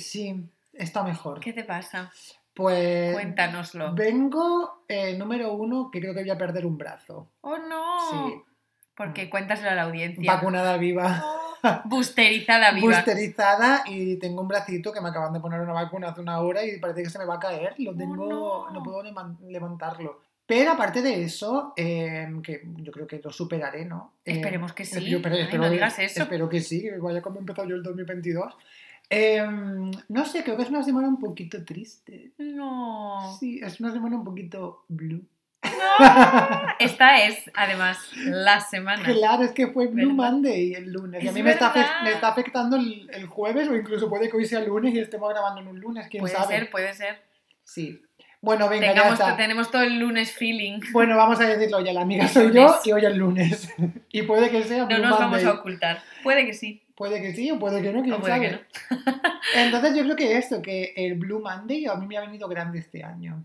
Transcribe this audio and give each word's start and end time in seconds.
sí. 0.00 0.44
Está 0.72 1.02
mejor. 1.02 1.40
¿Qué 1.40 1.52
te 1.52 1.64
pasa? 1.64 2.10
Pues 2.54 3.14
Cuéntanoslo. 3.14 3.94
vengo 3.94 4.82
eh, 4.88 5.16
número 5.16 5.52
uno 5.52 5.90
que 5.92 6.00
creo 6.00 6.14
que 6.14 6.20
voy 6.20 6.30
a 6.30 6.38
perder 6.38 6.66
un 6.66 6.76
brazo. 6.78 7.28
Oh, 7.40 7.56
no. 7.58 7.98
Sí. 8.10 8.34
Porque 8.96 9.30
cuéntaselo 9.30 9.70
a 9.70 9.74
la 9.74 9.82
audiencia. 9.84 10.32
Vacunada 10.32 10.76
viva. 10.76 11.24
Oh, 11.60 11.80
Boosterizada 11.86 12.70
viva. 12.70 12.86
Boosterizada 12.86 13.82
y 13.86 14.14
tengo 14.20 14.42
un 14.42 14.46
bracito 14.46 14.92
que 14.92 15.00
me 15.00 15.08
acaban 15.08 15.32
de 15.32 15.40
poner 15.40 15.60
una 15.60 15.72
vacuna 15.72 16.10
hace 16.10 16.20
una 16.20 16.38
hora 16.38 16.64
y 16.64 16.78
parece 16.78 17.02
que 17.02 17.10
se 17.10 17.18
me 17.18 17.24
va 17.24 17.34
a 17.34 17.40
caer. 17.40 17.74
Lo 17.78 17.96
tengo, 17.96 18.14
no. 18.14 18.70
no. 18.70 18.82
puedo 18.84 19.02
levan- 19.02 19.36
levantarlo. 19.40 20.20
Pero 20.46 20.70
aparte 20.70 21.02
de 21.02 21.24
eso, 21.24 21.72
eh, 21.76 22.28
que 22.44 22.62
yo 22.76 22.92
creo 22.92 23.08
que 23.08 23.20
lo 23.22 23.32
superaré, 23.32 23.84
¿no? 23.84 24.12
Eh, 24.24 24.34
Esperemos 24.34 24.72
que 24.72 24.84
sí. 24.84 25.04
yo- 25.04 25.20
pero 25.20 25.34
Ay, 25.34 25.42
espero, 25.42 25.64
no 25.64 25.70
digas 25.70 25.98
eso. 25.98 26.22
espero 26.22 26.48
que 26.48 26.60
sí, 26.60 26.80
que 26.80 26.96
vaya 26.98 27.20
como 27.20 27.38
he 27.38 27.40
empezado 27.40 27.68
yo 27.68 27.74
el 27.74 27.82
2022. 27.82 28.54
Eh, 29.10 29.42
no 30.08 30.24
sé, 30.26 30.42
creo 30.44 30.56
que 30.56 30.62
es 30.64 30.70
una 30.70 30.82
semana 30.82 31.08
un 31.08 31.18
poquito 31.18 31.64
triste. 31.64 32.32
No. 32.38 33.36
Sí, 33.38 33.60
es 33.62 33.80
una 33.80 33.92
semana 33.92 34.16
un 34.16 34.24
poquito 34.24 34.84
blue. 34.88 35.24
Esta 36.78 37.24
es, 37.26 37.50
además, 37.54 37.98
la 38.24 38.60
semana. 38.60 39.02
Claro, 39.04 39.42
es 39.44 39.52
que 39.52 39.66
fue 39.68 39.86
Blue 39.88 40.14
¿Verdad? 40.14 40.32
Monday 40.32 40.74
el 40.74 40.92
lunes. 40.92 41.22
Y 41.24 41.28
a 41.28 41.32
mí 41.32 41.42
me 41.42 41.50
está, 41.50 41.72
me 42.04 42.12
está 42.12 42.28
afectando 42.28 42.76
el, 42.76 43.08
el 43.12 43.26
jueves 43.26 43.68
o 43.68 43.74
incluso 43.74 44.08
puede 44.08 44.30
que 44.30 44.36
hoy 44.36 44.46
sea 44.46 44.60
lunes 44.60 44.94
y 44.94 45.00
estemos 45.00 45.28
grabando 45.30 45.60
en 45.60 45.68
un 45.68 45.80
lunes, 45.80 46.06
quién 46.08 46.20
Puede 46.20 46.34
sabe. 46.34 46.58
ser, 46.58 46.70
puede 46.70 46.94
ser. 46.94 47.22
Sí. 47.64 48.00
Bueno, 48.40 48.68
venga, 48.68 48.88
Tengamos, 48.88 49.18
ya 49.18 49.24
está. 49.24 49.36
tenemos 49.36 49.70
todo 49.70 49.82
el 49.82 49.98
lunes 49.98 50.30
feeling. 50.32 50.80
Bueno, 50.92 51.16
vamos 51.16 51.40
a 51.40 51.44
decirlo 51.48 51.80
ya, 51.80 51.92
la 51.92 52.02
amiga 52.02 52.28
soy 52.28 52.52
yo 52.52 52.72
y 52.84 52.92
hoy 52.92 53.04
es 53.04 53.16
lunes. 53.16 53.68
y 54.12 54.22
puede 54.22 54.48
que 54.50 54.62
sea 54.62 54.84
No 54.84 54.86
Blue 54.86 54.98
nos 54.98 55.18
vamos 55.18 55.44
a 55.44 55.52
ocultar. 55.54 56.02
Puede 56.22 56.46
que 56.46 56.54
sí. 56.54 56.82
Puede 56.98 57.22
que 57.22 57.32
sí 57.32 57.48
o 57.52 57.60
puede 57.60 57.80
que 57.80 57.92
no, 57.92 58.02
quién 58.02 58.14
O 58.14 58.20
puede 58.20 58.32
sabe. 58.34 58.48
que 58.48 58.52
no. 58.56 59.22
Entonces 59.54 59.96
yo 59.96 60.02
creo 60.02 60.16
que 60.16 60.36
esto, 60.36 60.60
que 60.60 60.92
el 60.96 61.14
Blue 61.14 61.40
Monday 61.40 61.86
a 61.86 61.94
mí 61.94 62.06
me 62.08 62.16
ha 62.16 62.22
venido 62.22 62.48
grande 62.48 62.80
este 62.80 63.04
año. 63.04 63.44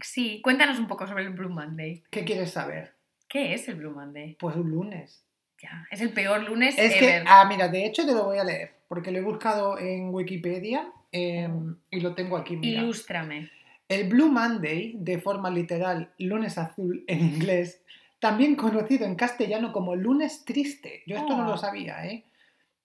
Sí, 0.00 0.40
cuéntanos 0.42 0.78
un 0.78 0.88
poco 0.88 1.06
sobre 1.06 1.22
el 1.24 1.30
Blue 1.30 1.48
Monday. 1.48 2.02
¿Qué 2.10 2.24
quieres 2.24 2.50
saber? 2.50 2.92
¿Qué 3.28 3.54
es 3.54 3.68
el 3.68 3.76
Blue 3.76 3.92
Monday? 3.92 4.34
Pues 4.40 4.56
un 4.56 4.68
lunes. 4.68 5.22
Ya, 5.62 5.86
es 5.90 6.00
el 6.00 6.12
peor 6.12 6.42
lunes 6.42 6.74
Es 6.76 6.94
que, 6.94 7.16
ever. 7.16 7.24
ah, 7.28 7.44
mira, 7.46 7.68
de 7.68 7.84
hecho 7.84 8.04
te 8.04 8.12
lo 8.12 8.24
voy 8.24 8.38
a 8.38 8.44
leer, 8.44 8.72
porque 8.88 9.10
lo 9.12 9.18
he 9.18 9.22
buscado 9.22 9.78
en 9.78 10.08
Wikipedia 10.12 10.90
eh, 11.12 11.48
y 11.90 12.00
lo 12.00 12.14
tengo 12.14 12.36
aquí, 12.36 12.56
mira. 12.56 12.80
Ilústrame. 12.82 13.50
El 13.88 14.08
Blue 14.08 14.28
Monday, 14.28 14.94
de 14.96 15.18
forma 15.18 15.50
literal 15.50 16.10
lunes 16.18 16.56
azul 16.58 17.04
en 17.06 17.20
inglés, 17.20 17.82
también 18.20 18.56
conocido 18.56 19.04
en 19.04 19.16
castellano 19.16 19.72
como 19.72 19.94
lunes 19.94 20.44
triste. 20.44 21.02
Yo 21.06 21.16
esto 21.16 21.36
no 21.36 21.44
lo 21.44 21.56
sabía, 21.58 22.06
¿eh? 22.06 22.24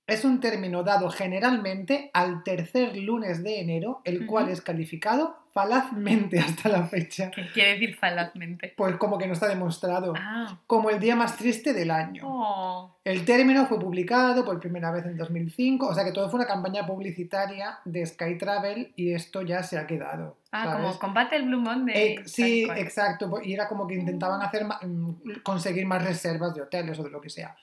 Es 0.07 0.23
un 0.23 0.39
término 0.39 0.83
dado 0.83 1.09
generalmente 1.09 2.11
al 2.13 2.43
tercer 2.43 2.95
lunes 2.95 3.43
de 3.43 3.59
enero, 3.59 4.01
el 4.03 4.27
cual 4.27 4.45
Ujú. 4.45 4.53
es 4.53 4.61
calificado 4.61 5.35
falazmente 5.51 6.37
hasta 6.39 6.67
la 6.69 6.83
fecha. 6.83 7.31
¿Qué 7.31 7.47
quiere 7.53 7.71
decir 7.71 7.95
falazmente? 7.95 8.73
Pues 8.75 8.97
como 8.97 9.17
que 9.17 9.25
no 9.25 9.33
está 9.33 9.47
demostrado. 9.47 10.13
Ah. 10.15 10.59
Como 10.67 10.89
el 10.89 10.99
día 10.99 11.15
más 11.15 11.37
triste 11.37 11.73
del 11.73 11.89
año. 11.89 12.23
Oh. 12.25 12.97
El 13.03 13.23
término 13.23 13.65
fue 13.65 13.79
publicado 13.79 14.43
por 14.43 14.59
primera 14.59 14.91
vez 14.91 15.05
en 15.05 15.17
2005, 15.17 15.87
o 15.87 15.93
sea 15.95 16.03
que 16.03 16.11
todo 16.11 16.29
fue 16.29 16.39
una 16.39 16.47
campaña 16.47 16.85
publicitaria 16.85 17.79
de 17.85 18.05
Sky 18.05 18.37
Travel 18.37 18.91
y 18.97 19.13
esto 19.13 19.41
ya 19.41 19.63
se 19.63 19.77
ha 19.77 19.87
quedado. 19.87 20.37
Ah, 20.51 20.65
¿sabes? 20.65 20.85
como 20.85 20.99
combate 20.99 21.37
el 21.37 21.45
Blue 21.45 21.61
Monday. 21.61 21.95
Eh, 21.95 22.21
sí, 22.25 22.65
cual. 22.65 22.77
exacto. 22.77 23.31
Y 23.43 23.53
era 23.53 23.67
como 23.67 23.87
que 23.87 23.95
intentaban 23.95 24.41
hacer 24.41 24.65
mm, 24.65 25.41
conseguir 25.41 25.85
más 25.85 26.03
reservas 26.03 26.53
de 26.53 26.61
hoteles 26.61 26.99
o 26.99 27.03
de 27.03 27.09
lo 27.09 27.21
que 27.21 27.29
sea. 27.29 27.55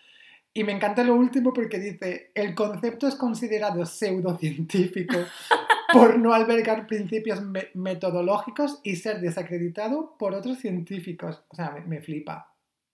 Y 0.54 0.64
me 0.64 0.72
encanta 0.72 1.02
lo 1.02 1.14
último 1.14 1.52
porque 1.52 1.78
dice, 1.78 2.30
el 2.34 2.54
concepto 2.54 3.08
es 3.08 3.14
considerado 3.14 3.86
pseudocientífico 3.86 5.16
por 5.92 6.18
no 6.18 6.34
albergar 6.34 6.86
principios 6.86 7.40
me- 7.42 7.68
metodológicos 7.74 8.80
y 8.82 8.96
ser 8.96 9.20
desacreditado 9.20 10.14
por 10.18 10.34
otros 10.34 10.58
científicos. 10.58 11.42
O 11.48 11.54
sea, 11.56 11.70
me, 11.70 11.80
me 11.82 12.00
flipa. 12.02 12.48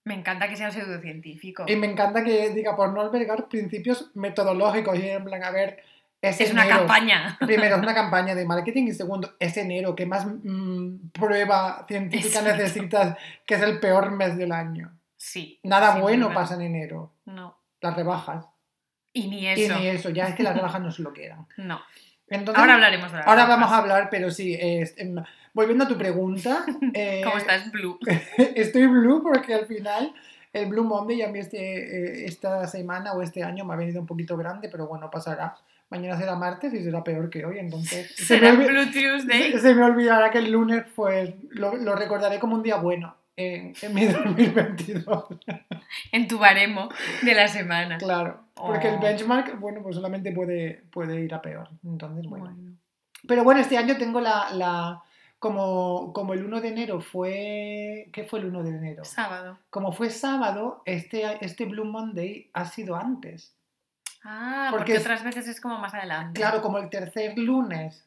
Me 0.04 0.14
encanta 0.14 0.48
que 0.48 0.56
sea 0.56 0.70
pseudocientífico. 0.70 1.64
Y 1.66 1.76
me 1.76 1.86
encanta 1.90 2.22
que 2.24 2.50
diga 2.50 2.76
por 2.76 2.92
no 2.92 3.00
albergar 3.00 3.48
principios 3.48 4.10
metodológicos. 4.14 4.98
Y 4.98 5.08
en 5.08 5.24
plan, 5.24 5.42
a 5.44 5.50
ver, 5.50 5.82
es, 6.22 6.40
Es 6.40 6.52
una 6.52 6.62
enero. 6.64 6.78
campaña. 6.78 7.36
Primero, 7.40 7.76
es 7.76 7.82
una 7.82 7.94
campaña 8.02 8.34
de 8.34 8.46
marketing 8.46 8.84
y 8.84 8.92
segundo, 8.92 9.34
es 9.38 9.56
enero. 9.56 9.94
¿Qué 9.96 10.06
más 10.06 10.24
mm, 10.26 11.10
prueba 11.12 11.84
científica 11.88 12.38
Exacto. 12.38 12.56
necesitas 12.56 13.18
que 13.44 13.54
es 13.56 13.62
el 13.62 13.80
peor 13.80 14.12
mes 14.12 14.36
del 14.38 14.52
año? 14.52 14.92
Sí. 15.18 15.60
Nada 15.64 16.00
bueno 16.00 16.32
pasa 16.32 16.54
en 16.54 16.62
enero. 16.62 17.12
No. 17.26 17.54
Las 17.82 17.94
rebajas. 17.94 18.46
Y 19.12 19.28
ni 19.28 19.40
Y 19.40 19.46
eso. 19.48 19.78
ni 19.78 19.86
eso, 19.88 20.08
ya 20.10 20.28
es 20.28 20.34
que 20.34 20.42
las 20.42 20.54
rebajas 20.56 20.80
no 20.80 20.90
se 20.90 21.02
lo 21.02 21.12
quedan. 21.12 21.46
No. 21.58 21.80
Entonces, 22.28 22.60
Ahora 22.60 22.74
hablaremos 22.74 23.10
de 23.10 23.18
la 23.18 23.24
ahora 23.24 23.46
vamos 23.46 23.70
a 23.72 23.78
hablar, 23.78 24.08
pero 24.10 24.30
sí, 24.30 24.56
es- 24.60 24.94
em, 24.98 25.16
volviendo 25.54 25.84
a 25.84 25.88
tu 25.88 25.96
pregunta. 25.98 26.64
eh, 26.94 27.20
¿Cómo 27.24 27.36
estás, 27.38 27.70
Blue? 27.72 27.98
Estoy 28.54 28.86
blue 28.86 29.22
porque 29.22 29.54
al 29.54 29.66
final 29.66 30.14
el 30.52 30.66
Blue 30.66 30.84
Monday 30.84 31.22
a 31.22 31.28
mí 31.28 31.38
este, 31.40 31.58
eh, 31.58 32.24
esta 32.26 32.66
semana 32.68 33.12
o 33.12 33.22
este 33.22 33.42
año 33.44 33.64
me 33.64 33.74
ha 33.74 33.76
venido 33.76 34.00
un 34.00 34.06
poquito 34.06 34.36
grande, 34.36 34.68
pero 34.70 34.86
bueno, 34.86 35.10
pasará. 35.10 35.56
Mañana 35.90 36.18
será 36.18 36.34
martes 36.36 36.72
y 36.74 36.82
será 36.84 37.02
peor 37.02 37.30
que 37.30 37.46
hoy, 37.46 37.58
entonces 37.58 38.14
se 38.14 38.34
me, 38.38 38.50
Será 38.50 38.52
Blue 38.52 38.90
Tuesday. 38.92 39.52
se- 39.52 39.58
se 39.60 39.74
me 39.74 39.84
olvidará 39.84 40.30
que 40.30 40.38
el 40.38 40.50
lunes 40.52 40.84
pues 40.94 41.34
lo, 41.50 41.76
lo 41.76 41.96
recordaré 41.96 42.38
como 42.38 42.56
un 42.56 42.62
día 42.62 42.76
bueno 42.76 43.16
en, 43.38 43.72
en 43.80 43.94
mi 43.94 44.04
2022. 44.06 45.24
En 46.12 46.28
tu 46.28 46.38
baremo 46.38 46.88
de 47.22 47.34
la 47.34 47.48
semana. 47.48 47.96
claro, 47.98 48.40
porque 48.54 48.88
el 48.88 48.96
Oh. 48.96 49.00
benchmark, 49.00 49.58
bueno, 49.60 49.80
pues 49.82 49.94
solamente 49.96 50.32
puede, 50.32 50.82
puede 50.90 51.20
ir 51.20 51.32
a 51.34 51.40
peor. 51.40 51.68
Entonces, 51.84 52.26
bueno. 52.26 52.46
Bueno. 52.46 52.76
Pero 53.26 53.44
bueno, 53.44 53.60
este 53.60 53.76
año 53.78 53.96
tengo 53.96 54.20
la... 54.20 54.50
la 54.52 55.02
como, 55.40 56.12
como 56.12 56.34
el 56.34 56.44
1 56.44 56.60
de 56.60 56.68
enero 56.68 57.00
fue... 57.00 58.08
¿Qué 58.12 58.24
fue 58.24 58.40
el 58.40 58.46
1 58.46 58.62
de 58.64 58.70
enero? 58.70 59.04
Sábado. 59.04 59.56
como 59.70 59.92
fue 59.92 60.10
sábado, 60.10 60.82
este, 60.84 61.22
este 61.44 61.64
Blue 61.66 61.84
Monday 61.84 62.50
ha 62.54 62.64
sido 62.64 62.96
antes. 62.96 63.54
Ah, 64.24 64.66
Porque 64.72 64.98
otras 64.98 65.22
veces 65.22 65.46
es 65.46 65.60
como 65.60 65.78
más 65.78 65.94
adelante. 65.94 66.40
Claro, 66.40 66.60
como 66.60 66.78
el 66.78 66.90
tercer 66.90 67.38
lunes 67.38 68.04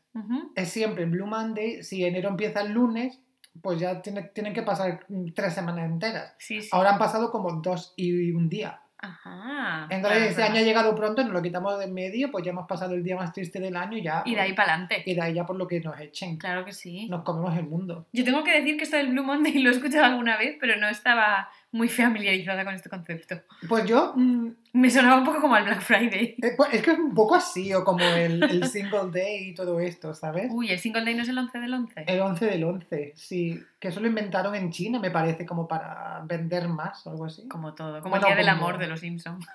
es 0.55 0.69
siempre 0.69 1.05
Blue 1.05 1.25
Monday, 1.25 1.83
si 1.83 2.03
enero 2.03 2.27
empieza 2.27 2.59
el 2.61 2.73
lunes, 2.73 3.17
pues 3.61 3.79
ya 3.79 4.01
tiene- 4.01 4.23
tienen 4.33 4.53
que 4.53 4.61
pasar 4.63 5.05
mm, 5.09 5.33
tres 5.35 5.53
semanas 5.53 5.85
enteras. 5.89 6.33
Sí, 6.37 6.61
sí. 6.61 6.69
Ahora 6.71 6.91
han 6.91 6.99
pasado 6.99 7.31
como 7.31 7.51
dos 7.61 7.93
y 7.95 8.31
un 8.31 8.47
día. 8.49 8.79
Ajá. 9.03 9.87
Entonces 9.89 9.99
claro, 9.99 10.15
este 10.25 10.35
claro. 10.35 10.51
año 10.51 10.61
ha 10.61 10.63
llegado 10.63 10.95
pronto, 10.95 11.23
nos 11.23 11.33
lo 11.33 11.41
quitamos 11.41 11.79
de 11.79 11.85
en 11.85 11.93
medio, 11.95 12.29
pues 12.31 12.45
ya 12.45 12.51
hemos 12.51 12.67
pasado 12.67 12.93
el 12.93 13.03
día 13.03 13.15
más 13.15 13.33
triste 13.33 13.59
del 13.59 13.75
año 13.75 13.97
y 13.97 14.03
ya... 14.03 14.21
Y 14.25 14.35
de 14.35 14.41
ahí 14.41 14.53
para 14.53 14.73
adelante. 14.73 15.01
y 15.05 15.15
de 15.15 15.21
ahí 15.21 15.33
ya 15.33 15.43
por 15.45 15.55
lo 15.55 15.67
que 15.67 15.79
nos 15.79 15.99
echen. 15.99 16.37
Claro 16.37 16.63
que 16.65 16.71
sí. 16.71 17.07
Nos 17.09 17.23
comemos 17.23 17.57
el 17.57 17.65
mundo. 17.65 18.05
Yo 18.13 18.23
tengo 18.23 18.43
que 18.43 18.51
decir 18.51 18.77
que 18.77 18.83
esto 18.83 18.97
del 18.97 19.09
Blue 19.09 19.23
Monday 19.23 19.53
lo 19.63 19.71
he 19.71 19.73
escuchado 19.73 20.05
alguna 20.05 20.37
vez, 20.37 20.55
pero 20.59 20.75
no 20.77 20.87
estaba 20.87 21.49
muy 21.73 21.87
familiarizada 21.87 22.65
con 22.65 22.73
este 22.73 22.89
concepto. 22.89 23.41
Pues 23.69 23.85
yo... 23.85 24.13
mm, 24.15 24.47
Me 24.73 24.89
sonaba 24.89 25.17
un 25.17 25.25
poco 25.25 25.39
como 25.41 25.55
al 25.55 25.63
Black 25.63 25.81
Friday. 25.81 26.35
eh, 26.41 26.53
pues 26.57 26.73
es 26.73 26.81
que 26.81 26.91
es 26.91 26.99
un 26.99 27.13
poco 27.13 27.35
así, 27.35 27.73
o 27.73 27.83
como 27.83 28.03
el, 28.03 28.43
el 28.43 28.63
single 28.67 29.09
day 29.11 29.49
y 29.49 29.53
todo 29.55 29.79
esto, 29.79 30.13
¿sabes? 30.13 30.47
Uy, 30.51 30.69
¿el 30.69 30.79
Single 30.79 31.05
Day 31.05 31.15
no 31.15 31.23
es 31.23 31.29
el 31.29 31.37
11 31.37 31.59
del 31.59 31.73
11? 31.73 32.03
El 32.07 32.19
11 32.19 32.45
del 32.45 32.63
11, 32.63 33.13
sí. 33.15 33.63
Que 33.79 33.87
eso 33.87 33.99
lo 33.99 34.07
inventaron 34.07 34.53
en 34.55 34.69
China, 34.71 34.99
me 34.99 35.11
parece, 35.11 35.45
como 35.45 35.67
para 35.67 36.21
vender 36.25 36.67
más 36.67 37.05
o 37.07 37.11
algo 37.11 37.25
así. 37.25 37.47
Como 37.47 37.73
todo, 37.73 37.99
como 38.01 38.09
Bueno, 38.11 38.27
el 38.27 38.33
Día 38.33 38.37
del 38.37 38.49
Amor 38.49 38.77
de 38.77 38.87
los 38.87 38.99
Simpsons. 38.99 39.45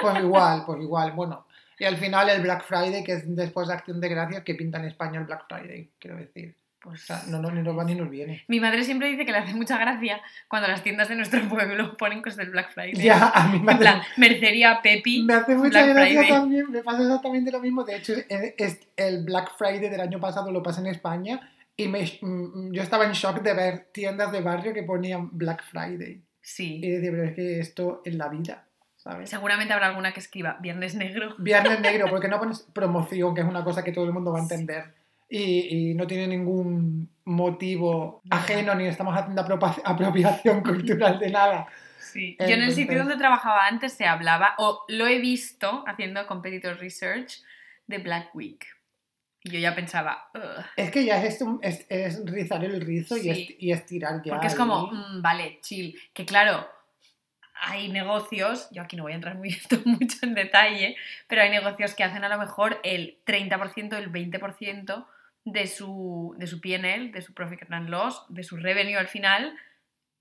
Pues 0.00 0.18
igual, 0.20 0.62
pues 0.66 0.80
igual, 0.80 1.12
bueno. 1.12 1.46
Y 1.78 1.84
al 1.86 1.96
final 1.96 2.28
el 2.30 2.40
Black 2.40 2.64
Friday, 2.64 3.02
que 3.02 3.14
es 3.14 3.34
después 3.34 3.66
de 3.66 3.74
Acción 3.74 4.00
de 4.00 4.08
Gracias, 4.08 4.44
que 4.44 4.54
pinta 4.54 4.78
en 4.78 4.84
España 4.84 5.18
el 5.18 5.26
Black 5.26 5.46
Friday, 5.48 5.90
quiero 5.98 6.16
decir. 6.18 6.54
Pues... 6.84 7.08
no, 7.28 7.40
no, 7.40 7.50
ni 7.50 7.62
nos 7.62 7.76
va 7.76 7.82
ni 7.84 7.94
nos 7.94 8.10
viene. 8.10 8.44
Mi 8.46 8.60
madre 8.60 8.84
siempre 8.84 9.08
dice 9.08 9.24
que 9.24 9.32
le 9.32 9.38
hace 9.38 9.54
mucha 9.54 9.78
gracia 9.78 10.20
cuando 10.48 10.68
las 10.68 10.82
tiendas 10.82 11.08
de 11.08 11.16
nuestro 11.16 11.40
pueblo 11.48 11.96
ponen 11.96 12.20
cosas 12.20 12.36
del 12.36 12.50
Black 12.50 12.72
Friday. 12.74 12.92
Ya, 13.02 13.30
a 13.30 13.48
mí 13.48 13.58
me 13.58 13.72
En 13.72 13.78
plan, 13.78 14.02
Mercería 14.18 14.80
Pepi. 14.82 15.22
me 15.22 15.32
hace 15.34 15.54
mucha 15.54 15.82
Black 15.82 15.94
gracia 15.96 16.20
Friday. 16.20 16.28
también, 16.30 16.70
me 16.70 16.82
pasa 16.82 17.02
exactamente 17.02 17.50
lo 17.50 17.60
mismo. 17.60 17.84
De 17.84 17.96
hecho, 17.96 18.12
es- 18.28 18.54
es- 18.58 18.80
el 18.96 19.24
Black 19.24 19.52
Friday 19.56 19.88
del 19.88 20.00
año 20.00 20.20
pasado 20.20 20.52
lo 20.52 20.62
pasé 20.62 20.80
en 20.82 20.88
España 20.88 21.50
y 21.76 21.88
me, 21.88 22.02
mm, 22.20 22.72
yo 22.72 22.82
estaba 22.82 23.04
en 23.06 23.12
shock 23.12 23.40
de 23.40 23.54
ver 23.54 23.88
tiendas 23.92 24.30
de 24.30 24.42
barrio 24.42 24.74
que 24.74 24.82
ponían 24.82 25.30
Black 25.32 25.64
Friday. 25.64 26.20
Sí. 26.42 26.80
Y 26.84 26.88
decir, 26.90 27.10
pero 27.12 27.24
es 27.24 27.34
que 27.34 27.58
esto 27.60 28.02
en 28.04 28.18
la 28.18 28.28
vida, 28.28 28.64
¿sabes? 28.96 29.30
Seguramente 29.30 29.72
habrá 29.72 29.86
alguna 29.86 30.12
que 30.12 30.20
escriba 30.20 30.58
Viernes 30.60 30.94
Negro. 30.94 31.34
Viernes 31.38 31.80
negro, 31.80 32.06
porque 32.10 32.28
no 32.28 32.38
pones 32.38 32.60
promoción, 32.74 33.34
que 33.34 33.40
es 33.40 33.46
una 33.46 33.64
cosa 33.64 33.82
que 33.82 33.92
todo 33.92 34.04
el 34.04 34.12
mundo 34.12 34.30
va 34.32 34.40
a 34.40 34.42
entender. 34.42 34.92
Y, 35.28 35.90
y 35.90 35.94
no 35.94 36.06
tiene 36.06 36.26
ningún 36.28 37.10
motivo 37.24 38.20
No. 38.24 38.36
ajeno, 38.36 38.74
ni 38.74 38.86
estamos 38.86 39.16
haciendo 39.16 39.42
apropiación 39.84 40.62
cultural 40.62 41.18
de 41.18 41.30
nada. 41.30 41.66
Sí. 41.98 42.36
Yo 42.38 42.46
en 42.54 42.62
el 42.62 42.72
sitio 42.72 42.98
donde 42.98 43.16
trabajaba 43.16 43.66
antes 43.66 43.92
se 43.94 44.06
hablaba, 44.06 44.54
o 44.58 44.84
lo 44.88 45.06
he 45.06 45.18
visto 45.18 45.82
haciendo 45.86 46.26
competitor 46.26 46.78
research, 46.78 47.42
de 47.86 47.98
Black 47.98 48.34
Week. 48.34 48.64
Y 49.42 49.50
yo 49.50 49.58
ya 49.58 49.74
pensaba, 49.74 50.30
"Ugh", 50.34 50.64
Es 50.76 50.90
que 50.90 51.04
ya 51.04 51.22
es, 51.22 51.40
un- 51.42 51.58
es, 51.62 51.84
es 51.90 52.24
rizar 52.24 52.64
el 52.64 52.80
rizo 52.80 53.16
y, 53.16 53.20
Sí. 53.34 53.56
y 53.58 53.72
estirar 53.72 54.22
ya. 54.24 54.32
porque 54.32 54.46
es 54.46 54.54
como, 54.54 54.86
"Mm, 54.86 55.20
vale, 55.22 55.58
chill. 55.60 55.98
Que 56.14 56.24
claro, 56.24 56.66
hay 57.60 57.88
negocios, 57.90 58.68
yo 58.70 58.82
aquí 58.82 58.96
no 58.96 59.02
voy 59.02 59.12
a 59.12 59.16
entrar 59.16 59.36
muy, 59.36 59.56
mucho 59.84 60.18
en 60.22 60.34
detalle, 60.34 60.96
pero 61.26 61.42
hay 61.42 61.50
negocios 61.50 61.94
que 61.94 62.04
hacen 62.04 62.24
a 62.24 62.28
lo 62.28 62.38
mejor 62.38 62.80
el 62.84 63.18
30%, 63.26 63.96
el 63.98 64.10
20% 64.10 65.06
de 65.44 65.66
su, 65.66 66.34
de 66.38 66.46
su 66.46 66.60
PNL, 66.60 67.12
de 67.12 67.22
su 67.22 67.34
Profit 67.34 67.70
and 67.70 67.88
Loss, 67.88 68.24
de 68.28 68.42
su 68.42 68.56
revenue 68.56 68.96
al 68.96 69.08
final, 69.08 69.56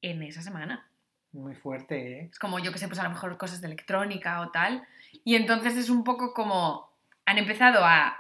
en 0.02 0.22
esa 0.24 0.42
semana. 0.42 0.88
Muy 1.32 1.56
fuerte, 1.56 2.20
¿eh? 2.20 2.30
Es 2.32 2.38
como, 2.38 2.60
yo 2.60 2.72
que 2.72 2.78
sé, 2.78 2.88
pues 2.88 3.00
a 3.00 3.04
lo 3.04 3.10
mejor 3.10 3.38
cosas 3.38 3.62
de 3.62 3.68
electrónica 3.68 4.42
o 4.42 4.52
tal. 4.52 4.86
Y 5.24 5.36
entonces 5.36 5.78
es 5.78 5.90
un 5.90 6.04
poco 6.04 6.34
como, 6.34 6.90
han 7.26 7.38
empezado 7.38 7.84
a 7.86 8.18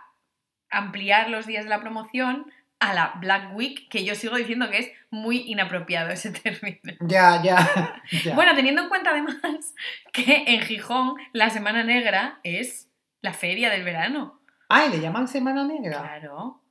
ampliar 0.69 1.29
los 1.29 1.45
días 1.45 1.65
de 1.65 1.69
la 1.69 1.79
promoción 1.79 2.51
a 2.79 2.93
la 2.93 3.13
Black 3.19 3.55
Week, 3.55 3.87
que 3.89 4.03
yo 4.03 4.15
sigo 4.15 4.35
diciendo 4.35 4.69
que 4.69 4.79
es 4.79 4.91
muy 5.09 5.43
inapropiado 5.47 6.09
ese 6.09 6.31
término. 6.43 6.93
Ya, 7.01 7.41
ya. 7.43 8.01
ya. 8.23 8.35
Bueno, 8.35 8.55
teniendo 8.55 8.81
en 8.81 8.89
cuenta 8.89 9.11
además 9.11 9.73
que 10.11 10.43
en 10.47 10.61
Gijón 10.61 11.15
la 11.33 11.49
Semana 11.49 11.83
Negra 11.83 12.39
es 12.43 12.89
la 13.21 13.33
feria 13.33 13.69
del 13.69 13.83
verano. 13.83 14.39
Ay, 14.69 14.89
¿le 14.89 14.99
llaman 14.99 15.27
Semana 15.27 15.63
Negra? 15.65 15.99
Claro. 15.99 16.62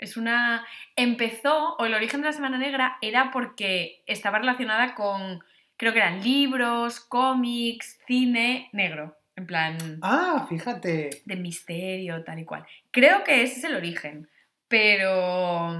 Es 0.00 0.16
una. 0.16 0.66
Empezó, 0.96 1.76
o 1.76 1.84
el 1.84 1.94
origen 1.94 2.20
de 2.20 2.26
la 2.28 2.32
Semana 2.32 2.58
Negra 2.58 2.98
era 3.02 3.30
porque 3.30 4.02
estaba 4.06 4.38
relacionada 4.38 4.94
con. 4.94 5.44
Creo 5.76 5.92
que 5.92 5.98
eran 5.98 6.22
libros, 6.22 7.00
cómics, 7.00 7.98
cine 8.06 8.68
negro. 8.72 9.16
En 9.36 9.46
plan. 9.46 9.76
Ah, 10.02 10.46
fíjate. 10.48 11.22
De 11.24 11.36
misterio, 11.36 12.24
tal 12.24 12.38
y 12.40 12.44
cual. 12.44 12.66
Creo 12.90 13.24
que 13.24 13.42
ese 13.42 13.58
es 13.58 13.64
el 13.64 13.76
origen. 13.76 14.28
Pero. 14.68 15.78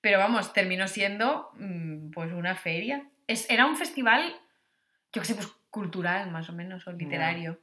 Pero 0.00 0.18
vamos, 0.18 0.52
terminó 0.52 0.88
siendo. 0.88 1.50
mm, 1.54 2.10
Pues 2.10 2.32
una 2.32 2.54
feria. 2.54 3.04
Es, 3.26 3.48
era 3.50 3.66
un 3.66 3.76
festival. 3.76 4.34
Yo 5.12 5.22
qué 5.22 5.28
sé, 5.28 5.34
pues 5.34 5.48
cultural, 5.70 6.30
más 6.30 6.48
o 6.50 6.52
menos, 6.52 6.86
o 6.86 6.92
literario. 6.92 7.60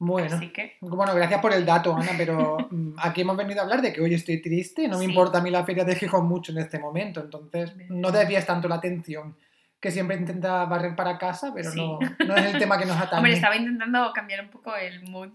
Bueno. 0.00 0.36
Así 0.36 0.48
que. 0.50 0.76
Bueno, 0.80 1.14
gracias 1.14 1.40
por 1.40 1.52
el 1.52 1.66
dato, 1.66 1.94
Ana, 1.96 2.12
pero 2.16 2.56
mm, 2.70 2.94
aquí 2.98 3.22
hemos 3.22 3.36
venido 3.36 3.60
a 3.60 3.64
hablar 3.64 3.82
de 3.82 3.92
que 3.92 4.00
hoy 4.00 4.14
estoy 4.14 4.40
triste, 4.40 4.86
no 4.88 4.96
me 4.98 5.04
Sí. 5.04 5.10
importa 5.10 5.38
a 5.38 5.40
mí 5.42 5.50
la 5.50 5.64
feria 5.64 5.84
de 5.84 5.96
Gijón 5.96 6.26
mucho 6.28 6.52
en 6.52 6.58
este 6.58 6.78
momento, 6.78 7.20
entonces 7.20 7.72
no 7.88 8.10
desvíes 8.12 8.46
tanto 8.46 8.68
la 8.68 8.76
atención, 8.76 9.36
que 9.80 9.90
siempre 9.90 10.16
intenta 10.16 10.64
barrer 10.66 10.94
para 10.94 11.18
casa, 11.18 11.52
pero 11.54 11.70
Sí. 11.72 11.78
no, 11.78 11.98
no 12.26 12.36
es 12.36 12.46
el 12.54 12.58
tema 12.58 12.78
que 12.78 12.86
nos 12.86 12.96
atañe. 13.00 13.18
Hombre, 13.18 13.32
estaba 13.34 13.56
intentando 13.56 14.12
cambiar 14.12 14.40
un 14.44 14.50
poco 14.50 14.74
el 14.76 15.02
mood 15.08 15.30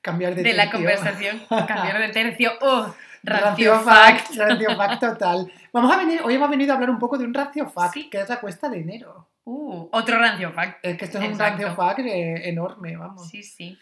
Cambiar 0.00 0.34
de, 0.34 0.42
de 0.42 0.52
la 0.54 0.70
conversación. 0.70 1.40
Cambiar 1.48 1.98
de 1.98 2.08
tercio. 2.08 2.52
¡Oh! 2.60 2.92
Rancio 3.24 3.80
fact, 3.80 4.28
fact. 4.76 5.00
total. 5.00 5.52
Vamos 5.72 5.92
a 5.92 5.96
venir, 5.98 6.20
hoy 6.24 6.34
hemos 6.34 6.48
venido 6.48 6.72
a 6.72 6.76
hablar 6.76 6.90
un 6.90 6.98
poco 7.00 7.18
de 7.18 7.24
un 7.24 7.34
rancio 7.34 7.68
fact, 7.68 7.94
Sí. 7.94 8.08
que 8.10 8.20
es 8.20 8.28
la 8.28 8.38
cuesta 8.40 8.68
de 8.68 8.80
enero. 8.80 9.28
Uh, 9.44 9.88
otro 9.92 10.18
rancio 10.18 10.52
fact. 10.52 10.78
Es 10.84 10.96
que 10.98 11.04
esto 11.06 11.18
es 11.18 11.28
un 11.30 11.38
rancio 11.38 11.74
fact 11.74 12.00
eh, 12.00 12.48
enorme, 12.48 12.96
vamos. 12.96 13.28
Sí, 13.28 13.42
sí. 13.42 13.76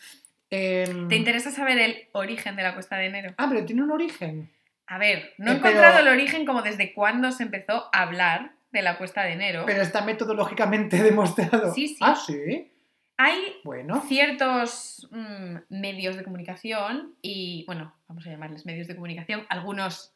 Em, 0.51 1.09
¿Te 1.09 1.17
interesa 1.17 1.51
saber 1.51 1.79
el 1.79 2.09
origen 2.13 2.57
de 2.57 2.63
la 2.63 2.75
cuesta 2.75 2.97
de 2.97 3.07
enero? 3.07 3.35
Ah, 3.39 3.47
pero 3.49 3.65
tiene 3.65 3.83
un 3.83 3.91
origen. 3.91 4.53
A 4.87 4.99
ver, 4.99 5.35
no 5.39 5.51
he 5.51 5.55
Eh, 5.57 5.59
pero- 5.61 5.69
encontrado 5.75 5.99
el 6.01 6.09
origen 6.09 6.47
como 6.47 6.63
desde 6.63 6.95
cuándo 6.95 7.33
se 7.33 7.43
empezó 7.43 7.89
a 7.93 8.03
hablar 8.03 8.53
de 8.71 8.83
la 8.83 8.99
cuesta 8.99 9.23
de 9.25 9.33
enero. 9.33 9.65
Pero 9.67 9.83
está 9.83 10.03
metodológicamente 10.03 11.03
demostrado. 11.03 11.75
Sí, 11.75 11.89
sí. 11.89 11.97
Ah, 12.01 12.15
sí. 12.15 12.73
Hay 13.19 13.57
Bueno. 13.65 14.03
ciertos 14.07 15.09
mm, 15.11 15.57
medios 15.71 16.17
de 16.17 16.23
comunicación 16.25 17.15
y, 17.23 17.65
bueno, 17.67 17.95
vamos 18.09 18.27
a 18.27 18.31
llamarles 18.31 18.67
medios 18.67 18.87
de 18.89 18.95
comunicación, 18.95 19.47
algunos 19.49 20.13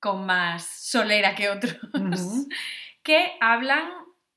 con 0.00 0.26
más 0.26 0.66
solera 0.66 1.34
que 1.36 1.48
otros, 1.48 1.78
que 3.02 3.32
hablan 3.40 3.88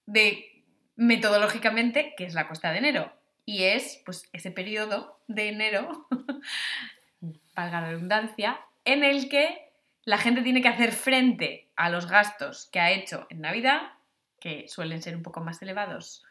de 0.06 0.63
metodológicamente 0.95 2.13
qué 2.16 2.25
es 2.25 2.33
la 2.36 2.48
cuesta 2.48 2.71
de 2.71 2.77
enero. 2.77 3.12
Y 3.49 3.63
es 3.63 3.99
pues 4.05 4.29
ese 4.31 4.51
periodo 4.51 5.19
de 5.27 5.49
enero, 5.49 6.07
valga 7.55 7.81
la 7.81 7.89
redundancia, 7.89 8.61
en 8.85 9.03
el 9.03 9.27
que 9.27 9.71
la 10.03 10.19
gente 10.19 10.43
tiene 10.43 10.61
que 10.61 10.67
hacer 10.67 10.91
frente 10.91 11.67
a 11.75 11.89
los 11.89 12.05
gastos 12.05 12.69
que 12.71 12.79
ha 12.79 12.91
hecho 12.91 13.25
en 13.31 13.41
Navidad, 13.41 13.93
que 14.39 14.67
suelen 14.67 15.01
ser 15.01 15.15
un 15.15 15.23
poco 15.23 15.41
más 15.41 15.63
elevados 15.63 16.23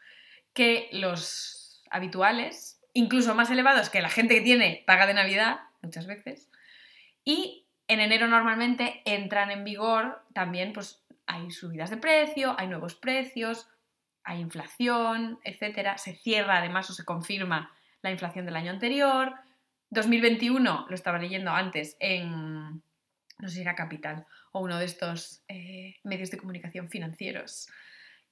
que 0.53 0.87
los 0.93 1.83
habituales, 1.91 2.79
incluso 2.93 3.35
más 3.35 3.51
elevados 3.51 3.89
que 3.89 4.01
la 4.01 4.07
gente 4.07 4.35
que 4.35 4.41
tiene 4.41 4.85
paga 4.87 5.05
de 5.05 5.13
Navidad, 5.13 5.59
muchas 5.81 6.07
veces. 6.07 6.49
Y 7.25 7.65
en 7.89 7.99
enero 7.99 8.27
normalmente 8.27 9.01
entran 9.03 9.51
en 9.51 9.65
vigor 9.65 10.23
también, 10.31 10.71
pues 10.71 11.03
hay 11.25 11.51
subidas 11.51 11.89
de 11.89 11.97
precio, 11.97 12.55
hay 12.57 12.69
nuevos 12.69 12.95
precios, 12.95 13.67
hay 14.29 14.41
inflación, 14.41 15.39
etcétera. 15.43 15.97
Se 15.97 16.13
cierra 16.13 16.59
además 16.59 16.87
o 16.91 16.93
se 16.93 17.03
confirma 17.03 17.71
la 18.03 18.11
inflación 18.11 18.45
del 18.45 18.55
año 18.55 18.69
anterior. 18.69 19.33
2021, 19.89 20.85
lo 20.87 20.95
estaba 20.95 21.17
leyendo 21.17 21.49
antes 21.49 21.97
en, 21.99 22.83
no 23.39 23.47
sé 23.47 23.49
si 23.49 23.61
era 23.61 23.73
Capital 23.73 24.27
o 24.51 24.61
uno 24.61 24.77
de 24.77 24.85
estos 24.85 25.41
eh, 25.47 25.95
medios 26.03 26.29
de 26.29 26.37
comunicación 26.37 26.89
financieros, 26.89 27.69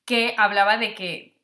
que 0.05 0.35
hablaba 0.37 0.77
de 0.77 0.93
que 0.93 1.35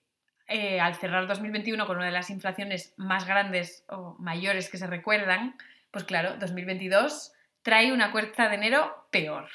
eh, 0.47 0.79
al 0.79 0.93
cerrar 0.95 1.25
2021 1.25 1.87
con 1.87 1.97
una 1.97 2.05
de 2.05 2.11
las 2.11 2.29
inflaciones 2.29 2.93
más 2.95 3.25
grandes 3.25 3.83
o 3.89 4.15
mayores 4.19 4.69
que 4.69 4.77
se 4.77 4.85
recuerdan, 4.85 5.55
pues 5.89 6.03
claro, 6.03 6.37
2022 6.37 7.31
trae 7.63 7.91
una 7.91 8.11
cuesta 8.11 8.49
de 8.49 8.55
enero 8.55 9.07
peor. 9.09 9.49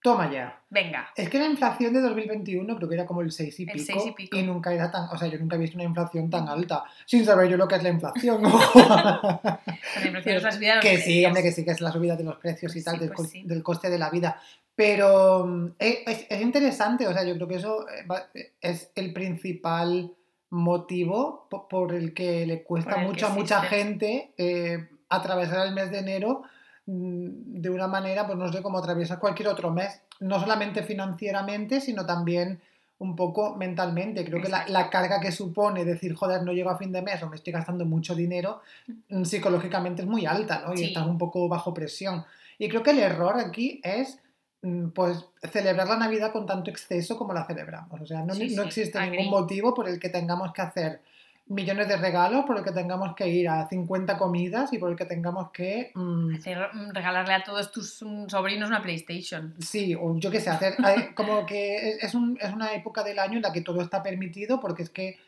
Toma 0.00 0.30
ya. 0.30 0.60
Venga, 0.70 1.08
Es 1.16 1.28
que 1.28 1.38
la 1.38 1.46
inflación 1.46 1.92
de 1.92 2.00
2021 2.00 2.76
creo 2.76 2.88
que 2.88 2.94
era 2.94 3.04
como 3.06 3.20
el 3.20 3.32
6 3.32 3.58
y 3.60 3.62
El 3.64 3.70
pico. 3.72 3.84
seis 3.84 4.06
y 4.06 4.12
pico. 4.12 4.36
nunca 4.42 4.72
era 4.72 4.90
tan. 4.90 5.08
O 5.08 5.18
sea, 5.18 5.26
yo 5.28 5.38
nunca 5.38 5.56
he 5.56 5.58
visto 5.58 5.76
una 5.76 5.84
inflación 5.84 6.30
tan 6.30 6.48
alta. 6.48 6.84
Sin 7.04 7.24
saber 7.24 7.48
yo 7.50 7.56
lo 7.56 7.66
que 7.66 7.74
es 7.76 7.82
la 7.82 7.88
inflación. 7.88 8.42
la 8.42 9.60
inflación 10.04 10.36
es 10.36 10.42
la 10.42 10.52
subida 10.52 10.74
de 10.74 10.76
los 10.76 10.82
que 10.84 10.96
sí, 10.98 11.02
precios. 11.02 11.26
hombre, 11.26 11.42
que 11.42 11.52
sí, 11.52 11.64
que 11.64 11.70
es 11.72 11.80
la 11.80 11.90
subida 11.92 12.16
de 12.16 12.24
los 12.24 12.36
precios 12.36 12.72
y 12.76 12.82
Pues 12.82 12.84
tal, 12.84 12.94
sí, 12.94 13.00
del, 13.00 13.08
pues 13.08 13.16
co- 13.16 13.32
sí. 13.32 13.42
del 13.44 13.62
coste 13.62 13.90
de 13.90 13.98
la 13.98 14.10
vida. 14.10 14.40
Pero 14.76 15.44
mm, 15.46 15.66
es, 15.78 15.98
es- 16.06 16.26
es 16.30 16.40
interesante, 16.42 17.06
o 17.08 17.12
sea, 17.12 17.24
yo 17.24 17.34
creo 17.34 17.48
que 17.48 17.56
eso 17.56 17.88
eh, 17.88 18.06
va- 18.06 18.28
es 18.60 18.90
el 18.94 19.12
principal 19.12 20.12
motivo 20.50 21.46
po- 21.50 21.68
por 21.68 21.94
el 21.94 22.14
que 22.14 22.46
le 22.46 22.62
cuesta 22.62 23.00
el 23.00 23.06
mucho 23.06 23.26
a 23.26 23.30
mucha 23.30 23.62
gente 23.62 24.32
eh, 24.38 24.88
atravesar 25.08 25.66
el 25.66 25.74
mes 25.74 25.90
de 25.90 25.98
enero 25.98 26.42
de 26.90 27.68
una 27.68 27.86
manera, 27.86 28.26
pues 28.26 28.38
no 28.38 28.50
sé, 28.50 28.62
como 28.62 28.78
atraviesar 28.78 29.18
cualquier 29.18 29.48
otro 29.48 29.70
mes, 29.70 30.00
no 30.20 30.40
solamente 30.40 30.82
financieramente, 30.82 31.82
sino 31.82 32.06
también 32.06 32.60
un 32.98 33.14
poco 33.14 33.54
mentalmente. 33.56 34.24
Creo 34.24 34.42
que 34.42 34.48
la, 34.48 34.66
la 34.68 34.88
carga 34.88 35.20
que 35.20 35.30
supone 35.30 35.84
decir, 35.84 36.14
joder, 36.14 36.42
no 36.42 36.52
llego 36.52 36.70
a 36.70 36.78
fin 36.78 36.90
de 36.90 37.02
mes 37.02 37.22
o 37.22 37.28
me 37.28 37.36
estoy 37.36 37.52
gastando 37.52 37.84
mucho 37.84 38.14
dinero, 38.14 38.62
mm, 39.10 39.22
psicológicamente 39.24 40.00
es 40.02 40.08
muy 40.08 40.24
alta, 40.24 40.62
¿no? 40.66 40.72
Y 40.72 40.78
Sí. 40.78 40.84
estás 40.86 41.06
un 41.06 41.18
poco 41.18 41.46
bajo 41.46 41.74
presión. 41.74 42.24
Y 42.58 42.68
creo 42.70 42.82
que 42.82 42.90
el 42.92 43.00
error 43.00 43.38
aquí 43.38 43.80
es 43.84 44.18
mm, 44.62 44.88
pues 44.88 45.24
celebrar 45.52 45.86
la 45.86 45.96
Navidad 45.98 46.32
con 46.32 46.46
tanto 46.46 46.70
exceso 46.70 47.16
como 47.18 47.32
la 47.34 47.44
celebramos. 47.44 48.00
O 48.00 48.06
sea, 48.06 48.24
no, 48.24 48.34
Sí, 48.34 48.56
no 48.56 48.62
existe 48.62 48.98
ningún 49.08 49.30
motivo 49.30 49.72
por 49.74 49.88
el 49.88 50.00
que 50.00 50.08
tengamos 50.08 50.52
que 50.52 50.62
hacer 50.62 51.00
millones 51.48 51.88
de 51.88 51.96
regalos, 51.96 52.44
por 52.44 52.58
el 52.58 52.64
que 52.64 52.72
tengamos 52.72 53.14
que 53.14 53.26
ir 53.28 53.48
a 53.48 53.68
50 53.68 54.18
comidas 54.18 54.72
y 54.72 54.78
por 54.78 54.90
el 54.90 54.96
que 54.96 55.04
tengamos 55.06 55.50
que... 55.50 55.90
mm, 55.94 56.34
Hacer- 56.36 56.68
mm, 56.72 56.90
regalarle 56.90 57.34
a 57.34 57.42
todos 57.42 57.72
tus 57.72 58.02
mm, 58.02 58.28
sobrinos 58.28 58.68
una 58.68 58.82
PlayStation. 58.82 59.54
Sí, 59.58 59.94
o 59.94 60.16
yo 60.18 60.30
qué 60.30 60.40
sé, 60.40 60.50
hacer 60.50 60.74
hay- 60.84 61.14
como 61.14 61.46
que 61.46 61.92
es 62.00 62.14
un- 62.14 62.38
es 62.40 62.52
una 62.52 62.72
época 62.74 63.02
del 63.02 63.18
año 63.18 63.36
en 63.36 63.42
la 63.42 63.52
que 63.52 63.62
todo 63.62 63.80
está 63.80 64.02
permitido 64.02 64.60
porque 64.60 64.82
es 64.82 64.90
que 64.90 65.18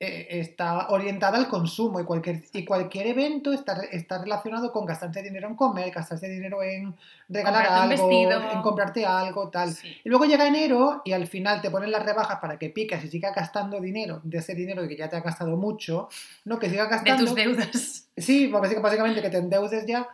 eh, 0.00 0.26
está 0.30 0.88
orientada 0.88 1.38
al 1.38 1.48
consumo 1.48 2.00
y 2.00 2.04
cualquier, 2.04 2.42
y 2.52 2.64
cualquier 2.64 3.06
evento 3.06 3.52
está, 3.52 3.80
está 3.84 4.18
relacionado 4.22 4.72
con 4.72 4.84
gastarte 4.84 5.22
dinero 5.22 5.48
en 5.48 5.54
comer, 5.54 5.90
gastarte 5.92 6.28
dinero 6.28 6.62
en 6.62 6.94
regalar 7.28 7.64
Comprarte 7.66 7.94
algo, 7.94 8.08
vestido. 8.08 8.50
en 8.52 8.62
comprarte 8.62 9.06
algo, 9.06 9.48
tal. 9.50 9.70
Sí. 9.72 9.96
Y 10.04 10.08
luego 10.08 10.24
llega 10.24 10.46
enero 10.48 11.00
y 11.04 11.12
al 11.12 11.26
final 11.28 11.60
te 11.62 11.70
ponen 11.70 11.90
las 11.92 12.04
rebajas 12.04 12.38
para 12.40 12.58
que 12.58 12.70
piques 12.70 13.04
y 13.04 13.08
sigas 13.08 13.34
gastando 13.34 13.80
dinero 13.80 14.20
de 14.24 14.38
ese 14.38 14.54
dinero 14.54 14.86
que 14.88 14.96
ya 14.96 15.08
te 15.08 15.16
has 15.16 15.22
gastado 15.24 15.56
mucho, 15.56 16.08
¿no? 16.44 16.58
Que 16.58 16.68
sigas 16.68 16.88
De 16.90 16.96
gastando. 16.96 17.24
tus 17.24 17.34
deudas. 17.34 18.08
Sí, 18.16 18.50
básic- 18.50 18.80
básicamente 18.80 19.22
que 19.22 19.30
te 19.30 19.38
endeudes 19.38 19.86
ya 19.86 20.08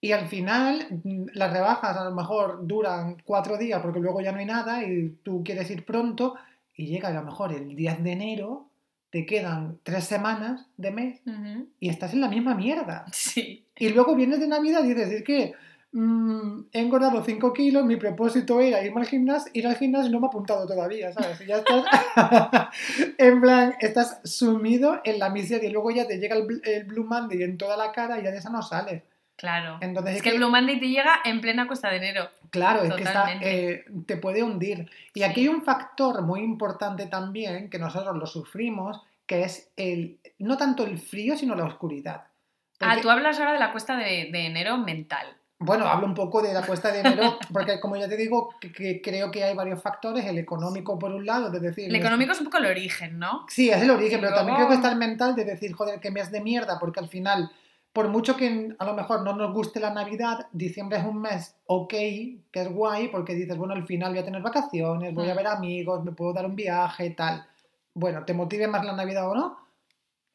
y 0.00 0.12
al 0.12 0.28
final 0.28 0.86
mm, 1.04 1.26
las 1.34 1.52
rebajas 1.52 1.96
a 1.96 2.04
lo 2.04 2.10
mejor 2.14 2.66
duran 2.66 3.16
cuatro 3.24 3.56
días 3.58 3.80
porque 3.82 4.00
luego 4.00 4.20
ya 4.20 4.32
no 4.32 4.38
hay 4.38 4.44
nada 4.46 4.82
y 4.82 5.10
tú 5.22 5.42
quieres 5.44 5.70
ir 5.70 5.84
pronto 5.84 6.34
y 6.74 6.86
llega 6.86 7.08
a 7.08 7.12
lo 7.12 7.22
mejor 7.22 7.52
el 7.54 7.74
10 7.74 8.02
de 8.02 8.12
enero, 8.12 8.66
te 9.16 9.24
quedan 9.24 9.78
tres 9.82 10.04
semanas 10.04 10.66
de 10.76 10.90
mes 10.90 11.20
y 11.80 11.88
estás 11.88 12.12
en 12.12 12.20
la 12.20 12.28
misma 12.28 12.54
mierda. 12.54 13.06
Sí. 13.12 13.64
Y 13.78 13.88
luego 13.90 14.14
vienes 14.14 14.40
de 14.40 14.46
Navidad 14.48 14.84
y 14.84 14.88
dices, 14.92 15.10
es 15.10 15.22
que 15.24 15.54
mm, 15.92 16.60
he 16.72 16.80
engordado 16.80 17.24
5 17.24 17.52
kilos, 17.54 17.84
mi 17.86 17.96
propósito 17.96 18.60
era 18.60 18.84
irme 18.84 19.00
al 19.00 19.06
gimnasio, 19.06 19.50
ir 19.54 19.66
al 19.66 19.76
gimnasio 19.76 20.08
y 20.10 20.12
no 20.12 20.20
me 20.20 20.26
he 20.26 20.28
apuntado 20.28 20.66
todavía, 20.66 21.12
¿sabes? 21.12 21.40
Y 21.40 21.46
ya 21.46 21.56
estás, 21.58 21.84
en 23.18 23.40
plan, 23.40 23.74
estás 23.80 24.20
sumido 24.24 25.00
en 25.04 25.18
la 25.18 25.30
miseria 25.30 25.68
y 25.68 25.72
luego 25.72 25.90
ya 25.90 26.06
te 26.06 26.18
llega 26.18 26.36
el, 26.36 26.44
bl- 26.46 26.60
el 26.64 26.84
Blue 26.84 27.04
Monday 27.04 27.42
en 27.42 27.56
toda 27.56 27.76
la 27.78 27.92
cara 27.92 28.18
y 28.20 28.24
ya 28.24 28.30
de 28.30 28.38
esa 28.38 28.50
no 28.50 28.60
sales. 28.62 29.02
Claro. 29.36 29.78
Entonces 29.82 30.16
Es 30.16 30.22
que 30.22 30.30
el 30.30 30.38
Blue 30.38 30.48
Monday 30.50 30.80
te 30.80 30.88
llega 30.88 31.16
en 31.24 31.40
plena 31.42 31.66
cuesta 31.66 31.90
de 31.90 31.96
enero. 31.98 32.28
Claro, 32.50 32.82
es 32.84 32.94
que 32.94 33.02
está, 33.02 33.26
eh, 33.42 33.84
te 34.06 34.16
puede 34.16 34.42
hundir. 34.42 34.88
Y 35.12 35.18
Sí. 35.20 35.24
aquí 35.24 35.40
hay 35.42 35.48
un 35.48 35.62
factor 35.62 36.22
muy 36.22 36.40
importante 36.40 37.06
también, 37.06 37.68
que 37.68 37.78
nosotros 37.78 38.16
lo 38.16 38.26
sufrimos, 38.26 39.02
que 39.26 39.42
es 39.42 39.70
el, 39.76 40.18
no 40.38 40.56
tanto 40.56 40.84
el 40.84 40.98
frío, 40.98 41.36
sino 41.36 41.54
la 41.54 41.64
oscuridad. 41.64 42.24
Ah, 42.80 42.88
Porque- 42.90 43.02
tú 43.02 43.10
hablas 43.10 43.38
ahora 43.38 43.52
de 43.52 43.58
la 43.58 43.72
cuesta 43.72 43.96
de, 43.96 44.28
de 44.32 44.46
enero 44.46 44.78
mental. 44.78 45.26
Bueno, 45.58 45.86
hablo 45.86 46.06
un 46.06 46.12
poco 46.14 46.42
de 46.42 46.52
la 46.52 46.60
cuesta 46.66 46.92
de 46.92 47.00
enero, 47.00 47.38
porque 47.52 47.80
como 47.80 47.96
ya 47.96 48.06
te 48.08 48.16
digo, 48.16 48.50
que, 48.60 48.70
que 48.70 49.00
creo 49.00 49.30
que 49.30 49.42
hay 49.42 49.54
varios 49.56 49.80
factores, 49.82 50.24
el 50.26 50.36
económico 50.36 50.98
por 50.98 51.10
un 51.12 51.24
lado, 51.24 51.50
es 51.50 51.62
decir... 51.62 51.88
El 51.88 51.96
económico 51.96 52.32
es 52.32 52.38
un 52.40 52.44
poco 52.44 52.58
el 52.58 52.66
origen, 52.66 53.18
¿no? 53.18 53.46
Sí, 53.48 53.70
es 53.70 53.80
el 53.80 53.90
origen, 53.90 54.20
pero 54.20 54.34
también 54.34 54.56
Luego- 54.58 54.68
creo 54.68 54.68
que 54.68 54.74
está 54.86 54.92
el 54.92 54.98
mental 54.98 55.34
de 55.34 55.44
decir, 55.46 55.72
joder, 55.72 55.98
qué 55.98 56.10
mes 56.10 56.30
de 56.30 56.42
mierda, 56.42 56.78
porque 56.78 57.00
al 57.00 57.08
final, 57.08 57.50
por 57.94 58.08
mucho 58.08 58.36
que 58.36 58.76
a 58.78 58.84
lo 58.84 58.92
mejor 58.92 59.22
no 59.22 59.32
nos 59.34 59.54
guste 59.54 59.80
la 59.80 59.94
Navidad, 59.94 60.46
diciembre 60.52 60.98
es 60.98 61.04
un 61.06 61.22
mes 61.22 61.56
ok, 61.64 61.88
que 61.88 62.36
es 62.52 62.68
guay, 62.70 63.08
porque 63.08 63.34
dices, 63.34 63.56
bueno, 63.56 63.72
al 63.72 63.86
final 63.86 64.10
voy 64.10 64.18
a 64.18 64.24
tener 64.26 64.42
vacaciones, 64.42 65.14
voy 65.14 65.30
a 65.30 65.32
Mm. 65.32 65.36
ver 65.38 65.46
amigos, 65.46 66.04
me 66.04 66.12
puedo 66.12 66.34
dar 66.34 66.44
un 66.44 66.54
viaje, 66.54 67.08
tal. 67.10 67.46
Bueno, 67.98 68.24
te 68.24 68.34
motive 68.34 68.66
más 68.68 68.84
la 68.84 68.92
Navidad 68.92 69.28
o 69.30 69.34
no, 69.34 69.56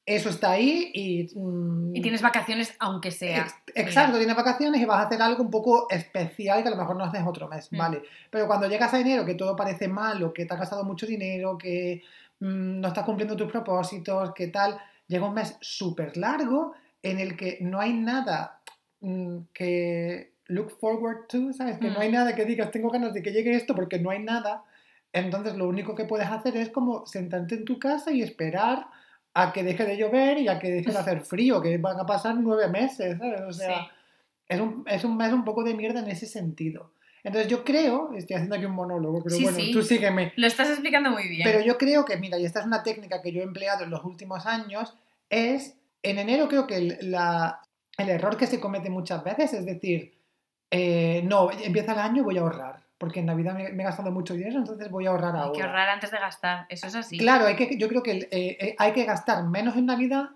eso 0.04 0.30
está 0.30 0.52
ahí 0.52 0.90
y... 0.96 1.30
mm, 1.38 1.96
Y 1.96 2.02
tienes 2.02 2.24
vacaciones 2.24 2.74
aunque 2.80 3.12
sea. 3.12 3.42
Ex- 3.44 3.56
Exacto, 3.76 4.18
tienes 4.18 4.36
vacaciones 4.36 4.82
y 4.82 4.86
vas 4.86 4.98
a 4.98 5.08
hacer 5.08 5.22
algo 5.22 5.44
un 5.44 5.52
poco 5.52 5.88
especial 5.92 6.64
que 6.64 6.70
a 6.70 6.72
lo 6.72 6.78
mejor 6.78 6.96
no 6.96 7.04
haces 7.04 7.22
otro 7.26 7.48
mes, 7.48 7.72
Mm. 7.72 7.78
¿vale? 7.78 8.02
Pero 8.32 8.48
cuando 8.48 8.68
llegas 8.68 8.92
a 8.96 9.00
enero, 9.00 9.24
que 9.26 9.36
todo 9.36 9.56
parece 9.56 9.88
malo, 9.88 10.34
que 10.34 10.46
te 10.48 10.54
has 10.56 10.60
gastado 10.60 10.84
mucho 10.84 11.06
dinero, 11.06 11.56
que 11.58 12.02
mm, 12.40 12.80
no 12.82 12.88
estás 12.88 13.06
cumpliendo 13.06 13.36
tus 13.36 13.52
propósitos, 13.52 14.34
que 14.34 14.48
tal, 14.48 14.80
llega 15.08 15.28
un 15.28 15.36
mes 15.36 15.56
súper 15.62 16.18
largo 16.18 16.74
en 17.04 17.20
el 17.20 17.38
que 17.38 17.60
no 17.62 17.80
hay 17.80 17.94
nada 17.94 18.60
que 19.54 20.32
look 20.48 20.72
forward 20.80 21.28
to, 21.28 21.54
¿sabes? 21.54 21.78
Que 21.80 21.90
no 21.90 22.00
hay 22.00 22.12
nada 22.12 22.36
que 22.36 22.46
digas, 22.46 22.72
tengo 22.72 22.90
ganas 22.90 23.14
de 23.14 23.22
que 23.22 23.32
llegue 23.32 23.56
esto 23.56 23.74
porque 23.76 24.00
no 24.00 24.10
hay 24.10 24.20
nada. 24.20 24.64
Entonces 25.14 25.56
lo 25.56 25.68
único 25.68 25.94
que 25.96 26.06
puedes 26.06 26.28
hacer 26.28 26.56
es 26.58 26.70
como 26.70 27.06
sentarte 27.06 27.56
en 27.56 27.66
tu 27.66 27.78
casa 27.80 28.12
y 28.12 28.22
esperar 28.22 28.88
a 29.34 29.52
que 29.54 29.64
deje 29.64 29.86
de 29.86 29.98
llover 29.98 30.38
y 30.40 30.48
a 30.48 30.60
que 30.60 30.70
deje 30.72 30.92
de 30.92 30.98
hacer 30.98 31.22
frío, 31.26 31.62
que 31.62 31.78
van 31.78 32.00
a 32.00 32.06
pasar 32.06 32.36
nueve 32.36 32.68
meses, 32.70 33.18
¿sabes? 33.18 33.42
O 33.42 33.52
sea, 33.54 33.76
Sí. 33.84 33.88
es, 34.50 34.60
un, 34.60 34.84
es 34.88 35.04
un 35.04 35.18
mes 35.18 35.32
un 35.34 35.44
poco 35.46 35.64
de 35.64 35.74
mierda 35.74 36.00
en 36.02 36.10
ese 36.10 36.26
sentido. 36.26 36.94
Entonces 37.24 37.50
yo 37.52 37.64
creo, 37.64 38.14
estoy 38.14 38.36
haciendo 38.36 38.56
aquí 38.56 38.66
un 38.66 38.74
monólogo, 38.74 39.22
pero 39.24 39.36
Sí, 39.36 39.44
bueno, 39.44 39.60
sí. 39.60 39.72
tú 39.72 39.84
sígueme. 39.84 40.34
Lo 40.38 40.48
estás 40.48 40.70
explicando 40.70 41.12
muy 41.12 41.28
bien. 41.28 41.44
Pero 41.44 41.60
yo 41.64 41.78
creo 41.78 42.04
que, 42.04 42.18
mira, 42.18 42.40
y 42.40 42.46
esta 42.46 42.62
es 42.62 42.66
una 42.66 42.82
técnica 42.82 43.22
que 43.22 43.32
yo 43.32 43.42
he 43.42 43.44
empleado 43.44 43.84
en 43.84 43.92
los 43.92 44.04
últimos 44.04 44.46
años, 44.48 44.98
es, 45.30 45.78
en 46.04 46.18
enero 46.18 46.48
creo 46.48 46.66
que 46.66 46.78
el, 46.78 46.98
la- 47.12 47.60
el 47.98 48.10
error 48.10 48.38
que 48.38 48.48
se 48.48 48.60
comete 48.60 48.90
muchas 48.90 49.24
veces 49.24 49.54
es 49.54 49.66
decir, 49.66 50.18
eh, 50.72 51.22
no, 51.26 51.52
empieza 51.52 51.92
el 51.94 52.00
año 52.00 52.22
y 52.22 52.26
voy 52.26 52.38
a 52.38 52.42
ahorrar, 52.42 52.71
porque 53.02 53.20
en 53.22 53.26
Navidad 53.26 53.56
me, 53.56 53.72
me 53.72 53.82
he 53.82 53.86
gastado 53.86 54.12
mucho 54.12 54.36
dinero, 54.36 54.60
entonces 54.60 54.92
voy 54.92 55.08
a 55.08 55.10
ahorrar 55.10 55.36
Hay 55.36 55.42
ahora. 55.42 55.52
que 55.58 55.64
ahorrar 55.64 55.90
antes 55.90 56.12
de 56.12 56.20
gastar. 56.20 56.68
Eso 56.70 56.86
es 56.86 56.94
así. 56.96 57.18
Claro, 57.18 57.48
hay 57.48 57.56
que, 57.56 57.76
yo 57.76 57.88
creo 57.90 58.04
que 58.04 58.12
eh, 58.12 58.28
eh, 58.32 58.76
hay 58.78 58.92
que 58.94 59.06
gastar 59.06 59.44
menos 59.44 59.76
en 59.76 59.88
Navidad 59.88 60.30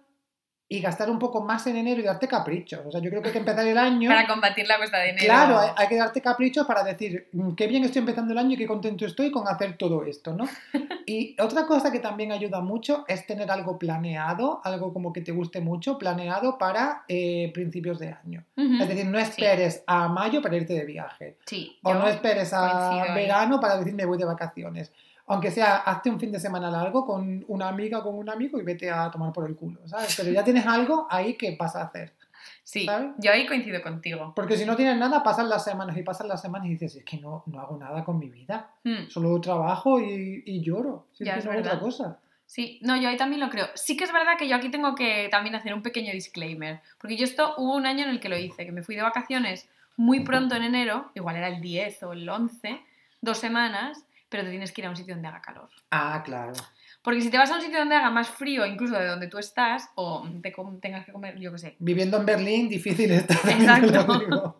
y 0.68 0.80
gastar 0.82 1.12
un 1.12 1.20
poco 1.20 1.42
más 1.44 1.68
en 1.68 1.76
enero 1.78 2.02
y 2.02 2.04
darte 2.04 2.28
caprichos. 2.28 2.82
O 2.88 2.92
sea, 2.92 3.00
yo 3.00 3.12
creo 3.12 3.22
que 3.22 3.28
hay 3.28 3.34
que 3.34 3.38
empezar 3.40 3.68
el 3.68 3.78
año... 3.78 4.10
Para 4.10 4.26
combatir 4.28 4.68
la 4.68 4.78
cuesta 4.78 4.98
de 4.98 5.10
enero. 5.10 5.26
Claro, 5.26 5.60
hay, 5.60 5.70
hay 5.76 5.88
que 5.88 5.96
darte 5.96 6.22
caprichos 6.22 6.66
para 6.66 6.84
decir 6.84 7.28
"Mm, 7.34 7.54
qué 7.54 7.68
bien 7.68 7.84
estoy 7.84 8.00
empezando 8.00 8.32
el 8.34 8.40
año 8.40 8.54
y 8.54 8.58
qué 8.58 8.66
contento 8.66 9.06
estoy 9.06 9.30
con 9.30 9.48
hacer 9.48 9.78
todo 9.78 10.04
esto, 10.06 10.34
¿no? 10.34 10.46
Y 11.08 11.40
otra 11.40 11.68
cosa 11.68 11.92
que 11.92 12.00
también 12.00 12.32
ayuda 12.32 12.62
mucho 12.62 13.06
es 13.08 13.28
tener 13.28 13.52
algo 13.52 13.78
planeado, 13.78 14.60
algo 14.64 14.92
como 14.92 15.14
que 15.14 15.22
te 15.22 15.32
guste 15.32 15.62
mucho, 15.62 16.00
planeado 16.00 16.58
para 16.58 17.04
eh, 17.08 17.52
principios 17.54 18.00
de 18.00 18.08
año. 18.24 18.44
Ujú. 18.58 18.82
Es 18.82 18.88
decir, 18.90 19.06
no 19.06 19.20
esperes 19.20 19.84
a 19.86 20.08
mayo 20.08 20.42
para 20.42 20.56
irte 20.58 20.74
de 20.74 20.84
viaje. 20.86 21.38
Sí, 21.46 21.78
O 21.84 21.94
no 21.94 22.08
esperes 22.08 22.52
a 22.54 22.60
coincido 22.72 23.14
ahí. 23.14 23.22
verano 23.24 23.60
para 23.60 23.78
decir 23.78 23.94
me 23.94 24.06
voy 24.06 24.18
de 24.18 24.26
vacaciones. 24.26 24.92
Aunque 25.28 25.50
sea, 25.52 25.78
hazte 25.78 26.10
un 26.10 26.20
fin 26.20 26.32
de 26.32 26.40
semana 26.40 26.70
largo 26.70 27.06
con 27.06 27.44
una 27.48 27.68
amiga 27.68 28.04
con 28.04 28.16
un 28.16 28.30
amigo 28.30 28.60
y 28.60 28.64
vete 28.64 28.92
a 28.92 29.10
tomar 29.10 29.34
por 29.34 29.48
el 29.50 29.56
culo, 29.56 29.88
¿sabes? 29.88 30.14
Pero 30.18 30.32
ya 30.32 30.44
tienes 30.44 30.66
algo 30.68 31.08
ahí 31.10 31.34
que 31.36 31.56
vas 31.60 31.76
a 31.76 31.84
hacer. 31.84 32.14
Sí, 32.64 32.86
¿sabes? 32.86 33.12
yo 33.18 33.32
ahí 33.32 33.48
coincido 33.48 33.82
contigo. 33.82 34.34
Porque 34.36 34.56
si 34.58 34.66
no 34.66 34.76
tienes 34.76 34.98
nada, 34.98 35.24
pasan 35.24 35.50
las 35.50 35.64
semanas 35.64 35.98
y 35.98 36.04
pasan 36.04 36.28
las 36.28 36.42
semanas 36.42 36.68
y 36.68 36.72
dices, 36.72 36.96
es 36.96 37.04
que 37.04 37.18
no, 37.18 37.44
no 37.48 37.60
hago 37.60 37.76
nada 37.78 38.04
con 38.04 38.20
mi 38.20 38.30
vida. 38.30 38.70
Mm, 38.84 39.08
Solo 39.10 39.40
trabajo 39.42 40.00
y, 40.00 40.44
y 40.46 40.62
lloro. 40.62 41.08
Si 41.12 41.24
es 41.24 41.28
Ya, 41.28 41.36
es 41.38 41.46
no 41.46 41.52
hago 41.52 41.60
otra 41.62 41.72
verdad. 41.74 41.86
cosa. 41.86 42.20
Sí, 42.48 42.80
no, 42.84 42.96
yo 42.96 43.10
ahí 43.10 43.18
también 43.18 43.40
lo 43.42 43.50
creo. 43.50 43.66
Sí 43.74 43.98
que 43.98 44.04
es 44.04 44.14
verdad 44.14 44.34
que 44.38 44.48
yo 44.48 44.56
aquí 44.56 44.70
tengo 44.70 44.94
que 44.94 45.28
también 45.32 45.56
hacer 45.56 45.74
un 45.74 45.82
pequeño 45.82 46.12
disclaimer. 46.12 46.82
Porque 47.00 47.18
yo 47.18 47.24
esto 47.26 47.56
hubo 47.58 47.74
un 47.76 47.88
año 47.88 48.04
en 48.04 48.12
el 48.12 48.20
que 48.20 48.30
lo 48.30 48.38
hice, 48.38 48.66
que 48.68 48.72
me 48.72 48.84
fui 48.84 48.96
de 48.96 49.02
vacaciones 49.02 49.68
muy 49.98 50.20
pronto 50.20 50.56
en 50.56 50.64
enero, 50.64 51.10
igual 51.16 51.38
era 51.38 51.48
el 51.48 51.62
10 51.62 52.04
o 52.04 52.14
el 52.14 52.28
11, 52.30 52.80
dos 53.22 53.38
semanas, 53.40 54.05
pero 54.30 54.44
te 54.44 54.50
tienes 54.50 54.72
que 54.72 54.82
ir 54.82 54.88
a 54.88 54.90
un 54.90 54.96
sitio 54.96 55.14
donde 55.14 55.28
haga 55.28 55.42
calor. 55.42 55.70
Ah, 55.92 56.22
claro. 56.24 56.54
Porque 57.02 57.22
si 57.22 57.30
te 57.30 57.38
vas 57.38 57.52
a 57.52 57.56
un 57.56 57.62
sitio 57.62 57.80
donde 57.80 57.96
haga 57.96 58.10
más 58.10 58.30
frío, 58.30 58.66
incluso 58.66 58.98
de 58.98 59.06
donde 59.06 59.28
tú 59.28 59.38
estás, 59.38 59.90
o 59.96 60.28
te 60.42 60.54
tengas 60.82 61.06
que 61.06 61.12
comer, 61.12 61.40
yo 61.40 61.52
qué 61.52 61.58
sé. 61.58 61.76
Viviendo 61.80 62.18
en 62.18 62.26
Berlín, 62.26 62.70
difícil 62.70 63.12
está. 63.12 63.36
Exacto. 63.50 64.60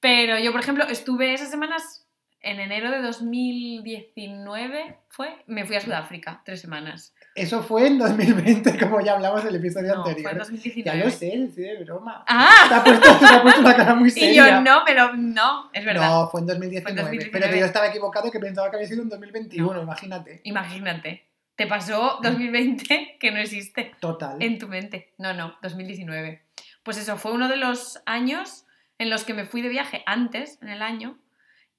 Pero 0.00 0.38
yo, 0.38 0.52
por 0.52 0.60
ejemplo, 0.60 0.84
estuve 0.84 1.34
esas 1.34 1.50
semanas 1.50 2.07
en 2.40 2.60
enero 2.60 2.90
de 2.90 3.02
2019, 3.02 4.98
fue, 5.08 5.28
me 5.46 5.64
fui 5.64 5.76
a 5.76 5.80
Sudáfrica, 5.80 6.42
tres 6.44 6.60
semanas. 6.60 7.14
Eso 7.34 7.62
fue 7.62 7.86
en 7.86 7.98
2020, 7.98 8.78
como 8.78 9.00
ya 9.00 9.14
hablamos 9.14 9.42
en 9.42 9.48
el 9.48 9.56
episodio 9.56 9.94
No, 9.94 10.02
fue 10.02 10.10
anterior. 10.12 10.32
en 10.32 10.38
Ya 10.38 10.44
2019. 10.44 11.04
lo 11.04 11.10
sé, 11.10 11.48
sí, 11.54 11.62
de 11.62 11.84
broma. 11.84 12.24
¡Ah! 12.26 12.66
Te 12.68 12.74
ha 12.74 12.84
puesto, 12.84 13.18
te 13.18 13.26
ha 13.26 13.42
puesto 13.42 13.60
una 13.60 13.76
cara 13.76 13.94
muy 13.94 14.08
Y 14.08 14.12
seria. 14.12 14.48
yo 14.50 14.60
no, 14.62 14.82
pero 14.86 15.14
no, 15.14 15.70
es 15.72 15.84
verdad. 15.84 16.08
No, 16.08 16.28
fue 16.28 16.40
en 16.40 16.46
2019. 16.46 16.82
Fue 16.82 16.90
en 16.90 16.96
2019. 16.96 17.30
Pero 17.40 17.52
que 17.52 17.60
yo 17.60 17.66
estaba 17.66 17.86
equivocado 17.88 18.30
que 18.30 18.40
pensaba 18.40 18.70
que 18.70 18.76
había 18.76 18.88
sido 18.88 19.02
en 19.02 19.08
2021, 19.08 19.82
imagínate. 19.82 20.40
Imagínate. 20.44 21.24
Te 21.56 21.66
pasó 21.66 22.18
2020 22.22 23.16
que 23.20 23.30
no 23.32 23.38
existe 23.38 23.92
Total. 24.00 24.40
en 24.40 24.58
tu 24.58 24.68
mente. 24.68 25.12
No, 25.18 25.32
no, 25.34 25.56
2019. 25.62 26.42
Pues 26.84 26.96
eso, 26.98 27.16
fue 27.16 27.32
uno 27.32 27.48
de 27.48 27.56
los 27.56 28.00
años 28.06 28.64
en 28.98 29.10
los 29.10 29.24
que 29.24 29.34
me 29.34 29.44
fui 29.44 29.60
de 29.62 29.68
viaje 29.68 30.02
antes, 30.06 30.58
en 30.62 30.68
el 30.70 30.82
año, 30.82 31.18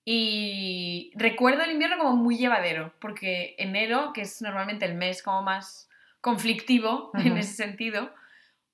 y 0.06 1.12
recuerdo 1.16 1.64
el 1.64 1.72
invierno 1.72 1.98
como 1.98 2.16
muy 2.16 2.38
llevadero, 2.38 2.94
porque 3.00 3.56
enero, 3.58 4.12
que 4.14 4.22
es 4.22 4.42
normalmente 4.42 4.86
el 4.86 4.96
mes 4.96 5.22
como 5.22 5.44
más 5.44 5.90
conflictivo 6.22 7.12
en 7.14 7.38
ese 7.38 7.54
sentido, 7.54 8.14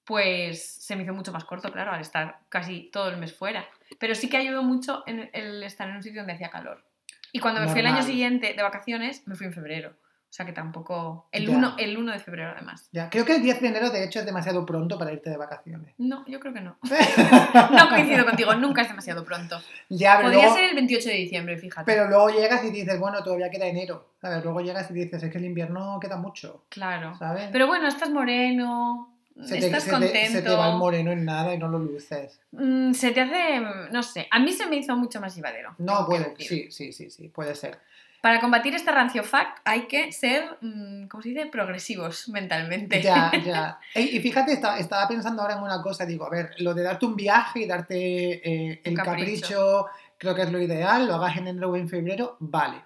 pues 0.06 0.64
se 0.64 0.96
me 0.96 1.04
hizo 1.04 1.14
mucho 1.14 1.32
más 1.32 1.46
corto, 1.46 1.72
claro, 1.72 1.92
al 1.92 2.02
estar 2.02 2.40
casi 2.50 2.90
todo 2.92 3.10
el 3.10 3.18
mes 3.18 3.36
fuera. 3.36 3.68
Pero 4.00 4.16
sí 4.16 4.30
que 4.30 4.38
ayudó 4.38 4.64
mucho 4.64 5.04
en 5.08 5.30
el 5.34 5.64
estar 5.64 5.90
en 5.90 5.96
un 5.96 6.04
sitio 6.04 6.22
donde 6.22 6.34
hacía 6.34 6.50
calor. 6.50 6.86
Y 7.32 7.40
cuando 7.40 7.60
me 7.60 7.68
fui 7.68 7.82
el 7.82 7.88
año 7.88 8.02
siguiente 8.02 8.54
de 8.54 8.64
vacaciones, 8.64 9.28
me 9.28 9.36
fui 9.36 9.48
en 9.48 9.54
febrero. 9.54 9.94
O 10.36 10.38
sea 10.38 10.46
que 10.46 10.52
tampoco... 10.52 11.30
El 11.32 11.48
Ya. 11.48 11.56
1, 11.56 11.76
el 11.78 11.98
1 11.98 12.12
de 12.12 12.20
febrero 12.20 12.52
además. 12.54 12.90
Ya, 12.92 13.10
creo 13.10 13.24
que 13.24 13.38
el 13.38 13.42
10 13.42 13.62
de 13.62 13.68
enero, 13.70 13.90
de 13.90 14.04
hecho, 14.04 14.20
es 14.20 14.26
demasiado 14.26 14.66
pronto 14.66 14.98
para 15.00 15.14
irte 15.14 15.30
de 15.30 15.38
vacaciones. 15.38 15.94
No, 15.98 16.26
yo 16.28 16.42
creo 16.42 16.54
que 16.54 16.60
no. 16.60 16.76
No 17.72 17.88
coincido 17.88 18.26
contigo, 18.26 18.54
nunca 18.56 18.82
es 18.82 18.90
demasiado 18.90 19.24
pronto. 19.24 19.58
ya, 19.88 20.18
pero 20.18 20.24
Podría 20.28 20.42
luego, 20.44 20.56
ser 20.58 20.66
el 20.72 20.76
28 20.76 21.08
de 21.08 21.16
diciembre, 21.16 21.58
fíjate. 21.58 21.86
pero 21.86 22.10
luego 22.10 22.32
llegas 22.32 22.66
y 22.66 22.70
dices, 22.72 23.00
bueno, 23.00 23.24
todavía 23.24 23.50
queda 23.50 23.66
enero. 23.68 24.10
¿Sabes? 24.22 24.44
Luego 24.44 24.60
llegas 24.60 24.92
y 24.92 24.94
dices, 24.94 25.24
es 25.24 25.32
que 25.32 25.38
el 25.38 25.46
invierno 25.46 25.98
queda 26.02 26.18
mucho. 26.18 26.66
Claro. 26.68 27.16
¿Sabes? 27.18 27.48
Pero 27.54 27.68
bueno, 27.68 27.88
estás 27.88 28.10
moreno, 28.10 29.16
se 29.42 29.58
te, 29.58 29.68
estás 29.68 29.84
se 29.84 29.90
te- 29.90 29.96
contento. 29.96 30.32
se 30.34 30.42
te 30.42 30.50
va 30.54 30.70
el 30.72 30.78
moreno 30.78 31.14
en 31.14 31.24
nada 31.24 31.54
y 31.54 31.58
no 31.58 31.70
lo 31.70 31.80
luces. 31.80 32.42
Mm, 32.52 32.92
se 32.92 33.12
te 33.12 33.22
hace, 33.22 33.62
no 33.90 34.04
sé, 34.04 34.28
a 34.32 34.40
mí 34.40 34.52
se 34.52 34.68
me 34.68 34.76
hizo 34.76 34.98
mucho 34.98 35.22
más 35.22 35.34
llevadero. 35.34 35.76
No, 35.78 36.06
puede, 36.06 36.36
sí, 36.40 36.70
sí, 36.72 36.92
sí, 36.92 37.10
sí, 37.10 37.30
puede 37.30 37.56
ser. 37.56 37.80
Para 38.26 38.40
combatir 38.40 38.74
este 38.74 38.92
rancio 38.92 39.24
fact 39.24 39.60
hay 39.66 39.82
que 39.86 40.12
ser, 40.12 40.58
mm, 40.60 41.06
¿cómo 41.10 41.22
se 41.22 41.30
dice? 41.30 41.46
Progresivos 41.46 42.28
mentalmente. 42.30 43.00
Ya, 43.00 43.32
ya. 43.46 43.80
Y 43.94 44.20
fíjate, 44.20 44.52
estaba, 44.54 44.80
estaba 44.80 45.08
pensando 45.08 45.44
ahora 45.44 45.54
en 45.54 45.62
una 45.62 45.80
cosa, 45.84 46.08
digo, 46.08 46.26
a 46.26 46.32
ver, 46.32 46.50
lo 46.58 46.74
de 46.74 46.82
darte 46.82 47.06
un 47.06 47.16
viaje 47.16 47.60
y 47.60 47.68
darte 47.68 47.94
eh, 47.94 48.82
el 48.84 48.96
capricho. 48.96 49.42
capricho. 49.48 49.86
creo 50.18 50.34
que 50.34 50.42
es 50.42 50.52
lo 50.52 50.60
ideal, 50.60 51.06
lo 51.08 51.14
hagas 51.14 51.38
en 51.38 51.50
enero 51.50 51.70
o 51.70 51.76
en 51.76 51.88
febrero, 51.88 52.36
vale. 52.40 52.84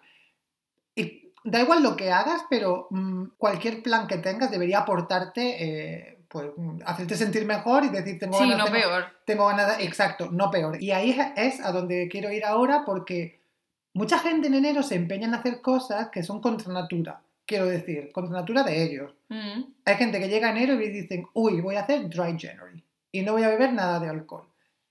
Y 0.93 1.31
da 1.45 1.61
igual 1.61 1.83
lo 1.83 1.95
que 1.95 2.11
hagas, 2.11 2.41
pero 2.49 2.87
mm, 2.89 3.27
cualquier 3.37 3.81
plan 3.81 4.07
que 4.07 4.17
tengas 4.17 4.51
debería 4.51 4.79
aportarte, 4.79 5.63
eh, 5.63 6.19
pues, 6.27 6.47
mm, 6.57 6.79
hacerte 6.85 7.15
sentir 7.15 7.45
mejor 7.45 7.85
y 7.85 7.87
decir, 7.87 8.19
tengo 8.19 8.37
Sí, 8.37 8.43
ganas 8.43 8.57
no 8.57 8.65
tengo- 8.65 8.77
peor. 8.77 9.05
tengo 9.25 9.47
ganas, 9.47 9.79
exacto, 9.79 10.27
no 10.33 10.51
peor. 10.51 10.83
Y 10.83 10.91
ahí 10.91 11.17
es 11.37 11.61
a 11.63 11.71
donde 11.71 12.09
quiero 12.11 12.29
ir 12.29 12.43
ahora 12.43 12.83
porque 12.85 13.38
mucha 13.93 14.19
gente 14.19 14.47
en 14.47 14.53
enero 14.55 14.83
se 14.83 14.95
empeña 14.95 15.27
en 15.27 15.33
hacer 15.33 15.61
cosas 15.61 16.09
que 16.09 16.23
son 16.23 16.41
contra 16.41 16.71
natura. 16.73 17.21
Quiero 17.45 17.65
decir, 17.65 18.11
contra 18.11 18.39
natura 18.39 18.63
de 18.63 18.83
ellos. 18.83 19.13
Mm. 19.29 19.63
Hay 19.85 19.95
gente 19.95 20.19
que 20.19 20.27
llega 20.29 20.47
a 20.47 20.51
enero 20.51 20.79
y 20.79 20.89
dicen, 20.89 21.25
uy, 21.33 21.61
voy 21.61 21.75
a 21.75 21.81
hacer 21.81 22.07
dry 22.09 22.37
January 22.39 22.83
y 23.11 23.21
no 23.23 23.33
voy 23.33 23.43
a 23.43 23.49
beber 23.49 23.73
nada 23.73 23.99
de 23.99 24.09
alcohol. 24.09 24.47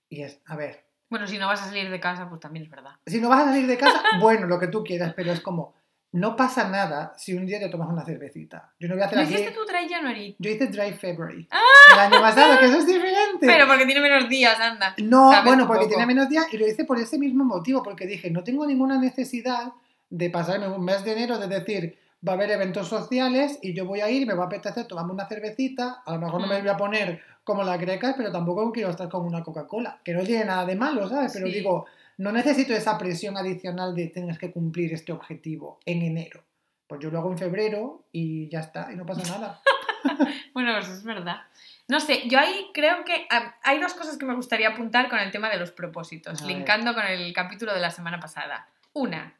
Y 0.09 0.23
es, 0.23 0.41
a 0.45 0.55
ver, 0.55 0.83
Bueno, 1.09 1.25
si 1.27 1.37
no 1.37 1.47
vas 1.47 1.61
a 1.61 1.65
salir 1.65 1.89
de 1.89 1.99
casa, 1.99 2.27
pues 2.27 2.41
también 2.41 2.65
es 2.65 2.71
verdad. 2.71 2.91
si 3.05 3.21
no 3.21 3.29
vas 3.29 3.43
a 3.43 3.45
salir 3.51 3.67
de 3.67 3.77
casa, 3.77 4.01
bueno, 4.19 4.47
lo 4.47 4.59
que 4.59 4.67
tú 4.67 4.83
quieras, 4.83 5.13
pero 5.15 5.31
es 5.31 5.39
como, 5.39 5.73
no 6.11 6.35
pasa 6.35 6.67
nada 6.69 7.13
si 7.17 7.33
un 7.35 7.45
día 7.45 7.59
te 7.59 7.69
tomas 7.69 7.87
una 7.89 8.03
cervecita. 8.03 8.71
Yo 8.79 8.87
no 8.87 8.95
voy 8.95 9.03
a 9.03 9.05
hacer 9.05 9.17
¿No 9.19 9.23
hiciste 9.23 9.51
tu 9.51 9.63
dry 9.65 9.87
January? 9.87 10.35
Yo 10.39 10.49
hice 10.49 10.67
dry 10.67 10.91
February. 10.93 11.47
El 11.93 11.99
año 11.99 12.19
pasado, 12.19 12.57
que 12.59 12.65
eso 12.65 12.79
es 12.79 12.87
diferente. 12.87 13.45
Pero 13.45 13.67
porque 13.67 13.85
tiene 13.85 14.01
menos 14.01 14.27
días, 14.27 14.59
anda. 14.59 14.95
No, 14.97 15.29
Sabes 15.31 15.45
bueno, 15.45 15.67
porque 15.67 15.81
poco. 15.85 15.89
tiene 15.89 16.05
menos 16.07 16.27
días 16.29 16.45
y 16.51 16.57
lo 16.57 16.67
hice 16.67 16.83
por 16.85 16.97
ese 16.99 17.19
mismo 17.19 17.43
motivo, 17.45 17.83
porque 17.83 18.07
dije, 18.07 18.31
no 18.31 18.43
tengo 18.43 18.65
ninguna 18.65 18.97
necesidad 18.99 19.73
de 20.09 20.29
pasarme 20.31 20.67
un 20.67 20.83
mes 20.83 21.03
de 21.03 21.11
enero 21.13 21.37
de 21.37 21.47
decir, 21.47 21.99
va 22.27 22.31
a 22.31 22.35
haber 22.35 22.49
eventos 22.51 22.87
sociales 22.87 23.59
y 23.61 23.73
yo 23.75 23.85
voy 23.85 24.01
a 24.01 24.09
ir, 24.09 24.25
me 24.25 24.33
va 24.33 24.43
a 24.43 24.47
apetecer 24.47 24.87
tomarme 24.87 25.13
una 25.13 25.27
cervecita, 25.27 26.01
a 26.05 26.13
lo 26.13 26.19
mejor 26.19 26.41
no 26.41 26.47
me 26.47 26.57
Mm. 26.57 26.61
voy 26.61 26.69
a 26.69 26.77
poner 26.77 27.21
como 27.43 27.63
la 27.63 27.77
greca, 27.77 28.15
pero 28.17 28.31
tampoco 28.31 28.71
quiero 28.71 28.89
estar 28.89 29.07
con 29.09 29.25
una 29.25 29.43
Coca-Cola, 29.43 29.99
que 30.03 30.13
no 30.13 30.23
tiene 30.23 30.45
nada 30.45 30.65
de 30.65 30.75
malo, 30.75 31.07
¿sabes? 31.07 31.31
Pero 31.33 31.45
Sí. 31.47 31.53
digo, 31.53 31.85
no 32.19 32.33
necesito 32.33 32.73
esa 32.73 32.97
presión 32.97 33.37
adicional 33.37 33.95
de 33.95 34.07
tienes 34.07 34.37
que 34.37 34.51
cumplir 34.51 34.93
este 34.93 35.13
objetivo 35.13 35.79
en 35.85 36.01
enero. 36.01 36.43
Pues 36.85 36.99
yo 36.99 37.09
lo 37.09 37.19
hago 37.19 37.31
en 37.31 37.37
febrero 37.37 38.03
y 38.11 38.49
ya 38.49 38.59
está, 38.59 38.91
y 38.91 38.97
no 38.97 39.05
pasa 39.05 39.23
nada. 39.23 39.61
Bueno, 40.53 40.73
pues 40.77 40.89
es 40.89 41.03
verdad. 41.03 41.41
No 41.87 41.99
sé, 41.99 42.27
yo 42.27 42.39
ahí 42.39 42.67
creo 42.73 43.03
que 43.03 43.27
hay 43.63 43.79
dos 43.79 43.93
cosas 43.93 44.17
que 44.17 44.25
me 44.25 44.33
gustaría 44.33 44.69
apuntar 44.69 45.09
con 45.09 45.19
el 45.19 45.31
tema 45.31 45.49
de 45.49 45.57
los 45.57 45.71
propósitos, 45.71 46.41
linkando 46.41 46.93
con 46.93 47.05
el 47.05 47.33
capítulo 47.33 47.73
de 47.73 47.81
la 47.81 47.91
semana 47.91 48.19
pasada. 48.19 48.69
Una, 48.93 49.35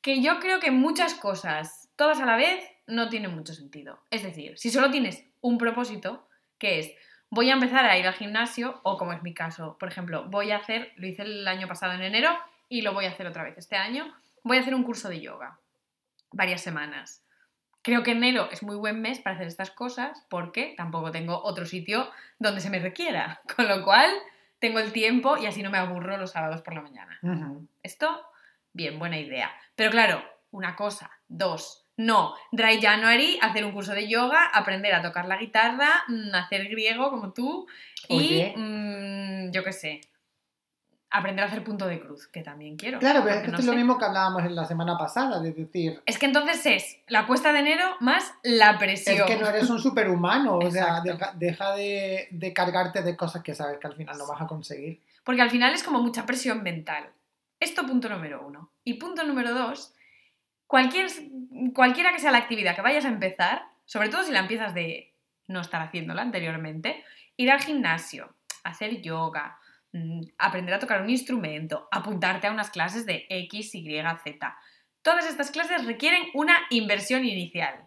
que 0.00 0.20
yo 0.20 0.40
creo 0.40 0.58
que 0.58 0.70
muchas 0.70 1.14
cosas, 1.14 1.88
todas 1.96 2.20
a 2.20 2.26
la 2.26 2.36
vez, 2.36 2.64
no 2.86 3.08
tienen 3.08 3.34
mucho 3.34 3.54
sentido. 3.54 4.00
Es 4.10 4.22
decir, 4.22 4.58
si 4.58 4.70
solo 4.70 4.90
tienes 4.90 5.24
un 5.40 5.56
propósito, 5.58 6.28
que 6.58 6.80
es 6.80 6.92
voy 7.32 7.48
a 7.48 7.54
empezar 7.54 7.86
a 7.86 7.96
ir 7.96 8.06
al 8.06 8.12
gimnasio, 8.12 8.78
o 8.82 8.98
como 8.98 9.14
es 9.14 9.22
mi 9.22 9.32
caso, 9.32 9.78
por 9.78 9.88
ejemplo, 9.88 10.28
voy 10.28 10.50
a 10.50 10.58
hacer, 10.58 10.92
lo 10.96 11.06
hice 11.06 11.22
el 11.22 11.48
año 11.48 11.66
pasado 11.66 11.94
en 11.94 12.02
enero 12.02 12.30
y 12.68 12.82
lo 12.82 12.92
voy 12.92 13.06
a 13.06 13.08
hacer 13.08 13.26
otra 13.26 13.42
vez 13.42 13.56
este 13.56 13.74
año, 13.74 14.14
voy 14.42 14.58
a 14.58 14.60
hacer 14.60 14.74
un 14.74 14.82
curso 14.82 15.08
de 15.08 15.22
yoga, 15.22 15.58
varias 16.30 16.60
semanas. 16.60 17.24
Creo 17.80 18.02
que 18.02 18.10
enero 18.10 18.50
es 18.52 18.62
muy 18.62 18.76
buen 18.76 19.00
mes 19.00 19.18
para 19.18 19.34
hacer 19.34 19.46
estas 19.46 19.70
cosas 19.70 20.26
porque 20.28 20.74
tampoco 20.76 21.10
tengo 21.10 21.42
otro 21.42 21.64
sitio 21.64 22.10
donde 22.38 22.60
se 22.60 22.68
me 22.68 22.80
requiera, 22.80 23.40
con 23.56 23.66
lo 23.66 23.82
cual 23.82 24.10
tengo 24.58 24.78
el 24.78 24.92
tiempo 24.92 25.38
y 25.38 25.46
así 25.46 25.62
no 25.62 25.70
me 25.70 25.78
aburro 25.78 26.18
los 26.18 26.32
sábados 26.32 26.60
por 26.60 26.74
la 26.74 26.82
mañana. 26.82 27.18
Esto, 27.82 28.26
bien, 28.74 28.98
buena 28.98 29.18
idea. 29.18 29.50
Pero 29.74 29.90
claro, 29.90 30.22
una 30.50 30.76
cosa, 30.76 31.10
dos, 31.28 31.81
no, 31.96 32.34
Dry 32.50 32.80
January, 32.80 33.38
hacer 33.42 33.64
un 33.64 33.72
curso 33.72 33.92
de 33.92 34.08
yoga, 34.08 34.46
aprender 34.46 34.94
a 34.94 35.02
tocar 35.02 35.26
la 35.26 35.36
guitarra, 35.36 36.04
mm, 36.08 36.34
hacer 36.34 36.68
griego 36.68 37.10
como 37.10 37.32
tú 37.32 37.66
y, 38.08 38.52
mm, 38.56 39.50
yo 39.50 39.62
qué 39.62 39.72
sé, 39.72 40.00
aprender 41.10 41.44
a 41.44 41.48
hacer 41.48 41.62
punto 41.62 41.86
de 41.86 42.00
cruz, 42.00 42.26
que 42.26 42.42
también 42.42 42.76
quiero. 42.76 42.98
Claro, 42.98 43.20
pero 43.22 43.36
es 43.36 43.42
que 43.42 43.48
no 43.48 43.58
esto 43.58 43.60
es 43.60 43.66
lo 43.66 43.74
mismo 43.74 43.98
que 43.98 44.06
hablábamos 44.06 44.44
en 44.44 44.54
la 44.54 44.64
semana 44.64 44.96
pasada, 44.96 45.40
de 45.40 45.52
decir, 45.52 46.02
Es 46.06 46.18
que 46.18 46.26
entonces 46.26 46.64
es 46.64 46.98
la 47.06 47.26
cuesta 47.26 47.52
de 47.52 47.58
enero 47.60 47.96
más 48.00 48.32
la 48.42 48.78
presión. 48.78 49.16
es 49.16 49.22
que 49.24 49.36
no 49.36 49.48
eres 49.48 49.68
un 49.68 49.78
superhumano, 49.82 50.56
o 50.56 50.70
sea, 50.70 51.00
deja, 51.02 51.32
deja 51.36 51.74
de, 51.76 52.28
de 52.30 52.52
cargarte 52.54 53.02
de 53.02 53.16
cosas 53.16 53.42
que 53.42 53.54
sabes 53.54 53.78
que 53.78 53.86
al 53.86 53.94
final 53.94 54.16
no 54.16 54.26
vas 54.26 54.40
a 54.40 54.46
conseguir. 54.46 55.00
Porque 55.24 55.42
al 55.42 55.50
final 55.50 55.74
es 55.74 55.82
como 55.82 56.00
mucha 56.00 56.24
presión 56.24 56.62
mental. 56.62 57.10
Esto 57.60 57.86
punto 57.86 58.08
número 58.08 58.44
uno. 58.44 58.70
Y 58.82 58.94
punto 58.94 59.22
número 59.24 59.54
dos, 59.54 59.94
cualquier, 60.72 61.08
cualquiera 61.74 62.12
que 62.12 62.18
sea 62.18 62.30
la 62.30 62.38
actividad 62.38 62.74
que 62.74 62.80
vayas 62.80 63.04
a 63.04 63.08
empezar, 63.08 63.62
sobre 63.84 64.08
todo 64.08 64.22
si 64.22 64.32
la 64.32 64.38
empiezas 64.38 64.72
de 64.72 65.14
no 65.46 65.60
estar 65.60 65.82
haciéndola 65.82 66.22
anteriormente, 66.22 67.04
ir 67.36 67.50
al 67.50 67.60
gimnasio, 67.60 68.34
hacer 68.64 69.02
yoga, 69.02 69.58
mm, 69.92 70.22
aprender 70.38 70.74
a 70.74 70.78
tocar 70.78 71.02
un 71.02 71.10
instrumento, 71.10 71.88
apuntarte 71.92 72.46
a 72.46 72.52
unas 72.52 72.70
clases 72.70 73.04
de 73.04 73.26
X, 73.28 73.74
Y, 73.74 74.02
Z. 74.24 74.56
Todas 75.02 75.26
estas 75.26 75.50
clases 75.50 75.84
requieren 75.84 76.22
una 76.32 76.56
inversión 76.70 77.26
inicial. 77.26 77.84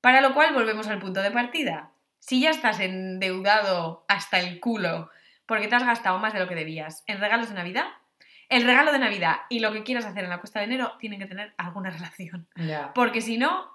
Para 0.00 0.20
lo 0.20 0.34
cual 0.34 0.52
volvemos 0.52 0.88
al 0.88 0.98
punto 0.98 1.22
de 1.22 1.30
partida. 1.30 1.92
Si 2.18 2.40
ya 2.40 2.50
estás 2.50 2.80
endeudado 2.80 4.04
hasta 4.08 4.40
el 4.40 4.58
culo 4.58 5.10
porque 5.46 5.68
te 5.68 5.76
has 5.76 5.86
gastado 5.86 6.18
más 6.18 6.32
de 6.32 6.40
lo 6.40 6.48
que 6.48 6.56
debías 6.56 7.04
en 7.06 7.20
regalos 7.20 7.50
de 7.50 7.54
Navidad, 7.54 7.86
el 8.48 8.64
regalo 8.64 8.92
de 8.92 8.98
Navidad 8.98 9.36
y 9.48 9.60
lo 9.60 9.72
que 9.72 9.82
quieras 9.82 10.04
hacer 10.04 10.24
en 10.24 10.30
la 10.30 10.38
cuesta 10.38 10.60
de 10.60 10.66
enero 10.66 10.92
tienen 10.98 11.18
que 11.18 11.26
tener 11.26 11.54
alguna 11.56 11.90
relación. 11.96 12.48
Porque 12.94 13.20
si 13.20 13.38
no, 13.38 13.70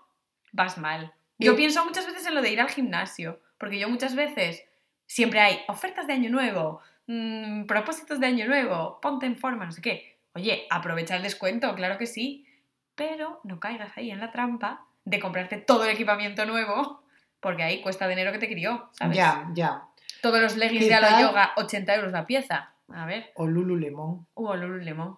vas 0.52 0.78
mal. 0.78 1.14
Yo 1.38 1.56
pienso 1.56 1.84
muchas 1.86 2.06
veces 2.06 2.26
en 2.28 2.36
lo 2.36 2.42
de 2.42 2.52
ir 2.52 2.62
al 2.62 2.70
gimnasio, 2.70 3.42
porque 3.58 3.80
yo 3.80 3.90
muchas 3.90 4.14
veces 4.14 4.64
siempre 5.08 5.40
hay 5.40 5.60
ofertas 5.68 6.06
de 6.06 6.14
año 6.14 6.30
nuevo, 6.30 6.82
mm, 7.08 7.66
propósitos 7.66 8.20
de 8.20 8.28
año 8.28 8.46
nuevo, 8.48 9.00
ponte 9.02 9.26
en 9.26 9.36
forma, 9.36 9.66
no 9.66 9.72
sé 9.72 9.82
qué. 9.82 10.20
Oye, 10.34 10.68
aprovecha 10.70 11.16
el 11.16 11.24
descuento, 11.24 11.74
claro 11.76 11.98
que 11.98 12.06
sí, 12.06 12.46
pero 12.96 13.42
no 13.44 13.60
caigas 13.60 13.98
ahí 13.98 14.12
en 14.12 14.20
la 14.20 14.32
trampa 14.32 14.86
de 15.04 15.20
comprarte 15.20 15.58
todo 15.58 15.84
el 15.86 15.90
equipamiento 15.90 16.46
nuevo, 16.46 17.04
porque 17.40 17.64
ahí 17.64 17.82
cuesta 17.82 18.08
de 18.08 18.14
enero 18.14 18.32
que 18.32 18.40
te 18.40 18.48
crió, 18.48 18.90
¿sabes? 18.94 19.18
Ya, 19.18 19.50
ya. 19.54 19.84
Todos 20.22 20.40
los 20.40 20.56
leggings 20.56 20.88
de 20.88 20.94
Alo 20.94 21.28
Yoga, 21.28 21.54
80 21.58 21.96
euros 21.96 22.12
la 22.12 22.28
pieza. 22.28 22.72
A 22.96 23.06
ver, 23.06 23.32
O 23.36 23.46
Lululemon. 23.48 24.28
hubo 24.34 24.56
Lululemon, 24.56 25.18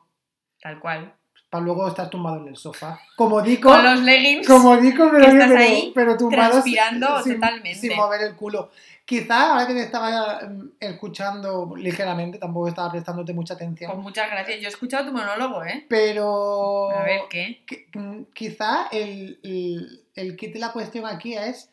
tal 0.61 0.79
cual. 0.79 1.13
Para 1.49 1.65
luego 1.65 1.87
estar 1.87 2.09
tumbado 2.09 2.37
en 2.37 2.47
el 2.47 2.57
sofá. 2.57 2.99
Como 3.15 3.39
digo, 3.43 3.69
Con 3.71 3.83
los 3.83 3.99
leggings 4.01 4.47
como 4.47 4.75
digo, 4.77 5.07
pero, 5.11 5.25
estás 5.27 5.49
pero, 5.49 5.59
ahí 5.59 5.91
pero 5.93 6.17
tumbado 6.17 6.51
transpirando 6.51 7.21
sin, 7.21 7.35
totalmente. 7.35 7.75
sin 7.75 7.95
mover 7.95 8.21
el 8.21 8.35
culo. 8.35 8.71
Quizá 9.05 9.51
ahora 9.51 9.67
que 9.67 9.73
te 9.73 9.81
estaba 9.83 10.39
mm, 10.41 10.71
escuchando 10.79 11.73
ligeramente, 11.77 12.39
tampoco 12.39 12.69
estaba 12.69 12.89
prestándote 12.91 13.33
mucha 13.33 13.53
atención. 13.53 13.91
Pues 13.91 14.01
muchas 14.01 14.31
gracias. 14.31 14.61
Yo 14.61 14.65
he 14.67 14.69
escuchado 14.71 15.05
tu 15.05 15.11
monólogo, 15.11 15.63
¿eh? 15.63 15.85
Pero 15.89 16.89
A 16.89 17.03
ver, 17.03 17.21
¿qué? 17.29 17.63
mm, 17.93 18.23
quizá 18.33 18.87
el, 18.91 19.39
el, 19.43 20.05
el 20.15 20.35
kit 20.35 20.53
de 20.53 20.59
la 20.59 20.71
cuestión 20.71 21.05
aquí 21.05 21.35
es 21.35 21.69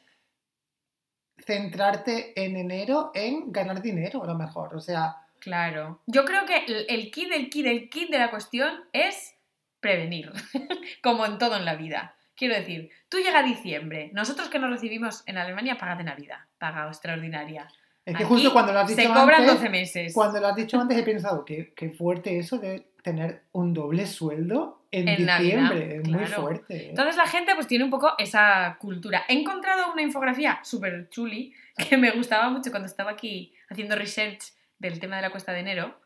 centrarte 1.38 2.32
en 2.44 2.56
enero 2.56 3.12
en 3.14 3.50
ganar 3.52 3.80
dinero, 3.80 4.22
a 4.22 4.26
lo 4.26 4.34
mejor. 4.34 4.74
O 4.76 4.80
sea, 4.80 5.16
Claro. 5.40 6.00
Yo 6.06 6.24
creo 6.24 6.44
que 6.46 6.64
el, 6.66 6.86
el 6.88 7.10
kit, 7.10 7.32
el 7.32 7.50
kit, 7.50 7.66
el 7.66 7.88
kit 7.88 8.10
de 8.10 8.18
la 8.18 8.30
cuestión 8.30 8.84
es 8.92 9.34
prevenir, 9.80 10.30
como 11.02 11.26
en 11.26 11.38
todo 11.38 11.56
en 11.56 11.64
la 11.64 11.74
vida. 11.74 12.14
Quiero 12.36 12.54
decir, 12.54 12.90
tú 13.08 13.18
llega 13.18 13.42
diciembre, 13.42 14.10
nosotros 14.14 14.48
que 14.48 14.58
nos 14.58 14.70
recibimos 14.70 15.22
en 15.26 15.36
Alemania, 15.38 15.76
paga 15.76 15.96
de 15.96 16.04
Navidad, 16.04 16.38
paga 16.58 16.86
extraordinaria. 16.88 17.68
es 18.06 18.16
que 18.16 18.22
Aquí 18.22 18.32
justo 18.32 18.52
cuando 18.52 18.72
lo 18.72 18.78
has 18.80 18.88
dicho 18.88 19.02
se 19.02 19.08
cobran 19.08 19.42
antes, 19.42 19.54
12 19.56 19.68
meses 19.68 20.14
cuando 20.14 20.40
lo 20.40 20.46
has 20.46 20.56
dicho 20.56 20.80
antes 20.80 20.96
he 20.96 21.02
pensado 21.02 21.44
que 21.44 21.74
qué 21.74 21.90
fuerte 21.90 22.38
eso 22.38 22.58
de 22.58 22.86
tener 23.02 23.42
un 23.52 23.74
doble 23.74 24.06
sueldo 24.06 24.84
en, 24.90 25.08
En 25.08 25.26
Navidad, 25.26 25.70
diciembre. 25.70 25.96
es 25.96 26.08
muy 26.08 26.26
fuerte. 26.26 26.76
¿eh? 26.76 26.88
Entonces 26.90 27.16
la 27.16 27.26
gente 27.26 27.54
pues 27.54 27.66
tiene 27.66 27.84
un 27.84 27.90
poco 27.90 28.12
esa 28.18 28.76
cultura. 28.80 29.24
He 29.28 29.34
encontrado 29.34 29.92
una 29.92 30.02
infografía 30.02 30.60
súper 30.62 31.08
chuli 31.10 31.54
que 31.88 31.96
me 31.96 32.10
gustaba 32.10 32.48
mucho 32.50 32.70
cuando 32.70 32.86
estaba 32.86 33.10
aquí 33.12 33.54
haciendo 33.68 33.96
research 33.96 34.52
del 34.80 34.98
tema 34.98 35.16
de 35.16 35.22
la 35.22 35.30
cuesta 35.30 35.52
de 35.52 35.60
enero 35.60 36.00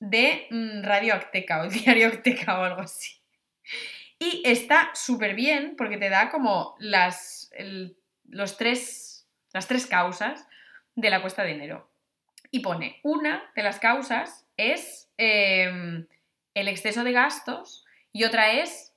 de 0.00 0.46
mm, 0.50 0.82
Radio 0.82 1.14
Azteca 1.14 1.62
o 1.62 1.68
Diario 1.68 2.08
Azteca 2.08 2.58
o 2.58 2.64
algo 2.64 2.82
así. 2.82 3.22
Y 4.18 4.42
está 4.44 4.90
súper 4.94 5.34
bien 5.34 5.76
porque 5.76 5.96
te 5.96 6.10
da 6.10 6.30
como 6.30 6.76
las, 6.78 7.50
los 8.24 8.56
tres, 8.58 9.26
las 9.52 9.66
tres 9.66 9.86
causas 9.86 10.46
de 10.94 11.08
la 11.08 11.22
cuesta 11.22 11.42
de 11.42 11.52
enero. 11.52 11.90
Y 12.50 12.60
pone, 12.60 13.00
una 13.02 13.50
de 13.54 13.62
las 13.62 13.78
causas 13.78 14.46
es 14.56 15.10
em, 15.16 16.06
el 16.54 16.68
exceso 16.68 17.04
de 17.04 17.12
gastos 17.12 17.86
y 18.12 18.24
otra 18.24 18.52
es 18.52 18.94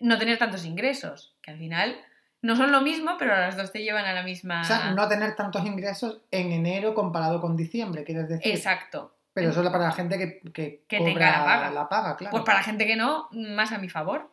no 0.00 0.16
tener 0.18 0.38
tantos 0.38 0.64
ingresos, 0.64 1.36
que 1.42 1.50
al 1.50 1.58
final 1.58 2.00
no 2.42 2.56
son 2.56 2.70
lo 2.72 2.80
mismo, 2.80 3.16
pero 3.18 3.36
las 3.36 3.56
dos 3.56 3.72
te 3.72 3.82
llevan 3.82 4.04
a 4.04 4.12
la 4.12 4.22
misma... 4.22 4.60
O 4.62 4.64
sea, 4.64 4.90
no 4.92 5.08
tener 5.08 5.34
tantos 5.36 5.64
ingresos 5.66 6.20
en 6.30 6.52
enero 6.52 6.94
comparado 6.94 7.40
con 7.40 7.56
diciembre, 7.56 8.04
quieres 8.04 8.28
decir. 8.28 8.52
Exacto. 8.52 9.14
Pero 9.32 9.52
solo 9.52 9.70
para 9.70 9.84
la 9.84 9.92
gente 9.92 10.18
que, 10.18 10.40
que, 10.52 10.84
Que 10.88 10.98
cobra 10.98 11.12
tenga 11.14 11.30
la 11.30 11.44
paga. 11.44 11.70
la 11.70 11.88
paga, 11.88 12.16
claro. 12.16 12.30
Pues 12.32 12.44
para 12.44 12.58
la 12.58 12.64
gente 12.64 12.86
que 12.86 12.96
no, 12.96 13.28
más 13.32 13.72
a 13.72 13.78
mi 13.78 13.88
favor. 13.88 14.30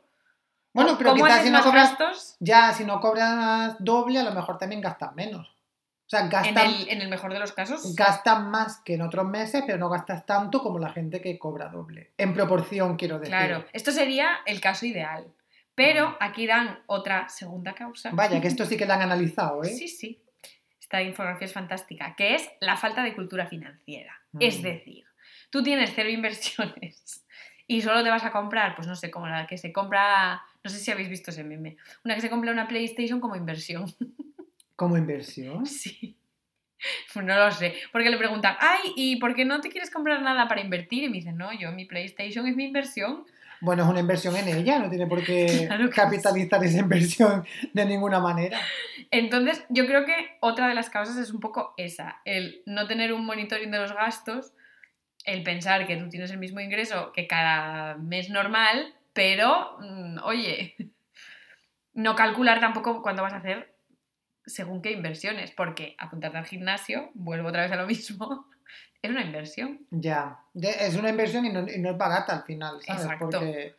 Bueno, 0.74 0.96
pero 0.98 1.12
¿Cómo 1.12 1.26
quizás 1.26 1.44
si 1.44 1.52
no 1.52 1.62
cobras, 1.64 1.90
gastos? 1.92 2.36
ya, 2.40 2.74
si 2.74 2.84
no 2.86 3.00
cobras 3.00 3.76
doble, 3.80 4.20
a 4.20 4.24
lo 4.24 4.32
mejor 4.34 4.58
también 4.58 4.82
gastas 4.82 5.14
menos. 5.16 5.48
O 5.48 6.10
sea, 6.10 6.20
En 6.22 6.30
gastas, 6.30 6.66
el, 6.66 6.90
en 6.90 7.02
el 7.02 7.08
mejor 7.10 7.34
de 7.34 7.40
los 7.40 7.52
casos. 7.54 7.96
gastas 7.96 8.40
más 8.42 8.78
que 8.82 8.96
en 8.96 9.02
otros 9.02 9.26
meses, 9.26 9.64
pero 9.66 9.78
no 9.80 9.90
gastas 9.90 10.26
tanto 10.26 10.62
como 10.62 10.78
la 10.78 10.90
gente 10.92 11.22
que 11.22 11.40
cobra 11.40 11.70
doble. 11.70 12.12
En 12.18 12.34
proporción, 12.34 12.96
quiero 12.98 13.18
decir. 13.20 13.34
Claro, 13.36 13.66
esto 13.74 13.92
sería 13.92 14.28
el 14.46 14.60
caso 14.62 14.86
ideal. 14.86 15.26
Pero 15.76 16.18
aquí 16.20 16.48
dan 16.48 16.80
otra 16.88 17.30
segunda 17.30 17.74
causa. 17.74 18.12
Vaya, 18.14 18.40
que 18.42 18.48
esto 18.48 18.66
sí 18.66 18.78
que 18.78 18.86
lo 18.86 18.94
han 18.94 19.02
analizado, 19.02 19.64
¿eh? 19.64 19.70
Sí, 19.70 19.88
sí. 19.88 20.22
Esta 20.80 21.02
infografía 21.02 21.46
es 21.46 21.54
fantástica, 21.54 22.16
que 22.16 22.36
es 22.36 22.50
la 22.62 22.78
falta 22.78 23.04
de 23.04 23.14
cultura 23.14 23.48
financiera. 23.48 24.22
Mm. 24.32 24.42
Es 24.42 24.62
decir, 24.62 25.06
tú 25.50 25.64
tienes 25.64 25.92
cero 25.94 26.10
inversiones 26.10 27.26
y 27.68 27.82
solo 27.82 28.04
te 28.04 28.10
vas 28.10 28.24
a 28.24 28.32
comprar, 28.32 28.76
pues 28.76 28.88
no 28.88 28.96
sé, 28.96 29.12
como 29.12 29.28
la 29.28 29.48
que 29.48 29.58
se 29.58 29.74
compra, 29.74 30.42
no 30.64 30.70
sé 30.70 30.80
si 30.80 30.92
habéis 30.92 31.10
visto 31.10 31.32
ese 31.32 31.44
meme, 31.44 31.78
una 32.04 32.16
que 32.16 32.22
se 32.22 32.30
compra 32.30 32.52
una 32.52 32.68
PlayStation 32.68 33.20
como 33.20 33.36
inversión. 33.36 33.86
Como 34.78 34.98
inversión. 34.98 35.66
Sí. 35.66 36.18
Pues 37.14 37.26
no 37.26 37.36
lo 37.36 37.52
sé, 37.52 37.74
porque 37.92 38.10
le 38.10 38.18
preguntan, 38.18 38.56
ay, 38.60 38.94
¿y 38.96 39.16
por 39.18 39.36
qué 39.36 39.46
no 39.46 39.62
te 39.62 39.70
quieres 39.70 39.90
comprar 39.90 40.22
nada 40.22 40.48
para 40.48 40.62
invertir? 40.62 41.04
Y 41.04 41.10
me 41.10 41.18
dicen, 41.18 41.38
no, 41.38 41.54
yo 41.54 41.72
mi 41.72 41.86
PlayStation 41.86 42.48
es 42.48 42.56
mi 42.56 42.66
inversión. 42.66 43.26
Bueno, 43.66 43.82
es 43.82 43.90
una 43.90 44.00
inversión 44.00 44.36
en 44.36 44.48
ella, 44.48 44.78
no 44.78 44.90
tiene 44.90 45.08
por 45.08 45.24
qué 45.24 45.66
Claro 45.68 45.90
capitalizar 45.90 46.64
esa 46.64 46.78
inversión 46.78 47.44
de 47.74 47.86
ninguna 47.86 48.20
manera. 48.20 48.62
Entonces, 49.10 49.66
yo 49.70 49.88
creo 49.88 50.06
que 50.06 50.38
otra 50.40 50.68
de 50.68 50.76
las 50.76 50.92
causas 50.92 51.18
es 51.18 51.32
un 51.32 51.40
poco 51.40 51.74
esa, 51.76 52.22
el 52.26 52.62
no 52.68 52.86
tener 52.86 53.12
un 53.12 53.26
monitoring 53.26 53.72
de 53.72 53.80
los 53.80 53.92
gastos, 53.92 54.54
el 55.26 55.42
pensar 55.42 55.88
que 55.88 55.98
tú 55.98 56.10
tienes 56.10 56.30
el 56.30 56.38
mismo 56.38 56.60
ingreso 56.60 57.12
que 57.12 57.26
cada 57.26 57.96
mes 57.96 58.30
normal, 58.30 58.94
pero, 59.14 59.78
mm, 59.80 60.20
oye, 60.24 60.76
no 61.94 62.16
calcular 62.16 62.60
tampoco 62.60 63.02
cuándo 63.02 63.24
vas 63.24 63.34
a 63.34 63.38
hacer 63.38 63.76
según 64.46 64.84
qué 64.84 64.92
inversiones, 64.92 65.50
porque 65.50 65.96
apuntarte 65.98 66.38
al 66.38 66.46
gimnasio, 66.46 67.10
vuelvo 67.16 67.50
otra 67.50 67.64
vez 67.64 67.72
a 67.72 67.78
lo 67.78 67.88
mismo, 67.88 68.48
es 69.06 69.12
una 69.12 69.22
inversión. 69.24 69.80
Ya, 69.92 70.40
es 70.54 70.96
una 70.96 71.10
inversión 71.10 71.46
y 71.46 71.52
no, 71.52 71.62
y 71.70 71.80
no 71.80 71.90
es 71.92 71.98
barata 71.98 72.34
al 72.34 72.44
final, 72.44 72.82
¿sabes? 72.86 73.04
Exacto. 73.04 73.30
Porque 73.32 73.76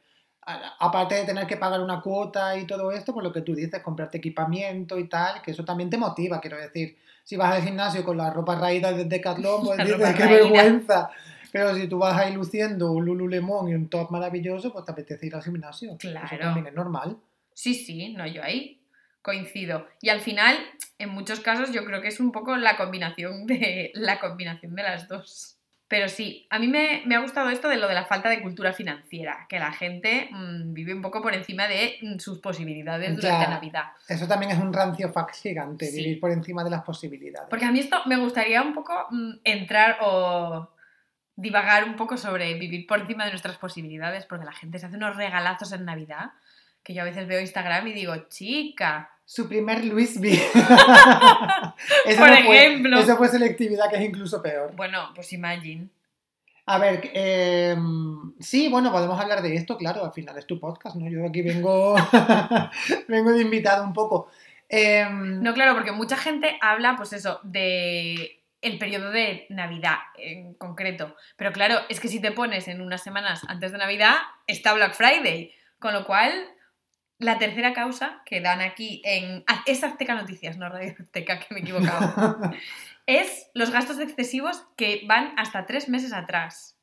aparte 0.78 1.16
de 1.16 1.24
tener 1.24 1.46
que 1.46 1.56
pagar 1.56 1.80
una 1.80 2.00
cuota 2.00 2.56
y 2.56 2.66
todo 2.66 2.92
esto, 2.92 3.12
por 3.12 3.22
lo 3.24 3.32
que 3.32 3.40
tú 3.42 3.54
dices, 3.54 3.82
comprarte 3.82 4.18
equipamiento 4.18 4.98
y 4.98 5.08
tal, 5.08 5.42
que 5.42 5.50
eso 5.50 5.64
también 5.64 5.90
te 5.90 5.98
motiva, 5.98 6.40
quiero 6.40 6.56
decir. 6.56 6.96
Si 7.24 7.36
vas 7.36 7.52
al 7.56 7.62
gimnasio 7.62 8.04
con 8.04 8.16
la 8.16 8.30
ropa 8.30 8.54
raída 8.54 8.92
de 8.92 9.04
Decathlon, 9.04 9.64
pues 9.64 9.78
dices, 9.84 10.14
qué 10.14 10.24
raída". 10.24 10.30
vergüenza. 10.42 11.10
Pero 11.50 11.74
si 11.74 11.88
tú 11.88 11.98
vas 11.98 12.16
ahí 12.18 12.32
luciendo 12.34 12.92
un 12.92 13.04
Lululemon 13.04 13.68
y 13.68 13.74
un 13.74 13.88
top 13.88 14.10
maravilloso, 14.10 14.72
pues 14.72 14.84
te 14.84 14.92
apetece 14.92 15.26
ir 15.26 15.34
al 15.34 15.42
gimnasio. 15.42 15.90
Eso 15.90 15.98
Claro. 16.10 16.38
también 16.38 16.66
es 16.68 16.74
normal. 16.74 17.16
Sí, 17.52 17.74
sí, 17.74 18.12
no, 18.12 18.26
yo 18.26 18.42
ahí 18.44 18.80
coincido. 19.26 19.88
Y 20.00 20.10
al 20.10 20.20
final, 20.20 20.56
en 20.98 21.10
muchos 21.10 21.40
casos, 21.40 21.72
yo 21.72 21.84
creo 21.84 22.00
que 22.00 22.06
es 22.06 22.20
un 22.20 22.30
poco 22.30 22.56
la 22.56 22.76
combinación 22.76 23.44
de, 23.46 23.90
la 23.94 24.20
combinación 24.20 24.76
de 24.76 24.84
las 24.84 25.08
dos. 25.08 25.58
Pero 25.88 26.08
sí, 26.08 26.46
a 26.50 26.58
mí 26.58 26.68
me, 26.68 27.02
me 27.06 27.14
ha 27.16 27.20
gustado 27.20 27.50
esto 27.50 27.68
de 27.68 27.76
lo 27.76 27.86
de 27.88 27.94
la 27.94 28.06
falta 28.06 28.28
de 28.28 28.40
cultura 28.42 28.72
financiera, 28.72 29.46
que 29.48 29.58
la 29.58 29.72
gente 29.72 30.28
mm, 30.30 30.72
vive 30.72 30.94
un 30.94 31.02
poco 31.02 31.22
por 31.22 31.34
encima 31.34 31.66
de 31.66 31.98
mm, 32.00 32.18
sus 32.18 32.38
posibilidades 32.38 33.16
durante. 33.16 33.48
Navidad. 33.48 33.84
Eso 34.08 34.26
también 34.28 34.52
es 34.52 34.58
un 34.58 34.72
rancio 34.72 35.12
fax 35.12 35.42
gigante, 35.42 35.86
Sí. 35.86 35.98
vivir 35.98 36.20
por 36.20 36.30
encima 36.30 36.62
de 36.62 36.70
las 36.70 36.82
posibilidades. 36.82 37.48
Porque 37.50 37.64
a 37.64 37.72
mí 37.72 37.80
esto 37.80 38.00
me 38.06 38.16
gustaría 38.16 38.62
un 38.62 38.74
poco 38.74 39.06
mm, 39.10 39.32
entrar 39.44 39.98
o 40.00 40.70
divagar 41.36 41.84
un 41.84 41.96
poco 41.96 42.16
sobre 42.16 42.54
vivir 42.54 42.86
por 42.86 43.00
encima 43.00 43.24
de 43.24 43.30
nuestras 43.30 43.58
posibilidades, 43.58 44.24
porque 44.24 44.44
la 44.44 44.52
gente 44.52 44.78
se 44.78 44.86
hace 44.86 44.96
unos 44.96 45.16
regalazos 45.16 45.72
en 45.72 45.84
Navidad, 45.84 46.30
que 46.82 46.94
yo 46.94 47.02
a 47.02 47.04
veces 47.04 47.26
veo 47.26 47.40
Instagram 47.40 47.86
y 47.88 47.92
digo, 47.92 48.14
chica, 48.28 49.15
Su 49.28 49.48
primer 49.48 49.84
Luis. 49.84 50.16
Eso 50.22 52.18
Por 52.18 52.30
no 52.30 52.36
fue- 52.44 52.56
ejemplo. 52.66 52.98
eso 52.98 53.16
fue 53.16 53.28
selectividad, 53.28 53.90
que 53.90 53.96
es 53.96 54.02
incluso 54.02 54.40
peor. 54.42 54.72
bueno, 54.76 55.10
pues 55.14 55.32
imagine. 55.32 55.88
A 56.68 56.78
ver, 56.78 57.10
eh, 57.14 57.76
sí, 58.40 58.68
bueno, 58.68 58.90
podemos 58.90 59.20
hablar 59.20 59.40
de 59.42 59.54
esto, 59.54 59.76
claro, 59.76 60.04
al 60.04 60.12
final 60.12 60.36
es 60.36 60.46
tu 60.46 60.58
podcast, 60.58 60.96
¿no? 60.96 61.08
Yo 61.08 61.24
aquí 61.28 61.42
vengo, 61.42 61.94
vengo 63.08 63.32
de 63.32 63.42
invitado 63.42 63.84
un 63.84 63.92
poco. 63.92 64.28
Eh, 64.68 65.06
No, 65.10 65.54
claro, 65.54 65.74
porque 65.74 65.92
mucha 65.92 66.16
gente 66.16 66.58
habla, 66.60 66.94
pues 66.96 67.12
eso, 67.12 67.38
de 67.44 68.42
el 68.62 68.78
periodo 68.78 69.10
de 69.12 69.46
Navidad 69.48 69.98
en 70.18 70.54
concreto. 70.54 71.14
Pero 71.36 71.52
claro, 71.52 71.78
es 71.88 72.00
que 72.00 72.08
si 72.08 72.20
te 72.20 72.32
pones 72.32 72.66
en 72.66 72.80
unas 72.80 73.00
semanas 73.02 73.42
antes 73.46 73.70
de 73.70 73.78
Navidad, 73.78 74.14
está 74.48 74.72
Black 74.74 74.94
Friday. 74.94 75.52
Con 75.78 75.92
lo 75.92 76.04
cual, 76.04 76.32
la 77.18 77.38
tercera 77.38 77.72
causa 77.72 78.22
que 78.26 78.40
dan 78.40 78.60
aquí 78.60 79.00
en... 79.04 79.42
ah, 79.46 79.62
Es 79.66 79.82
Azteca 79.84 80.14
Noticias, 80.14 80.56
no 80.58 80.68
Radio 80.68 80.94
Azteca, 81.00 81.38
que 81.40 81.46
me 81.54 81.60
he 81.60 81.62
equivocado. 81.62 82.38
es 83.06 83.48
los 83.54 83.70
gastos 83.70 83.98
excesivos 84.00 84.62
que 84.76 85.02
van 85.06 85.32
hasta 85.38 85.64
tres 85.66 85.88
meses 85.88 86.12
atrás. 86.12 86.74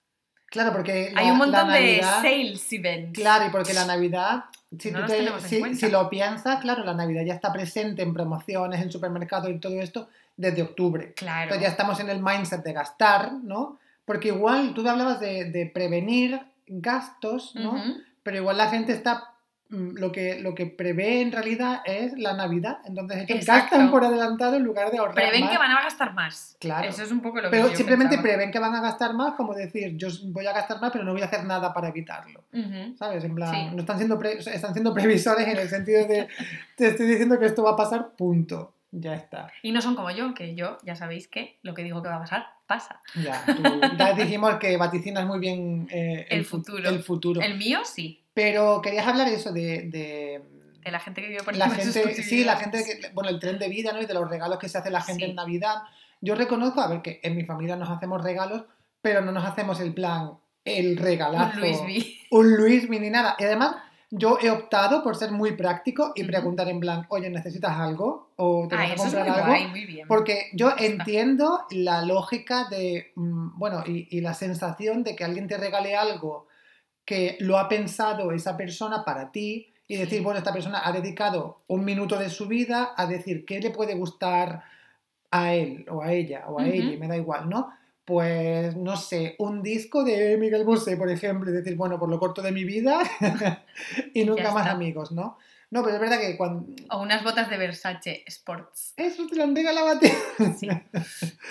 claro, 0.47 0.71
porque 0.73 1.11
la- 1.13 1.21
Hay 1.21 1.27
un 1.31 1.39
la 1.39 1.45
montón 1.45 1.73
de 1.73 2.01
sales 2.01 2.73
events. 2.73 3.19
Claro, 3.19 3.45
y 3.45 3.49
porque 3.49 3.73
la 3.73 3.85
Navidad, 3.85 4.45
si, 4.79 4.91
No 4.91 5.05
tú 5.05 5.13
los 5.21 5.43
te- 5.43 5.49
si- 5.49 5.75
si 5.75 5.89
lo 5.91 6.09
piensas, 6.09 6.61
claro, 6.61 6.83
la 6.83 6.93
Navidad 6.93 7.23
ya 7.25 7.33
está 7.33 7.51
presente 7.53 8.01
en 8.01 8.13
promociones, 8.13 8.81
en 8.81 8.91
supermercados 8.91 9.49
y 9.51 9.59
todo 9.59 9.79
esto 9.81 10.09
desde 10.37 10.63
octubre. 10.63 11.13
Claro. 11.13 11.43
Entonces 11.43 11.61
ya 11.63 11.69
estamos 11.69 11.99
en 11.99 12.09
el 12.09 12.21
mindset 12.23 12.63
de 12.63 12.73
gastar, 12.73 13.33
¿no? 13.33 13.77
Porque 14.05 14.29
igual 14.29 14.73
tú 14.73 14.87
hablabas 14.89 15.19
de, 15.19 15.45
de 15.45 15.65
prevenir 15.67 16.39
gastos, 16.67 17.53
¿no? 17.55 17.81
Pero 18.23 18.37
igual 18.37 18.57
la 18.57 18.69
gente 18.69 18.93
está. 18.93 19.29
Mm, 19.73 19.97
Lo 19.97 20.11
que, 20.11 20.39
lo 20.39 20.53
que 20.55 20.65
prevé 20.67 21.21
en 21.21 21.31
realidad 21.31 21.81
es 21.85 22.17
la 22.17 22.33
Navidad. 22.33 22.77
Entonces 22.85 23.17
ellos 23.17 23.39
Exacto. 23.39 23.71
gastan 23.75 23.91
por 23.91 24.03
adelantado 24.05 24.55
en 24.55 24.63
lugar 24.63 24.91
de 24.91 24.99
ahorrar. 24.99 25.15
Prevén 25.15 25.41
más. 25.41 25.51
que 25.51 25.57
van 25.57 25.71
a 25.71 25.81
gastar 25.81 26.13
más. 26.13 26.55
Claro. 26.59 26.87
Eso 26.87 27.03
es 27.03 27.11
un 27.11 27.21
poco 27.21 27.37
lo 27.41 27.49
que 27.49 27.57
Pero 27.57 27.75
simplemente 27.75 28.15
pensaba. 28.15 28.33
prevén 28.35 28.51
que 28.51 28.59
van 28.59 28.75
a 28.75 28.81
gastar 28.81 29.13
más, 29.13 29.33
como 29.35 29.53
decir, 29.53 29.97
yo 29.97 30.07
voy 30.27 30.45
a 30.47 30.53
gastar 30.53 30.79
más, 30.79 30.91
pero 30.91 31.03
no 31.03 31.11
voy 31.13 31.21
a 31.21 31.25
hacer 31.25 31.43
nada 31.45 31.73
para 31.73 31.89
evitarlo. 31.89 32.43
¿Sabes? 32.97 33.23
En 33.23 33.35
plan, 33.35 33.53
Sí. 33.53 33.69
no 33.75 33.79
están 33.81 33.97
siendo, 33.97 34.17
pre- 34.17 34.37
están 34.39 34.73
siendo 34.73 34.93
previsores 34.93 35.47
en 35.47 35.57
el 35.57 35.67
sentido 35.69 36.05
de 36.07 36.27
te 36.77 36.87
estoy 36.87 37.07
diciendo 37.07 37.39
que 37.39 37.45
esto 37.47 37.63
va 37.63 37.71
a 37.71 37.75
pasar, 37.75 38.11
punto. 38.17 38.73
Ya 38.95 39.15
está. 39.15 39.51
Y 39.63 39.71
no 39.71 39.81
son 39.81 39.95
como 39.95 40.11
yo, 40.11 40.35
que 40.35 40.53
yo 40.53 40.77
ya 40.83 40.95
sabéis 40.95 41.27
que 41.27 41.57
lo 41.63 41.73
que 41.73 41.81
digo 41.83 42.03
que 42.03 42.09
va 42.09 42.17
a 42.17 42.19
pasar, 42.19 42.45
pasa. 42.67 43.01
Ya, 43.15 43.43
tú- 43.45 43.81
ya 43.97 44.13
dijimos 44.13 44.55
que 44.57 44.77
vaticinas 44.77 45.25
muy 45.25 45.39
bien 45.39 45.87
eh, 45.91 46.27
El 46.29 46.45
fu- 46.45 46.57
futuro. 46.57 46.87
el 46.87 46.99
futuro. 47.01 47.41
El 47.41 47.57
mío 47.57 47.79
sí. 47.83 48.22
Pero 48.33 48.81
querías 48.81 49.07
hablar 49.07 49.27
eso 49.27 49.51
de, 49.51 49.83
de 49.89 50.41
De 50.83 50.91
la 50.91 50.99
gente 50.99 51.21
que 51.21 51.27
vive 51.29 51.43
por 51.43 51.55
la 51.55 51.67
de 51.67 51.75
gente, 51.75 52.23
sí, 52.23 52.43
la 52.43 52.57
gente, 52.57 52.83
que, 52.83 53.09
bueno, 53.13 53.29
el 53.29 53.39
tren 53.39 53.59
de 53.59 53.69
vida, 53.69 53.93
¿no? 53.93 54.01
Y 54.01 54.05
de 54.05 54.13
los 54.13 54.29
regalos 54.29 54.57
que 54.59 54.69
se 54.69 54.77
hace 54.77 54.89
la 54.89 55.01
gente 55.01 55.25
Sí. 55.25 55.29
en 55.29 55.35
Navidad. 55.35 55.75
Yo 56.21 56.35
reconozco, 56.35 56.81
a 56.81 56.87
ver, 56.87 57.01
que 57.01 57.19
en 57.23 57.35
mi 57.35 57.43
familia 57.45 57.75
nos 57.75 57.89
hacemos 57.89 58.23
regalos, 58.23 58.63
pero 59.01 59.21
no 59.21 59.31
nos 59.31 59.45
hacemos 59.45 59.79
el 59.81 59.93
plan, 59.93 60.31
el 60.65 60.97
regalazo, 60.97 61.57
Un 61.57 61.61
Luis 61.61 62.05
un 62.31 62.55
Luis 62.55 62.89
ni 62.89 63.09
nada. 63.09 63.35
Y 63.37 63.43
además, 63.43 63.75
yo 64.09 64.37
he 64.41 64.49
optado 64.49 65.03
por 65.03 65.15
ser 65.15 65.31
muy 65.31 65.51
práctico 65.57 66.13
y 66.15 66.23
preguntar 66.23 66.69
en 66.69 66.79
plan, 66.79 67.05
oye, 67.09 67.29
¿necesitas 67.29 67.77
algo? 67.77 68.31
¿O 68.37 68.67
te 68.69 68.75
Ah, 68.75 68.87
vas 68.89 68.91
a 68.91 69.03
comprar 69.03 69.29
algo? 69.29 69.45
guay, 69.47 69.67
muy 69.67 69.85
bien. 69.85 70.07
Porque 70.07 70.49
yo 70.53 70.73
entiendo 70.77 71.65
la 71.71 72.01
lógica 72.03 72.65
de, 72.69 73.11
mm, 73.15 73.59
bueno, 73.59 73.83
y, 73.85 74.07
y 74.09 74.21
la 74.21 74.33
sensación 74.33 75.03
de 75.03 75.15
que 75.15 75.23
alguien 75.25 75.47
te 75.47 75.57
regale 75.57 75.95
algo 75.95 76.47
que 77.05 77.37
lo 77.39 77.57
ha 77.57 77.67
pensado 77.67 78.31
esa 78.31 78.55
persona 78.57 79.03
para 79.03 79.31
ti 79.31 79.73
y 79.87 79.97
decir, 79.97 80.19
Sí. 80.19 80.23
bueno, 80.23 80.37
esta 80.37 80.53
persona 80.53 80.81
ha 80.85 80.91
dedicado 80.91 81.61
un 81.67 81.83
minuto 81.83 82.17
de 82.17 82.29
su 82.29 82.47
vida 82.47 82.93
a 82.95 83.05
decir 83.05 83.45
qué 83.45 83.59
le 83.59 83.69
puede 83.71 83.93
gustar 83.95 84.63
a 85.31 85.53
él 85.53 85.85
o 85.89 86.01
a 86.01 86.13
ella 86.13 86.45
o 86.47 86.59
a 86.59 86.63
Ujú. 86.63 86.71
ella, 86.71 86.97
me 86.99 87.07
da 87.07 87.17
igual, 87.17 87.49
¿no? 87.49 87.71
Pues 88.05 88.75
no 88.75 88.97
sé, 88.97 89.35
un 89.39 89.63
disco 89.63 90.03
de 90.03 90.37
Miguel 90.37 90.63
Bosé, 90.65 90.97
por 90.97 91.09
ejemplo, 91.09 91.49
y 91.49 91.53
decir, 91.53 91.75
bueno, 91.75 91.97
por 91.99 92.09
lo 92.09 92.19
corto 92.19 92.41
de 92.41 92.51
mi 92.51 92.63
vida 92.65 92.99
y 94.13 94.23
nunca 94.25 94.51
más 94.51 94.67
amigos, 94.67 95.11
¿no? 95.11 95.37
No, 95.71 95.81
pero 95.83 95.95
es 95.95 96.01
verdad 96.01 96.19
que 96.19 96.37
cuando... 96.37 96.67
O 96.91 97.01
unas 97.01 97.23
botas 97.23 97.49
de 97.49 97.57
Versace 97.57 98.23
Sports. 98.27 98.93
Eso 98.95 99.25
te 99.25 99.35
lo 99.35 99.43
han 99.43 99.55
regalado 99.55 99.87
a 99.89 99.99
ti. 99.99 100.07
Sí. 100.59 100.67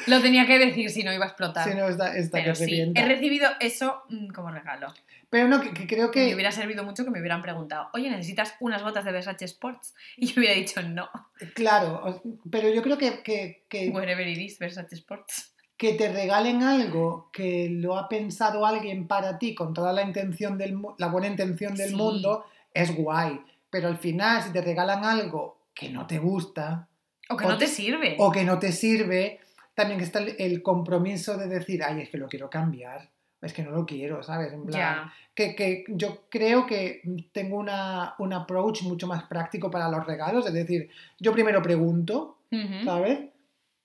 Lo 0.07 0.21
tenía 0.23 0.47
que 0.47 0.61
decir 0.61 0.91
si 0.91 1.03
no 1.03 1.13
iba 1.13 1.25
a 1.25 1.29
explotar. 1.29 1.69
Si 1.69 1.75
no, 1.77 1.89
está, 1.89 2.17
está 2.17 2.39
Pero 2.39 2.53
que 2.53 2.57
sí, 2.57 2.65
revienta. 2.67 3.01
he 3.01 3.05
recibido 3.07 3.51
eso 3.59 4.03
mm, 4.11 4.29
como 4.29 4.53
regalo. 4.53 4.95
Pero 5.33 5.49
no, 5.49 5.63
que, 5.63 5.73
que 5.73 5.87
creo 5.87 6.11
Que 6.11 6.27
me 6.27 6.35
hubiera 6.35 6.53
servido 6.53 6.85
mucho 6.85 7.05
que 7.05 7.11
me 7.11 7.19
hubieran 7.19 7.41
preguntado, 7.41 7.89
oye, 7.95 8.11
¿necesitas 8.11 8.55
unas 8.61 8.83
botas 8.83 9.03
de 9.07 9.13
Versace 9.13 9.47
Sports? 9.47 9.95
Y 10.19 10.27
yo 10.27 10.35
hubiera 10.41 10.55
dicho, 10.55 10.83
no, 10.83 11.09
claro, 11.55 12.03
o- 12.05 12.23
pero 12.51 12.69
yo 12.69 12.83
creo 12.83 12.99
que, 12.99 13.23
que, 13.23 13.65
que, 13.69 13.89
wherever 13.89 14.29
it 14.29 14.37
is, 14.39 14.59
Versace 14.59 14.95
Sports. 14.95 15.55
que 15.79 15.95
te 15.95 16.13
regalen 16.13 16.63
algo 16.63 17.31
que 17.33 17.69
lo 17.71 17.97
ha 17.97 18.09
pensado 18.11 18.67
alguien 18.67 19.09
para 19.09 19.39
ti 19.39 19.55
con 19.55 19.73
toda 19.73 19.95
la 19.95 20.03
intención 20.03 20.59
del 20.59 20.79
la 20.99 21.07
buena 21.09 21.29
intención 21.29 21.75
del 21.75 21.89
Sí. 21.91 21.97
mundo 21.97 22.45
es 22.75 22.95
guay. 22.95 23.41
Pero 23.71 23.89
al 23.89 23.97
final, 23.97 24.43
si 24.43 24.53
te 24.53 24.61
regalan 24.61 25.03
algo 25.05 25.63
que 25.75 25.89
no 25.89 26.07
te 26.07 26.19
gusta 26.19 26.89
O 27.31 27.37
que 27.39 27.47
O 27.47 27.49
no 27.49 27.57
te 27.57 27.65
te- 27.65 27.71
sirve. 27.71 28.17
o 28.19 28.31
que 28.31 28.45
no 28.45 28.59
te 28.59 28.71
sirve, 28.71 29.41
también 29.75 29.99
está 30.01 30.19
el 30.21 30.63
compromiso 30.63 31.39
de 31.39 31.47
decir, 31.49 31.83
ay, 31.83 32.03
es 32.03 32.11
que 32.11 32.19
lo 32.19 32.29
quiero 32.29 32.51
cambiar. 32.51 33.09
Es 33.43 33.53
que 33.53 33.63
no 33.65 33.73
lo 33.73 33.85
quiero, 33.85 34.23
¿sabes? 34.23 34.53
En 34.53 34.65
plan, 34.65 35.11
que, 35.35 35.55
que 35.57 35.85
yo 35.89 36.23
creo 36.29 36.65
que 36.65 37.03
tengo 37.33 37.59
una, 37.59 38.15
un 38.19 38.33
approach 38.33 38.83
mucho 38.83 39.07
más 39.09 39.25
práctico 39.25 39.69
para 39.71 39.89
los 39.89 40.07
regalos. 40.07 40.47
Es 40.47 40.53
decir, 40.53 40.89
yo 41.19 41.33
primero 41.33 41.61
pregunto. 41.61 42.39
¿sabes? 42.85 43.19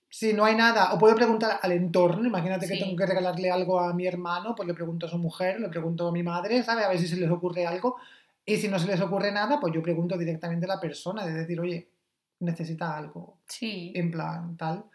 Si 0.10 0.34
no 0.34 0.46
hay 0.46 0.56
nada, 0.56 0.93
o 0.93 0.98
puedo 1.00 1.15
preguntar 1.15 1.60
al 1.62 1.72
entorno, 1.72 2.26
imagínate 2.28 2.67
que 2.67 2.78
tengo 2.78 2.96
que 2.96 3.06
regalarle 3.06 3.50
algo 3.52 3.80
a 3.80 3.93
mi 3.93 4.06
hermano, 4.06 4.56
pues 4.56 4.67
le 4.67 4.74
pregunto 4.74 5.06
a 5.06 5.10
su 5.10 5.17
mujer, 5.17 5.60
le 5.60 5.70
pregunto 5.70 6.08
a 6.08 6.12
mi 6.12 6.22
madre, 6.24 6.63
¿sabes? 6.63 6.86
A 6.86 6.89
ver 6.89 6.98
si 7.00 7.08
se 7.08 7.17
les 7.17 7.30
ocurre 7.30 7.65
algo. 7.65 7.98
Y 8.46 8.58
si 8.58 8.67
no 8.70 8.78
se 8.80 8.88
les 8.88 9.02
ocurre 9.02 9.32
nada, 9.32 9.60
pues 9.60 9.74
yo 9.74 9.82
pregunto 9.82 10.17
directamente 10.17 10.65
a 10.65 10.70
la 10.76 10.80
persona, 10.80 11.26
de 11.26 11.34
decir, 11.34 11.60
oye, 11.60 11.89
necesita 12.39 12.96
algo, 12.96 13.38
Sí. 13.48 13.91
en 13.96 14.12
plan, 14.12 14.56
tal. 14.56 14.86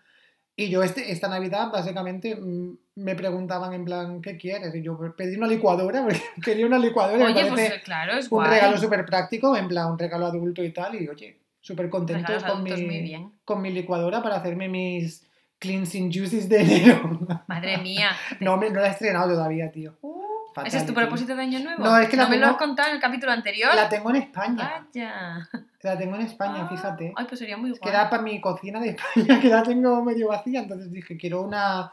Y 0.57 0.70
yo 0.70 0.83
este, 0.83 1.11
esta 1.12 1.29
Navidad, 1.29 1.70
básicamente, 1.72 2.37
mm, 2.37 2.79
me 2.94 3.14
preguntaban 3.14 3.72
en 3.72 3.85
plan, 3.85 4.20
¿qué 4.20 4.37
quieres? 4.37 4.74
Y 4.74 4.83
yo 4.83 4.98
pedí 5.16 5.37
una 5.37 5.46
licuadora, 5.46 6.07
quería 6.44 6.66
una 6.66 6.78
licuadora, 6.78 7.24
Oye, 7.26 7.46
pues 7.46 7.72
claro, 7.85 8.12
es 8.14 8.24
un 8.26 8.31
guay. 8.38 8.50
regalo 8.50 8.76
súper 8.78 9.05
práctico, 9.07 9.57
en 9.57 9.68
plan, 9.68 9.90
un 9.92 9.98
regalo 9.98 10.26
adulto 10.26 10.62
y 10.62 10.70
tal, 10.72 11.00
y 11.00 11.09
oye, 11.09 11.38
súper 11.61 11.88
contento 11.88 12.33
con 12.46 12.62
mi, 12.62 13.31
con 13.44 13.62
mi 13.62 13.70
licuadora 13.72 14.22
para 14.22 14.37
hacerme 14.37 14.68
mis 14.68 15.26
cleansing 15.59 16.12
juices 16.12 16.48
de 16.48 16.61
enero. 16.61 17.20
Madre 17.46 17.78
mía. 17.78 18.11
no, 18.40 18.57
me- 18.57 18.68
no 18.70 18.81
la 18.81 18.88
he 18.88 18.90
estrenado 18.90 19.33
todavía, 19.33 19.70
tío. 19.70 19.94
Uh, 20.02 20.22
Fatal, 20.52 20.66
¿Ese 20.68 20.78
es 20.78 20.87
tu 20.87 20.92
propósito 20.92 21.35
de 21.35 21.42
año 21.42 21.61
nuevo? 21.61 21.83
No, 21.83 21.96
es 21.96 22.11
que 22.11 22.16
la 22.18 22.28
me 22.28 22.37
lo 22.37 22.42
tengo- 22.42 22.52
has 22.52 22.59
contado 22.59 22.88
en 22.90 22.96
el 22.96 23.00
capítulo 23.00 23.33
anterior? 23.33 23.70
La 23.74 23.88
tengo 23.88 24.11
en 24.11 24.16
España. 24.16 24.85
Vaya. 24.92 25.48
La 25.83 25.96
tengo 25.96 26.16
en 26.16 26.22
España, 26.22 26.64
Ah, 26.64 26.68
fíjate. 26.68 27.12
Ay, 27.16 27.24
pues 27.26 27.38
sería 27.38 27.57
muy 27.57 27.70
guay. 27.70 27.81
era 27.90 28.11
para 28.11 28.22
mi 28.22 28.38
cocina 28.38 28.78
de 28.81 28.88
España, 29.16 29.40
que 29.40 29.48
la 29.48 29.62
tengo 29.62 30.02
medio 30.05 30.28
vacía, 30.28 30.61
entonces 30.61 30.92
dije, 30.92 31.16
quiero 31.16 31.40
una... 31.40 31.90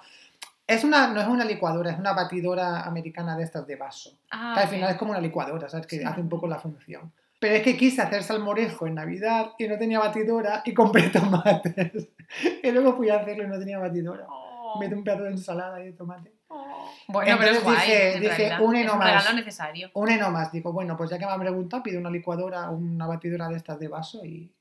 Es 0.69 0.83
una, 0.83 1.07
no 1.07 1.19
es 1.19 1.27
una 1.27 1.43
licuadora, 1.45 1.91
es 1.91 1.97
una 1.99 2.13
batidora 2.13 2.81
americana 2.83 3.35
de 3.35 3.43
estas 3.43 3.65
de 3.67 3.75
vaso. 3.75 4.19
Ah, 4.31 4.53
que 4.55 4.61
al 4.61 4.67
final 4.69 4.89
es 4.91 4.97
como 4.97 5.11
una 5.11 5.19
licuadora, 5.21 5.67
¿sabes? 5.67 5.87
Que 5.87 5.97
Sí. 5.97 6.03
hace 6.03 6.21
un 6.21 6.29
poco 6.29 6.47
la 6.47 6.59
función. 6.59 7.11
Pero 7.39 7.55
es 7.55 7.63
que 7.63 7.75
quise 7.77 8.01
hacer 8.01 8.21
salmorejo 8.23 8.85
en 8.85 8.95
Navidad 8.95 9.51
y 9.57 9.67
no 9.67 9.77
tenía 9.77 9.99
batidora 9.99 10.61
y 10.65 10.73
compré 10.73 11.09
tomates. 11.09 12.09
y 12.63 12.71
luego 12.71 12.95
fui 12.95 13.09
a 13.09 13.15
hacerlo 13.19 13.43
y 13.45 13.47
no 13.47 13.57
tenía 13.57 13.79
batidora. 13.79 14.25
Oh, 14.29 14.77
Metí 14.79 14.93
un 14.93 15.03
pedazo 15.03 15.23
de 15.23 15.29
ensalada 15.31 15.79
y 15.81 15.85
de 15.85 15.93
tomate. 15.93 16.33
oh. 16.49 16.91
Bueno, 17.07 17.37
pero 17.39 17.51
es 17.51 17.57
Entonces 17.57 17.63
guay. 17.63 17.87
dije- 17.87 18.13
en 18.15 18.21
dije, 18.21 18.35
realidad. 18.35 18.61
un 18.61 18.75
un 18.75 18.97
más. 18.99 19.07
regalo 19.23 19.33
necesario. 19.37 19.89
Un 19.95 20.09
eno 20.09 20.29
más. 20.29 20.51
Digo, 20.51 20.71
bueno, 20.71 20.95
pues 20.95 21.09
ya 21.09 21.17
que 21.17 21.25
me 21.25 21.31
han 21.31 21.39
preguntado, 21.39 21.81
pido 21.81 21.99
una 21.99 22.11
licuadora 22.11 22.69
una 22.69 23.07
batidora 23.07 23.47
de 23.47 23.55
estas 23.55 23.79
de 23.79 23.87
vaso 23.87 24.23
y, 24.23 24.53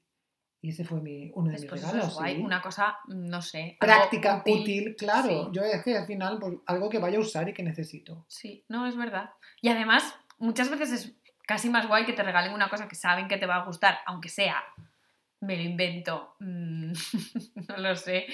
y 0.61 0.71
ese 0.71 0.85
fue 0.85 1.01
mi, 1.01 1.31
uno 1.35 1.49
de 1.49 1.53
mis 1.53 1.61
Después 1.62 1.81
eso 1.83 1.90
regalos. 1.92 2.12
es 2.12 2.18
guay. 2.18 2.35
sí. 2.37 2.42
Una 2.42 2.61
cosa, 2.61 2.99
no 3.09 3.40
sé. 3.42 3.77
Práctica, 3.81 4.42
útil, 4.44 4.97
claro. 4.97 5.29
Sí. 5.29 5.49
Yo 5.53 5.62
es 5.62 5.83
que 5.85 5.97
al 5.97 6.07
final, 6.07 6.38
pues, 6.40 6.55
algo 6.66 6.88
que 6.88 6.99
vaya 6.99 7.18
a 7.18 7.21
usar 7.21 7.49
y 7.49 7.55
que 7.55 7.62
necesito. 7.62 8.25
Sí, 8.29 8.64
no, 8.68 8.87
es 8.87 8.97
verdad. 8.97 9.31
Y 9.61 9.68
además, 9.68 10.14
muchas 10.38 10.68
veces 10.71 10.90
es 10.92 11.12
casi 11.47 11.71
más 11.71 11.87
guay 11.87 12.05
que 12.05 12.12
te 12.12 12.23
regalen 12.23 12.53
una 12.53 12.68
cosa 12.68 12.88
que 12.88 12.97
saben 12.97 13.29
que 13.29 13.38
te 13.38 13.47
va 13.47 13.57
a 13.57 13.64
gustar, 13.64 13.99
aunque 14.07 14.29
sea, 14.29 14.62
me 15.40 15.57
lo 15.57 15.62
invento, 15.62 16.35
mm, 16.40 16.92
no 17.68 17.77
lo 17.77 17.94
sé, 17.94 18.27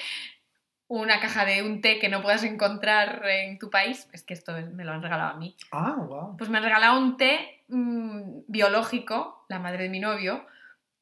una 0.88 1.20
caja 1.20 1.44
de 1.44 1.62
un 1.62 1.80
té 1.80 1.98
que 1.98 2.08
no 2.08 2.22
puedas 2.22 2.42
encontrar 2.44 3.22
en 3.28 3.58
tu 3.58 3.70
país. 3.70 4.08
Es 4.12 4.22
que 4.22 4.34
esto 4.34 4.56
es- 4.56 4.70
me 4.72 4.84
lo 4.84 4.92
han 4.92 5.02
regalado 5.02 5.30
a 5.34 5.38
mí. 5.38 5.56
Ah, 5.72 5.94
wow. 5.98 6.36
Pues 6.36 6.48
me 6.50 6.58
han 6.58 6.64
regalado 6.64 6.98
un 6.98 7.16
té 7.16 7.64
mm, 7.68 8.40
biológico, 8.48 9.44
la 9.48 9.58
madre 9.58 9.84
de 9.84 9.88
mi 9.90 10.00
novio, 10.00 10.46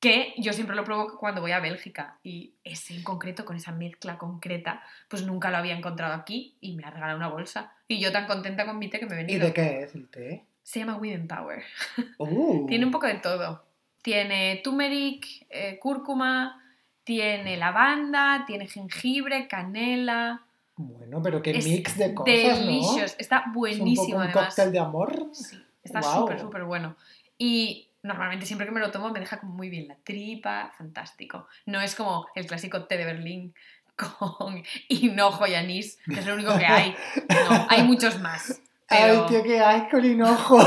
que 0.03 0.35
yo 0.37 0.53
siempre 0.53 0.75
lo 0.75 0.83
pruebo 0.83 1.17
cuando 1.17 1.41
voy 1.41 1.53
a 1.53 1.61
Bélgica. 1.61 2.19
Y 2.25 2.55
ese 2.65 2.93
en 2.93 3.05
concreto, 3.05 3.45
con 3.45 3.55
esa 3.55 3.71
mezcla 3.71 4.19
concreta, 4.19 4.83
pues 5.09 5.25
nunca 5.25 5.49
lo 5.53 5.59
había 5.59 5.77
encontrado 5.77 6.13
aquí 6.15 6.57
y 6.61 6.75
me 6.75 6.83
ha 6.83 6.91
regalado 6.91 7.17
una 7.17 7.29
bolsa. 7.29 7.73
Y 7.87 8.01
yo 8.01 8.11
tan 8.11 8.27
contenta 8.27 8.67
con 8.67 8.81
mi 8.81 8.89
té 8.91 8.99
que 8.99 9.07
me 9.07 9.15
he 9.15 9.21
¿Y 9.21 9.27
venido. 9.27 9.47
de 9.47 9.53
qué 9.53 9.83
es 9.85 9.95
el 9.95 10.09
té? 10.09 10.45
Se 10.65 10.81
llama 10.81 10.97
Women 10.97 11.29
Power. 11.29 11.63
Uh. 12.19 12.67
Tiene 12.67 12.85
un 12.85 12.91
poco 12.91 13.07
de 13.07 13.15
todo. 13.15 13.65
Tiene 14.03 14.61
turmeric, 14.65 15.25
eh, 15.49 15.79
cúrcuma, 15.79 16.61
tiene 17.05 17.57
lavanda, 17.57 18.43
tiene 18.45 18.67
jengibre, 18.67 19.47
canela. 19.47 20.45
Bueno, 20.75 21.23
pero 21.23 21.41
qué 21.43 21.53
Es 21.53 21.65
mix 21.65 21.97
de 21.97 22.13
cosas, 22.13 22.35
delicious. 22.35 23.15
Está 23.21 23.45
¿no? 23.47 23.47
Es 23.47 23.55
buenísimo 23.55 24.03
un 24.03 24.07
poco 24.07 24.17
un 24.17 24.23
además. 24.25 24.47
cóctel 24.49 24.73
de 24.73 24.79
amor. 24.81 25.29
Sí, 25.33 25.65
está 25.85 26.03
súper, 26.03 26.41
súper 26.41 26.65
bueno. 26.65 26.97
Y 27.39 27.92
normalmente 28.03 28.47
siempre 28.47 28.67
que 28.67 28.73
me 28.73 28.81
lo 28.81 28.91
tomo 28.91 29.11
me 29.11 29.21
deja 29.21 29.39
como 29.39 29.55
muy 29.55 29.69
bien 29.71 29.89
la 29.89 29.97
tripa, 30.05 30.73
fantástico. 30.77 31.47
No 31.67 31.81
es 31.81 31.95
como 31.95 32.27
el 32.35 32.47
clásico 32.47 32.85
té 32.85 32.97
de 32.97 33.05
Berlín 33.05 33.55
con 33.97 34.63
hinojo 34.89 35.47
y 35.47 35.55
anís, 35.55 35.99
que 36.07 36.21
es 36.21 36.27
lo 36.27 36.35
único 36.35 36.57
que 36.59 36.67
hay. 36.67 36.95
No, 37.29 37.67
hay 37.69 37.83
muchos 37.85 38.19
más. 38.21 38.61
Pero 38.89 39.23
Ay, 39.25 39.29
tío, 39.29 39.43
qué 39.43 39.61
asco 39.61 39.97
el 39.99 40.05
hinojo. 40.07 40.59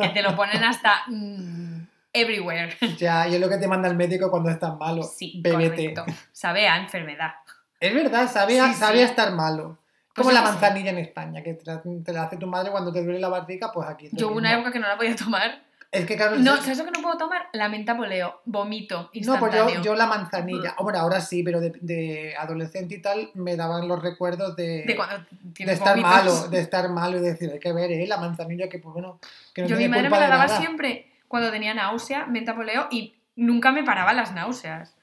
que 0.00 0.08
te 0.10 0.22
lo 0.22 0.34
ponen 0.36 0.62
hasta 0.64 1.02
mm, 1.06 1.86
everywhere. 2.12 2.76
ya, 2.98 3.26
y 3.28 3.34
es 3.36 3.40
lo 3.40 3.48
que 3.48 3.56
te 3.58 3.68
manda 3.68 3.88
el 3.88 3.96
médico 3.96 4.30
cuando 4.30 4.50
estás 4.50 4.76
malo. 4.76 5.02
Sí, 5.02 5.40
Bébete. 5.42 5.94
correcto. 5.94 6.04
Sabe 6.32 6.68
a 6.68 6.76
enfermedad. 6.78 7.32
Es 7.80 7.94
verdad, 7.94 8.30
sabe 8.30 8.60
a, 8.60 8.68
Sí, 8.68 8.74
sabe 8.74 9.02
a 9.02 9.06
sí. 9.06 9.10
estar 9.10 9.32
malo. 9.32 9.78
Pues 10.14 10.26
Como 10.26 10.30
yo 10.30 10.34
la 10.34 10.42
manzanilla 10.50 10.90
en 10.90 10.98
España, 10.98 11.42
que 11.42 11.54
te 11.54 11.64
la, 11.64 11.82
te 11.82 12.12
la 12.12 12.22
hace 12.24 12.36
tu 12.36 12.46
madre 12.46 12.70
cuando 12.70 12.92
te 12.92 13.02
duele 13.02 13.18
la 13.18 13.28
barriga, 13.28 13.72
pues 13.72 13.88
aquí. 13.88 14.08
Yo 14.12 14.28
hubo 14.28 14.36
una 14.36 14.52
época 14.54 14.70
que 14.70 14.78
no 14.78 14.86
la 14.86 14.96
podía 14.96 15.16
tomar. 15.16 15.60
Es 15.94 16.06
que 16.06 16.16
claro, 16.16 16.36
No, 16.36 16.54
es- 16.56 16.62
¿sabes 16.62 16.78
lo 16.78 16.84
que 16.86 16.90
no 16.90 17.00
puedo 17.02 17.16
tomar? 17.16 17.46
La 17.52 17.68
menta 17.68 17.96
poleo. 17.96 18.40
Vomito 18.46 18.96
No, 19.02 19.10
pues 19.10 19.22
instantáneo. 19.54 19.74
yo, 19.76 19.82
yo 19.82 19.94
la 19.94 20.06
manzanilla. 20.06 20.74
Hombre, 20.78 20.98
ahora 20.98 21.20
sí, 21.20 21.42
pero 21.44 21.60
de, 21.60 21.70
de 21.80 22.34
adolescente 22.36 22.96
y 22.96 23.00
tal 23.00 23.30
me 23.34 23.54
daban 23.56 23.86
los 23.86 24.02
recuerdos 24.02 24.56
de, 24.56 24.82
De 24.86 24.96
cuando 24.96 25.24
de 25.30 25.72
estar 25.72 25.96
vómitos. 25.96 26.10
malo, 26.10 26.48
de 26.48 26.60
estar 26.60 26.88
malo 26.90 27.18
y 27.18 27.20
decir, 27.20 27.50
hay 27.52 27.60
que 27.60 27.72
ver, 27.72 27.92
¿eh? 27.92 28.06
La 28.08 28.16
manzanilla 28.16 28.68
que, 28.68 28.80
pues 28.80 28.92
bueno, 28.92 29.20
que 29.54 29.62
no 29.62 29.68
Yo 29.68 29.76
mi 29.76 29.86
madre 29.88 30.10
me 30.10 30.18
la 30.18 30.28
daba 30.28 30.46
nada. 30.46 30.58
siempre 30.58 31.06
cuando 31.28 31.50
tenía 31.52 31.74
náusea, 31.74 32.26
menta 32.26 32.56
poleo, 32.56 32.88
y 32.90 33.14
nunca 33.36 33.70
me 33.70 33.84
paraba 33.84 34.12
las 34.14 34.32
náuseas. 34.32 34.96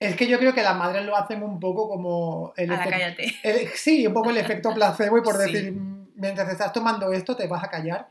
Es 0.00 0.16
que 0.16 0.28
yo 0.28 0.38
creo 0.38 0.54
que 0.54 0.62
las 0.62 0.76
madres 0.76 1.04
lo 1.04 1.14
hacen 1.16 1.42
un 1.42 1.60
poco 1.60 1.88
como 1.88 2.52
el 2.56 2.70
A 2.72 2.86
la 2.86 3.06
el- 3.42 3.68
sí, 3.74 4.06
un 4.06 4.14
poco 4.14 4.30
el 4.30 4.36
efecto 4.38 4.72
placebo 4.72 5.18
y 5.18 5.22
por 5.22 5.36
Sí. 5.44 5.52
decir, 5.52 5.72
"Mm, 5.72 6.08
mientras 6.14 6.48
estás 6.48 6.72
tomando 6.72 7.12
esto 7.12 7.36
te 7.36 7.46
vas 7.48 7.62
a 7.64 7.68
callar 7.68 8.08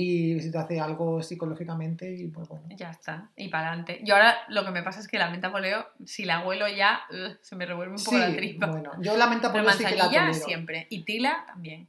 y 0.00 0.38
si 0.40 0.52
te 0.52 0.58
hace 0.58 0.78
algo 0.78 1.20
psicológicamente 1.22 2.08
y 2.14 2.28
pues 2.28 2.46
bueno. 2.48 2.66
Ya 2.70 2.90
está, 2.90 3.30
y 3.36 3.48
para 3.48 3.68
adelante. 3.68 4.00
Y 4.04 4.10
ahora 4.12 4.36
lo 4.48 4.64
que 4.64 4.70
me 4.70 4.82
pasa 4.84 5.00
es 5.00 5.08
que 5.08 5.18
la 5.18 5.28
menta 5.28 5.50
poleo, 5.50 5.88
si 6.06 6.24
la 6.24 6.40
huelo 6.46 6.68
ya, 6.68 7.00
se 7.42 7.56
me 7.56 7.66
revuelve 7.66 7.96
un 7.96 8.04
poco 8.04 8.16
la 8.16 8.34
tripa. 8.34 8.66
bueno, 8.66 8.92
yo 9.02 9.16
la 9.16 9.26
menta 9.26 9.50
poleo 9.50 9.72
sí 9.72 9.84
que 9.84 9.96
la 9.96 10.04
tolero. 10.08 10.32
siempre. 10.34 10.86
Y 10.90 11.02
tila 11.04 11.44
también. 11.48 11.88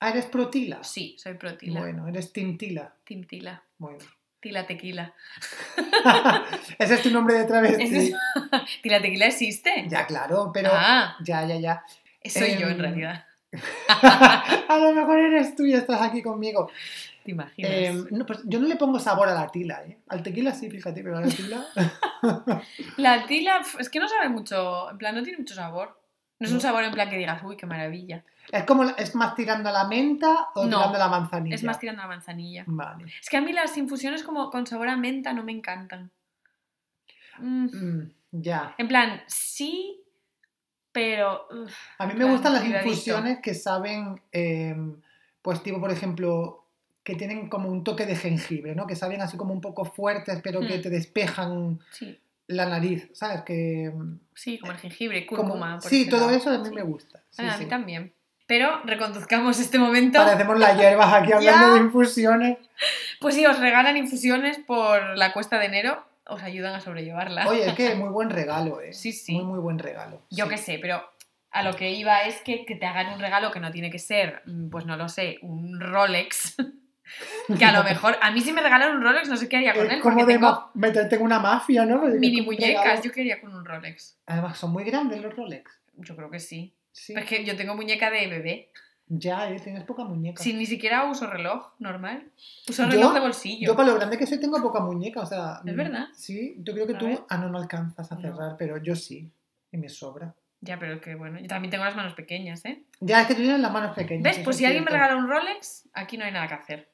Ah, 0.00 0.10
¿eres 0.10 0.26
pro 0.26 0.48
tila? 0.50 0.82
Sí, 0.82 1.14
soy 1.16 1.34
pro 1.34 1.56
tila. 1.56 1.78
Bueno, 1.80 2.08
eres 2.08 2.32
team 2.32 2.58
tila. 2.58 2.92
Team 3.04 3.24
tila. 3.24 3.62
Bueno. 3.78 3.98
Tila 4.40 4.66
tequila. 4.66 5.14
Ese 6.78 6.94
es 6.94 7.02
tu 7.02 7.10
nombre 7.10 7.34
de 7.38 7.44
travesti. 7.44 7.82
Es- 7.96 8.12
Tila 8.82 9.00
tequila 9.00 9.26
existe. 9.26 9.86
Ya, 9.88 10.06
claro, 10.06 10.50
pero... 10.52 10.70
Ah, 10.72 11.16
Ya, 11.24 11.46
ya, 11.46 11.56
ya. 11.56 11.84
soy 12.28 12.56
yo 12.58 12.66
en 12.68 12.72
Em, 12.72 12.78
realidad. 12.80 13.24
a 14.68 14.78
lo 14.78 14.92
mejor 14.92 15.18
eres 15.18 15.54
tú 15.56 15.64
y 15.64 15.74
estás 15.74 16.00
aquí 16.00 16.22
conmigo. 16.22 16.70
¿Te 17.24 17.30
imaginas? 17.30 17.70
Em, 17.72 18.06
no, 18.10 18.26
pues 18.26 18.40
yo 18.44 18.60
no 18.60 18.68
le 18.68 18.76
pongo 18.76 18.98
sabor 18.98 19.28
a 19.28 19.34
la 19.34 19.48
tila, 19.48 19.82
¿eh? 19.84 19.98
Al 20.08 20.22
tequila 20.22 20.52
sí, 20.52 20.70
fíjate, 20.70 21.02
pero 21.02 21.18
a 21.18 21.22
la 21.22 21.28
tila... 21.28 21.64
La 22.98 23.26
tila, 23.26 23.62
es 23.78 23.88
que 23.88 23.98
no 23.98 24.08
sabe 24.08 24.28
mucho, 24.28 24.90
en 24.90 24.98
plan, 24.98 25.14
no 25.14 25.22
tiene 25.22 25.38
mucho 25.38 25.54
sabor. 25.54 25.98
No 26.38 26.48
es 26.48 26.52
un 26.52 26.60
sabor 26.60 26.84
en 26.84 26.92
plan 26.92 27.08
que 27.08 27.16
digas, 27.16 27.42
uy, 27.42 27.56
qué 27.56 27.64
maravilla. 27.64 28.24
¿Es 28.52 28.64
como, 28.64 28.84
es 28.84 29.14
más 29.14 29.34
tirando 29.34 29.68
a 29.70 29.72
la 29.72 29.84
menta 29.86 30.48
o 30.54 30.66
No, 30.66 30.78
tirando 30.78 30.96
a 30.96 30.98
la 30.98 31.08
manzanilla? 31.08 31.54
Es 31.54 31.64
más 31.64 31.78
tirando 31.78 32.02
a 32.02 32.04
la 32.04 32.08
manzanilla. 32.08 32.64
Vale. 32.66 33.06
Es 33.22 33.30
que 33.30 33.36
a 33.38 33.40
mí 33.40 33.52
las 33.52 33.76
infusiones 33.78 34.22
como 34.22 34.50
con 34.50 34.66
sabor 34.66 34.88
a 34.88 34.96
menta 34.96 35.32
no 35.32 35.44
me 35.44 35.52
encantan. 35.52 36.10
Mm, 37.38 37.66
Mm, 37.72 38.10
ya. 38.32 38.74
En 38.78 38.88
plan, 38.88 39.22
sí, 39.26 40.03
pero... 40.94 41.46
uf, 41.50 41.74
A 41.98 42.06
mí 42.06 42.14
me 42.14 42.24
gustan 42.24 42.54
las 42.54 42.64
infusiones 42.64 43.40
que 43.42 43.52
saben, 43.52 44.22
em, 44.32 44.96
pues 45.42 45.62
tipo, 45.62 45.78
por 45.80 45.90
ejemplo, 45.90 46.64
que 47.02 47.14
tienen 47.16 47.50
como 47.50 47.68
un 47.68 47.84
toque 47.84 48.06
de 48.06 48.16
jengibre, 48.16 48.74
¿no? 48.74 48.86
Que 48.86 48.96
saben 48.96 49.20
así 49.20 49.36
como 49.36 49.52
un 49.52 49.60
poco 49.60 49.84
fuertes, 49.84 50.40
pero 50.42 50.60
que 50.60 50.78
Hmm. 50.78 50.82
te 50.82 50.88
despejan 50.90 51.80
sí, 51.90 52.18
la 52.46 52.64
nariz, 52.66 53.10
¿sabes? 53.12 53.42
Que... 53.42 53.84
em, 53.86 54.18
sí, 54.34 54.58
como 54.58 54.72
el 54.72 54.78
jengibre, 54.78 55.26
como- 55.26 55.42
cúrcuma. 55.42 55.78
por 55.80 55.90
sí, 55.90 56.08
todo 56.08 56.20
lado. 56.26 56.30
eso 56.38 56.48
a 56.50 56.58
mí 56.58 56.68
Sí. 56.68 56.74
me 56.74 56.82
gusta. 56.82 57.20
Sí, 57.30 57.42
Ah, 57.44 57.54
a 57.54 57.58
mí 57.58 57.64
sí. 57.64 57.68
también. 57.68 58.12
Pero 58.46 58.80
reconduzcamos 58.84 59.58
este 59.58 59.78
momento. 59.78 60.18
Parecemos 60.18 60.58
las 60.58 60.78
hierbas 60.78 61.12
aquí 61.14 61.32
hablando 61.32 61.74
de 61.74 61.80
infusiones. 61.80 62.58
Pues 63.20 63.34
si 63.34 63.44
os 63.46 63.58
regalan 63.58 63.96
infusiones 63.96 64.58
por 64.58 65.16
la 65.16 65.32
cuesta 65.32 65.58
de 65.58 65.66
enero, 65.66 66.04
os 66.26 66.42
ayudan 66.42 66.74
a 66.74 66.80
sobrellevarla. 66.80 67.48
Oye, 67.48 67.66
es 67.66 67.74
que 67.74 67.94
muy 67.94 68.08
buen 68.08 68.30
regalo, 68.30 68.80
¿eh? 68.80 68.92
Sí, 68.92 69.12
sí. 69.12 69.32
Muy, 69.34 69.44
muy 69.44 69.58
buen 69.58 69.78
regalo. 69.78 70.22
Yo 70.30 70.44
sí. 70.44 70.50
qué 70.50 70.58
sé, 70.58 70.78
pero 70.80 71.02
a 71.50 71.62
lo 71.62 71.74
que 71.74 71.92
iba 71.92 72.22
es 72.22 72.40
que, 72.42 72.64
que 72.64 72.76
te 72.76 72.86
hagan 72.86 73.12
un 73.14 73.20
regalo 73.20 73.50
que 73.50 73.60
no 73.60 73.70
tiene 73.70 73.90
que 73.90 73.98
ser, 73.98 74.42
mm, 74.46 74.70
pues 74.70 74.86
no 74.86 74.96
lo 74.96 75.08
sé, 75.08 75.38
un 75.42 75.80
Rolex. 75.80 76.56
que 77.58 77.64
a 77.64 77.72
lo 77.72 77.84
mejor, 77.84 78.16
a 78.20 78.30
mí 78.30 78.40
si 78.40 78.52
me 78.52 78.60
regalan 78.60 78.96
un 78.96 79.02
Rolex 79.02 79.28
no 79.28 79.36
sé 79.36 79.48
qué 79.48 79.58
haría 79.58 79.74
con 79.74 79.86
Es 79.86 79.92
él, 79.92 80.00
como 80.00 80.24
de 80.24 80.34
tengo 80.34 80.70
meterte 80.74 81.16
en 81.16 81.22
una 81.22 81.38
mafia, 81.38 81.84
¿no? 81.84 82.02
Mini 82.02 82.40
es 82.40 82.46
muñecas, 82.46 83.02
yo 83.02 83.12
quería 83.12 83.40
con 83.40 83.54
un 83.54 83.64
Rolex. 83.64 84.18
Además, 84.26 84.58
son 84.58 84.72
muy 84.72 84.84
grandes 84.84 85.20
los 85.20 85.34
Rolex. 85.34 85.70
Yo 85.96 86.16
creo 86.16 86.30
que 86.30 86.40
sí. 86.40 86.74
Sí. 86.90 87.14
Es 87.16 87.24
que 87.24 87.44
yo 87.44 87.56
tengo 87.56 87.74
muñeca 87.74 88.10
de 88.10 88.26
bebé. 88.28 88.70
Ya, 89.06 89.50
¿eh? 89.50 89.60
Tienes 89.60 89.84
poca 89.84 90.04
muñeca. 90.04 90.42
Si 90.42 90.54
ni 90.54 90.64
siquiera 90.66 91.04
uso 91.10 91.26
reloj 91.26 91.72
normal. 91.78 92.30
Uso 92.68 92.84
Yo- 92.84 92.90
reloj 92.90 93.12
de 93.14 93.20
bolsillo. 93.20 93.66
Yo 93.66 93.76
para 93.76 93.88
lo 93.88 93.94
grande 93.96 94.16
que 94.16 94.26
soy 94.26 94.40
tengo 94.40 94.60
poca 94.62 94.80
muñeca, 94.80 95.20
o 95.20 95.26
sea... 95.26 95.60
¿Es 95.64 95.76
verdad? 95.76 96.06
Sí, 96.14 96.56
yo 96.60 96.72
creo 96.72 96.86
que 96.86 96.94
A 96.94 96.98
tú... 96.98 97.06
ver. 97.06 97.20
Ah, 97.28 97.36
no, 97.38 97.48
no 97.50 97.58
alcanzas 97.58 98.10
a 98.10 98.14
No. 98.14 98.20
cerrar, 98.22 98.56
pero 98.58 98.78
yo 98.78 98.96
sí. 98.96 99.30
Y 99.72 99.76
me 99.76 99.88
sobra. 99.88 100.34
Ya, 100.62 100.78
pero 100.78 100.98
que 101.02 101.14
bueno, 101.14 101.38
yo 101.38 101.46
también 101.46 101.70
tengo 101.70 101.84
las 101.84 101.94
manos 101.94 102.14
pequeñas, 102.14 102.64
¿eh? 102.64 102.82
Ya, 103.00 103.20
es 103.20 103.26
que 103.26 103.34
tú 103.34 103.42
tienes 103.42 103.60
las 103.60 103.70
manos 103.72 103.94
pequeñas. 103.94 104.22
¿Ves? 104.22 104.38
Pues 104.42 104.56
es 104.56 104.58
si 104.60 104.64
alguien 104.64 104.84
me 104.84 104.90
regala 104.90 105.16
un 105.16 105.28
Rolex, 105.28 105.86
aquí 105.92 106.16
no 106.16 106.24
hay 106.24 106.32
nada 106.32 106.48
que 106.48 106.54
hacer. 106.54 106.88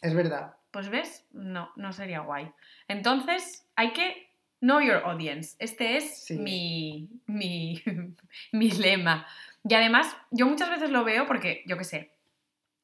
Es 0.00 0.14
verdad. 0.14 0.54
Pues 0.72 0.88
ves, 0.88 1.24
no, 1.32 1.70
no 1.76 1.92
sería 1.92 2.20
guay. 2.20 2.50
Entonces, 2.88 3.64
hay 3.76 3.92
que 3.92 4.28
know 4.60 4.80
your 4.80 5.02
audience. 5.04 5.54
Este 5.60 5.96
es 5.96 6.24
Sí. 6.24 6.38
mi, 6.38 7.08
mi, 7.26 7.80
mi 8.52 8.70
lema. 8.72 9.26
Y 9.64 9.74
además, 9.74 10.14
yo 10.30 10.46
muchas 10.46 10.70
veces 10.70 10.90
lo 10.90 11.04
veo 11.04 11.26
porque, 11.26 11.62
yo 11.66 11.78
qué 11.78 11.84
sé, 11.84 12.12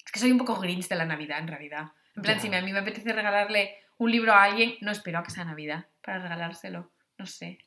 es 0.04 0.12
que 0.12 0.20
soy 0.20 0.30
un 0.32 0.38
poco 0.38 0.56
grinch 0.56 0.88
de 0.88 0.96
la 0.96 1.04
Navidad 1.04 1.38
en 1.40 1.48
realidad. 1.48 1.92
En 2.16 2.22
plan, 2.22 2.36
Ya. 2.36 2.42
si 2.42 2.54
a 2.54 2.62
mí 2.62 2.72
me 2.72 2.78
apetece 2.80 3.12
regalarle 3.12 3.74
un 3.98 4.10
libro 4.10 4.32
a 4.32 4.44
alguien, 4.44 4.74
no 4.80 4.90
espero 4.92 5.18
a 5.18 5.22
que 5.22 5.30
sea 5.30 5.44
Navidad 5.44 5.86
para 6.04 6.18
regalárselo. 6.20 6.90
No 7.18 7.26
sé. 7.26 7.58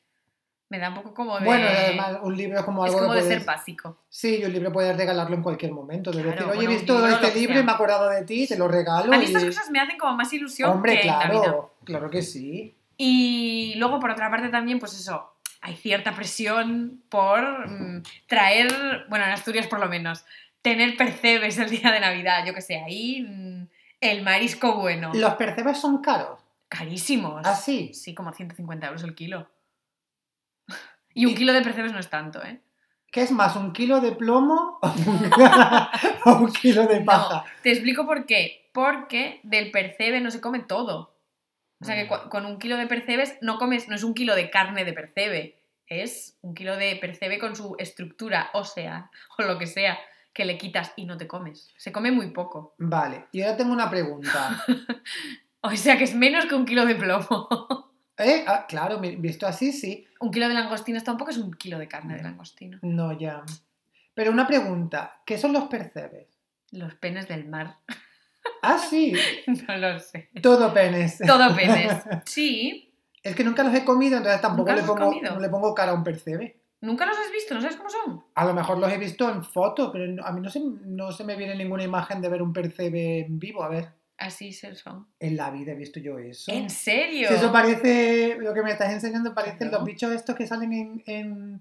Me 0.70 0.78
da 0.78 0.88
un 0.88 0.94
poco 0.94 1.12
como 1.12 1.38
de... 1.38 1.44
Bueno, 1.44 1.66
además 1.68 2.18
un 2.22 2.34
libro 2.34 2.58
es 2.58 2.64
como 2.64 2.86
es 2.86 2.92
algo 2.94 3.04
como 3.06 3.14
de 3.14 3.22
ser 3.22 3.44
básico. 3.44 4.04
Sí, 4.08 4.38
y 4.40 4.44
un 4.46 4.52
libro 4.54 4.72
puedes 4.72 4.96
regalarlo 4.96 5.36
en 5.36 5.42
cualquier 5.42 5.72
momento. 5.72 6.10
De 6.10 6.22
Claro, 6.22 6.30
decir, 6.34 6.46
oye, 6.48 6.56
bueno, 6.56 6.70
he 6.70 6.74
visto 6.74 6.94
libro, 6.94 7.14
este 7.26 7.38
libro 7.38 7.60
y 7.60 7.62
me 7.62 7.70
he 7.70 7.74
acordado 7.74 8.08
de 8.08 8.24
ti, 8.24 8.46
te 8.48 8.56
lo 8.56 8.66
regalo. 8.68 9.12
A 9.12 9.18
mí 9.18 9.24
estas 9.26 9.42
y- 9.42 9.46
cosas 9.48 9.70
me 9.70 9.78
hacen 9.80 9.98
como 9.98 10.16
más 10.16 10.32
ilusión 10.32 10.70
Hombre, 10.70 10.98
que 11.02 11.06
Navidad. 11.08 11.30
claro, 11.42 11.74
claro 11.84 12.08
que 12.10 12.22
sí. 12.22 12.74
Y 12.96 13.74
luego, 13.76 14.00
por 14.00 14.10
otra 14.12 14.30
parte, 14.30 14.48
también, 14.48 14.78
pues 14.78 14.94
eso, 14.98 15.31
hay 15.62 15.76
cierta 15.76 16.14
presión 16.14 17.02
por 17.08 17.70
mm, 17.70 18.02
traer, 18.26 19.06
bueno, 19.08 19.24
en 19.24 19.30
Asturias 19.30 19.68
por 19.68 19.78
lo 19.78 19.88
menos, 19.88 20.24
tener 20.60 20.96
percebes 20.96 21.56
el 21.58 21.70
día 21.70 21.92
de 21.92 22.00
Navidad, 22.00 22.44
yo 22.44 22.52
que 22.52 22.60
sé, 22.60 22.76
ahí 22.76 23.22
mm, 23.22 23.68
el 24.00 24.22
marisco 24.22 24.74
bueno. 24.76 25.12
Los 25.14 25.34
percebes 25.34 25.78
son 25.78 26.02
caros. 26.02 26.40
carísimos. 26.68 27.42
¿Ah, 27.44 27.54
sí? 27.54 27.94
Sí, 27.94 28.14
como 28.14 28.32
150 28.32 28.86
euros 28.86 29.02
el 29.04 29.14
kilo. 29.14 29.48
Y 31.14 31.26
un 31.26 31.34
kilo 31.34 31.52
de 31.52 31.60
percebes 31.60 31.92
no 31.92 31.98
es 31.98 32.08
tanto, 32.08 32.42
¿eh? 32.42 32.62
¿Qué 33.10 33.20
es 33.20 33.30
más, 33.30 33.54
un 33.56 33.74
kilo 33.74 34.00
de 34.00 34.12
plomo 34.12 34.78
o 34.80 34.88
un, 34.88 35.30
o 36.24 36.32
un 36.36 36.52
kilo 36.52 36.86
de 36.86 37.02
paja? 37.02 37.44
No, 37.44 37.44
te 37.62 37.70
explico 37.70 38.06
por 38.06 38.24
qué. 38.24 38.70
Porque 38.72 39.40
del 39.42 39.70
percebe 39.70 40.22
no 40.22 40.30
se 40.30 40.40
come 40.40 40.60
todo. 40.60 41.11
O 41.82 41.84
sea 41.84 41.96
que 41.96 42.08
con 42.28 42.46
un 42.46 42.58
kilo 42.58 42.76
de 42.76 42.86
percebes 42.86 43.36
no 43.40 43.58
comes, 43.58 43.88
no 43.88 43.96
es 43.96 44.04
un 44.04 44.14
kilo 44.14 44.36
de 44.36 44.50
carne 44.50 44.84
de 44.84 44.92
percebe, 44.92 45.60
es 45.86 46.38
un 46.40 46.54
kilo 46.54 46.76
de 46.76 46.96
percebe 46.96 47.38
con 47.38 47.56
su 47.56 47.74
estructura 47.78 48.50
ósea 48.54 49.10
o 49.38 49.42
lo 49.42 49.58
que 49.58 49.66
sea 49.66 49.98
que 50.32 50.44
le 50.44 50.56
quitas 50.56 50.92
y 50.96 51.04
no 51.04 51.18
te 51.18 51.26
comes. 51.26 51.68
Se 51.76 51.92
come 51.92 52.10
muy 52.10 52.30
poco. 52.30 52.74
Vale, 52.78 53.26
y 53.32 53.42
ahora 53.42 53.56
tengo 53.56 53.72
una 53.72 53.90
pregunta. 53.90 54.64
O 55.64 55.70
sea 55.76 55.96
que 55.96 56.02
es 56.02 56.14
menos 56.14 56.46
que 56.46 56.56
un 56.56 56.64
kilo 56.64 56.84
de 56.84 56.96
plomo. 56.96 57.48
¿Eh? 58.18 58.44
Ah, 58.48 58.66
claro, 58.68 58.98
visto 58.98 59.46
así, 59.46 59.72
sí. 59.72 60.04
un 60.18 60.32
kilo 60.32 60.48
de 60.48 60.54
langostinos 60.54 61.04
tampoco 61.04 61.30
es 61.30 61.38
un 61.38 61.52
kilo 61.52 61.78
de 61.78 61.86
carne 61.86 62.16
de 62.16 62.22
langostino. 62.24 62.78
No, 62.82 63.16
ya. 63.16 63.44
Pero 64.12 64.32
una 64.32 64.48
pregunta, 64.48 65.22
¿qué 65.24 65.38
son 65.38 65.52
los 65.52 65.64
percebes? 65.64 66.26
Los 66.72 66.96
penes 66.96 67.28
del 67.28 67.48
mar. 67.48 67.78
Ah, 68.62 68.78
sí, 68.78 69.12
No 69.68 69.76
lo 69.76 69.98
sé. 69.98 70.30
todo 70.40 70.72
penes. 70.72 71.18
Todo 71.18 71.54
penes. 71.54 71.92
Sí. 72.24 72.88
Es 73.22 73.36
que 73.36 73.44
nunca 73.44 73.62
los 73.62 73.74
he 73.74 73.84
comido, 73.84 74.16
entonces 74.16 74.40
tampoco 74.40 74.70
¿Nunca 74.70 74.82
le 74.82 74.86
pongo, 75.48 75.70
le 75.70 75.74
cara 75.76 75.92
a 75.92 75.94
un 75.94 76.02
percebe. 76.02 76.60
¿Nunca 76.80 77.06
los 77.06 77.16
has 77.16 77.30
visto? 77.30 77.54
¿No 77.54 77.60
sabes 77.60 77.76
cómo 77.76 77.88
son? 77.88 78.24
A 78.34 78.44
lo 78.44 78.52
mejor 78.54 78.78
los 78.78 78.92
he 78.92 78.98
visto 78.98 79.30
en 79.30 79.44
foto, 79.44 79.92
pero 79.92 80.24
a 80.26 80.32
mí 80.32 80.40
no 80.40 80.50
se, 80.50 80.60
no 80.60 81.12
se 81.12 81.22
me 81.22 81.36
viene 81.36 81.54
ninguna 81.54 81.84
imagen 81.84 82.20
de 82.20 82.28
ver 82.28 82.42
un 82.42 82.52
percebe 82.52 83.20
en 83.20 83.38
vivo. 83.38 83.62
A 83.62 83.68
ver, 83.68 83.90
Así 84.18 84.52
se 84.52 84.74
son. 84.74 85.06
en 85.20 85.36
la 85.36 85.50
vida 85.50 85.72
he 85.72 85.76
visto 85.76 86.00
yo 86.00 86.18
eso. 86.18 86.50
¿En 86.50 86.68
serio? 86.70 87.28
Si 87.28 87.34
eso 87.34 87.52
parece, 87.52 88.36
lo 88.40 88.52
que 88.52 88.62
me 88.62 88.72
estás 88.72 88.92
enseñando 88.92 89.32
parecen 89.34 89.58
Claro. 89.68 89.78
los 89.78 89.84
bichos 89.86 90.12
estos 90.12 90.34
que 90.34 90.46
salen 90.48 90.72
en, 90.72 91.02
en, 91.06 91.60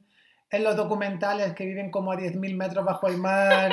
en 0.51 0.65
los 0.65 0.75
documentales, 0.75 1.53
que 1.53 1.65
viven 1.65 1.89
como 1.89 2.11
a 2.11 2.17
10.000 2.17 2.55
metros 2.55 2.85
bajo 2.85 3.07
el 3.07 3.17
mar, 3.17 3.71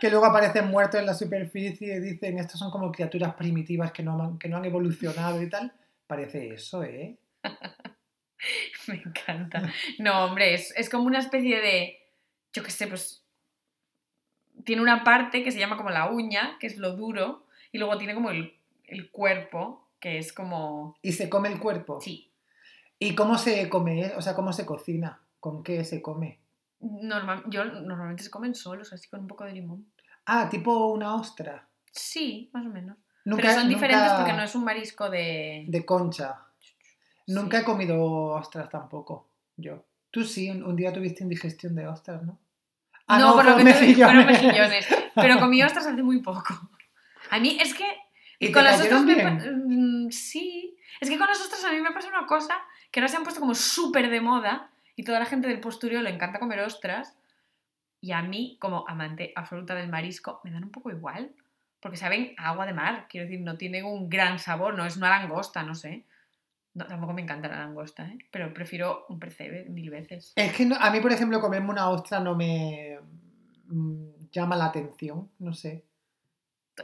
que 0.00 0.10
luego 0.10 0.26
aparecen 0.26 0.68
muertos 0.68 1.00
en 1.00 1.06
la 1.06 1.14
superficie 1.14 1.96
y 1.96 2.00
dicen, 2.00 2.38
estos 2.38 2.58
son 2.58 2.70
como 2.70 2.92
criaturas 2.92 3.34
primitivas 3.34 3.90
que 3.90 4.04
no 4.04 4.22
han, 4.22 4.38
que 4.38 4.48
no 4.48 4.56
han 4.56 4.64
evolucionado 4.64 5.42
y 5.42 5.50
tal. 5.50 5.72
Parece 6.06 6.54
eso, 6.54 6.84
¿eh? 6.84 7.18
Me 8.86 8.94
encanta. 8.94 9.72
No, 9.98 10.24
hombre, 10.24 10.54
es, 10.54 10.72
es 10.76 10.88
como 10.88 11.04
una 11.04 11.18
especie 11.18 11.60
de. 11.60 11.98
Yo 12.52 12.62
qué 12.62 12.70
sé, 12.70 12.86
pues. 12.86 13.24
Tiene 14.64 14.82
una 14.82 15.04
parte 15.04 15.42
que 15.42 15.52
se 15.52 15.58
llama 15.58 15.76
como 15.76 15.90
la 15.90 16.10
uña, 16.10 16.56
que 16.60 16.66
es 16.66 16.76
lo 16.76 16.94
duro, 16.94 17.46
y 17.72 17.78
luego 17.78 17.96
tiene 17.98 18.14
como 18.14 18.30
el, 18.30 18.54
el 18.84 19.10
cuerpo, 19.10 19.88
que 19.98 20.18
es 20.18 20.32
como. 20.32 20.96
Y 21.02 21.12
se 21.12 21.28
come 21.28 21.48
el 21.48 21.58
cuerpo. 21.58 22.00
Sí. 22.00 22.30
¿Y 22.98 23.14
cómo 23.14 23.36
se 23.36 23.68
come? 23.68 24.12
O 24.16 24.22
sea, 24.22 24.34
¿cómo 24.34 24.52
se 24.52 24.66
cocina? 24.66 25.20
¿Con 25.40 25.62
qué 25.62 25.84
se 25.84 26.00
come? 26.00 26.40
Normal, 26.80 27.44
yo 27.48 27.64
normalmente 27.64 28.22
se 28.22 28.30
comen 28.30 28.54
solos, 28.54 28.92
así 28.92 29.08
con 29.08 29.20
un 29.20 29.26
poco 29.26 29.44
de 29.44 29.52
limón. 29.52 29.90
Ah, 30.26 30.48
tipo 30.48 30.86
una 30.88 31.14
ostra. 31.14 31.68
Sí, 31.90 32.50
más 32.52 32.64
o 32.64 32.68
menos. 32.68 32.96
Nunca, 33.24 33.42
Pero 33.42 33.54
son 33.54 33.68
diferentes 33.68 34.12
porque 34.12 34.32
no 34.32 34.42
es 34.42 34.54
un 34.54 34.64
marisco 34.64 35.10
de. 35.10 35.64
De 35.66 35.84
concha. 35.84 36.46
Nunca 37.26 37.60
he 37.60 37.64
comido 37.64 38.02
ostras 38.32 38.68
tampoco, 38.68 39.28
yo. 39.56 39.84
Tú 40.10 40.24
sí, 40.24 40.50
un, 40.50 40.64
un 40.64 40.76
día 40.76 40.92
tuviste 40.92 41.22
indigestión 41.22 41.74
de 41.74 41.86
ostras, 41.86 42.22
¿no? 42.22 42.38
Ah, 43.06 43.18
no, 43.18 43.34
por 43.34 43.44
lo 43.44 43.56
que 43.56 43.64
te 43.64 43.80
digo, 43.80 44.04
fueron 44.04 44.26
mejillones. 44.26 44.86
Pero 45.14 45.40
comí 45.40 45.62
ostras 45.64 45.86
hace 45.86 46.02
muy 46.02 46.22
poco. 46.22 46.54
A 47.30 47.38
mí 47.40 47.58
es 47.60 47.74
que 47.74 47.84
¿Y 48.38 48.46
te 48.46 48.52
con 48.52 48.64
las 48.64 48.80
ostras 48.80 49.02
me 49.02 49.24
mm, 49.24 50.10
sí. 50.10 50.76
Es 51.00 51.10
que 51.10 51.18
con 51.18 51.26
las 51.26 51.40
ostras 51.40 51.64
a 51.64 51.72
mí 51.72 51.80
me 51.80 51.90
pasa 51.92 52.08
una 52.08 52.26
cosa 52.26 52.54
que 52.90 53.00
ahora 53.00 53.08
se 53.08 53.16
han 53.16 53.22
puesto 53.22 53.40
como 53.40 53.54
súper 53.54 54.10
de 54.10 54.20
moda 54.20 54.69
y 55.00 55.02
toda 55.02 55.18
la 55.18 55.24
gente 55.24 55.48
del 55.48 55.60
postureo 55.60 56.02
le 56.02 56.10
encanta 56.10 56.38
comer 56.38 56.60
ostras. 56.60 57.16
Y 58.02 58.12
a 58.12 58.20
mí, 58.22 58.58
como 58.60 58.84
amante 58.86 59.32
absoluta 59.34 59.74
del 59.74 59.88
marisco, 59.88 60.40
me 60.44 60.50
dan 60.50 60.64
un 60.64 60.70
poco 60.70 60.90
igual. 60.90 61.32
Porque 61.80 61.96
saben 61.96 62.34
a 62.36 62.50
agua 62.50 62.66
de 62.66 62.74
mar. 62.74 63.06
Quiero 63.08 63.26
decir, 63.26 63.40
no 63.40 63.56
tienen 63.56 63.86
un 63.86 64.10
gran 64.10 64.38
sabor, 64.38 64.74
no 64.74 64.84
es 64.84 64.98
una 64.98 65.08
langosta, 65.08 65.62
no 65.62 65.74
sé. 65.74 66.04
No, 66.74 66.86
tampoco 66.86 67.14
me 67.14 67.22
encanta 67.22 67.48
la 67.48 67.60
langosta, 67.60 68.06
¿eh? 68.08 68.18
pero 68.30 68.52
prefiero 68.52 69.06
un 69.08 69.18
percebe 69.18 69.64
mil 69.70 69.88
veces. 69.88 70.32
Es 70.36 70.52
que 70.52 70.66
no- 70.66 70.76
a 70.76 70.90
mí, 70.90 71.00
por 71.00 71.12
ejemplo, 71.12 71.40
comerme 71.40 71.70
una 71.70 71.88
ostra 71.88 72.20
no 72.20 72.34
me 72.36 72.98
mm, 73.68 74.04
llama 74.30 74.54
la 74.56 74.66
atención, 74.66 75.30
no 75.38 75.52
sé. 75.54 75.82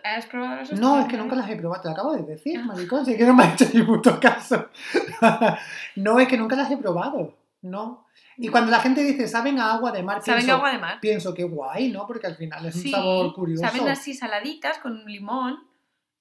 ¿Has 0.03 0.27
probado 0.27 0.57
las 0.57 0.63
ostras? 0.73 0.81
No, 0.81 0.99
es 1.01 1.07
que 1.07 1.17
nunca 1.19 1.37
las 1.37 1.49
he 1.51 1.57
probado, 1.57 1.83
te 1.83 1.89
lo 1.89 1.93
acabo 1.95 2.15
de 2.17 2.23
decir, 2.23 2.59
Ah. 2.61 2.65
maricón, 2.65 3.05
si 3.07 3.17
que 3.17 3.25
no 3.27 3.35
me 3.35 3.45
ha 3.45 3.53
hecho 3.53 3.67
ni 3.75 3.83
puto 3.83 4.19
caso. 4.19 4.71
no, 5.97 6.19
es 6.19 6.29
que 6.29 6.37
nunca 6.39 6.57
las 6.57 6.71
he 6.71 6.77
probado, 6.79 7.35
no. 7.63 8.07
Y 8.37 8.49
cuando 8.49 8.71
la 8.71 8.81
gente 8.81 9.03
dice, 9.03 9.27
saben 9.29 9.59
a 9.59 9.73
agua 9.75 9.93
de 9.93 10.03
mar, 10.03 10.23
Saben 10.23 10.41
pienso, 10.43 10.57
agua 10.57 10.73
de 10.73 10.79
mar. 10.79 10.99
pienso 11.01 11.35
que 11.35 11.45
guay, 11.45 11.91
¿no? 11.91 12.07
Porque 12.07 12.27
al 12.27 12.37
final 12.37 12.65
es 12.67 12.77
un 12.77 12.91
sabor 12.91 13.35
curioso. 13.35 13.63
Saben 13.65 13.89
así 13.89 14.15
saladitas 14.15 14.79
con 14.79 15.05
limón. 15.07 15.67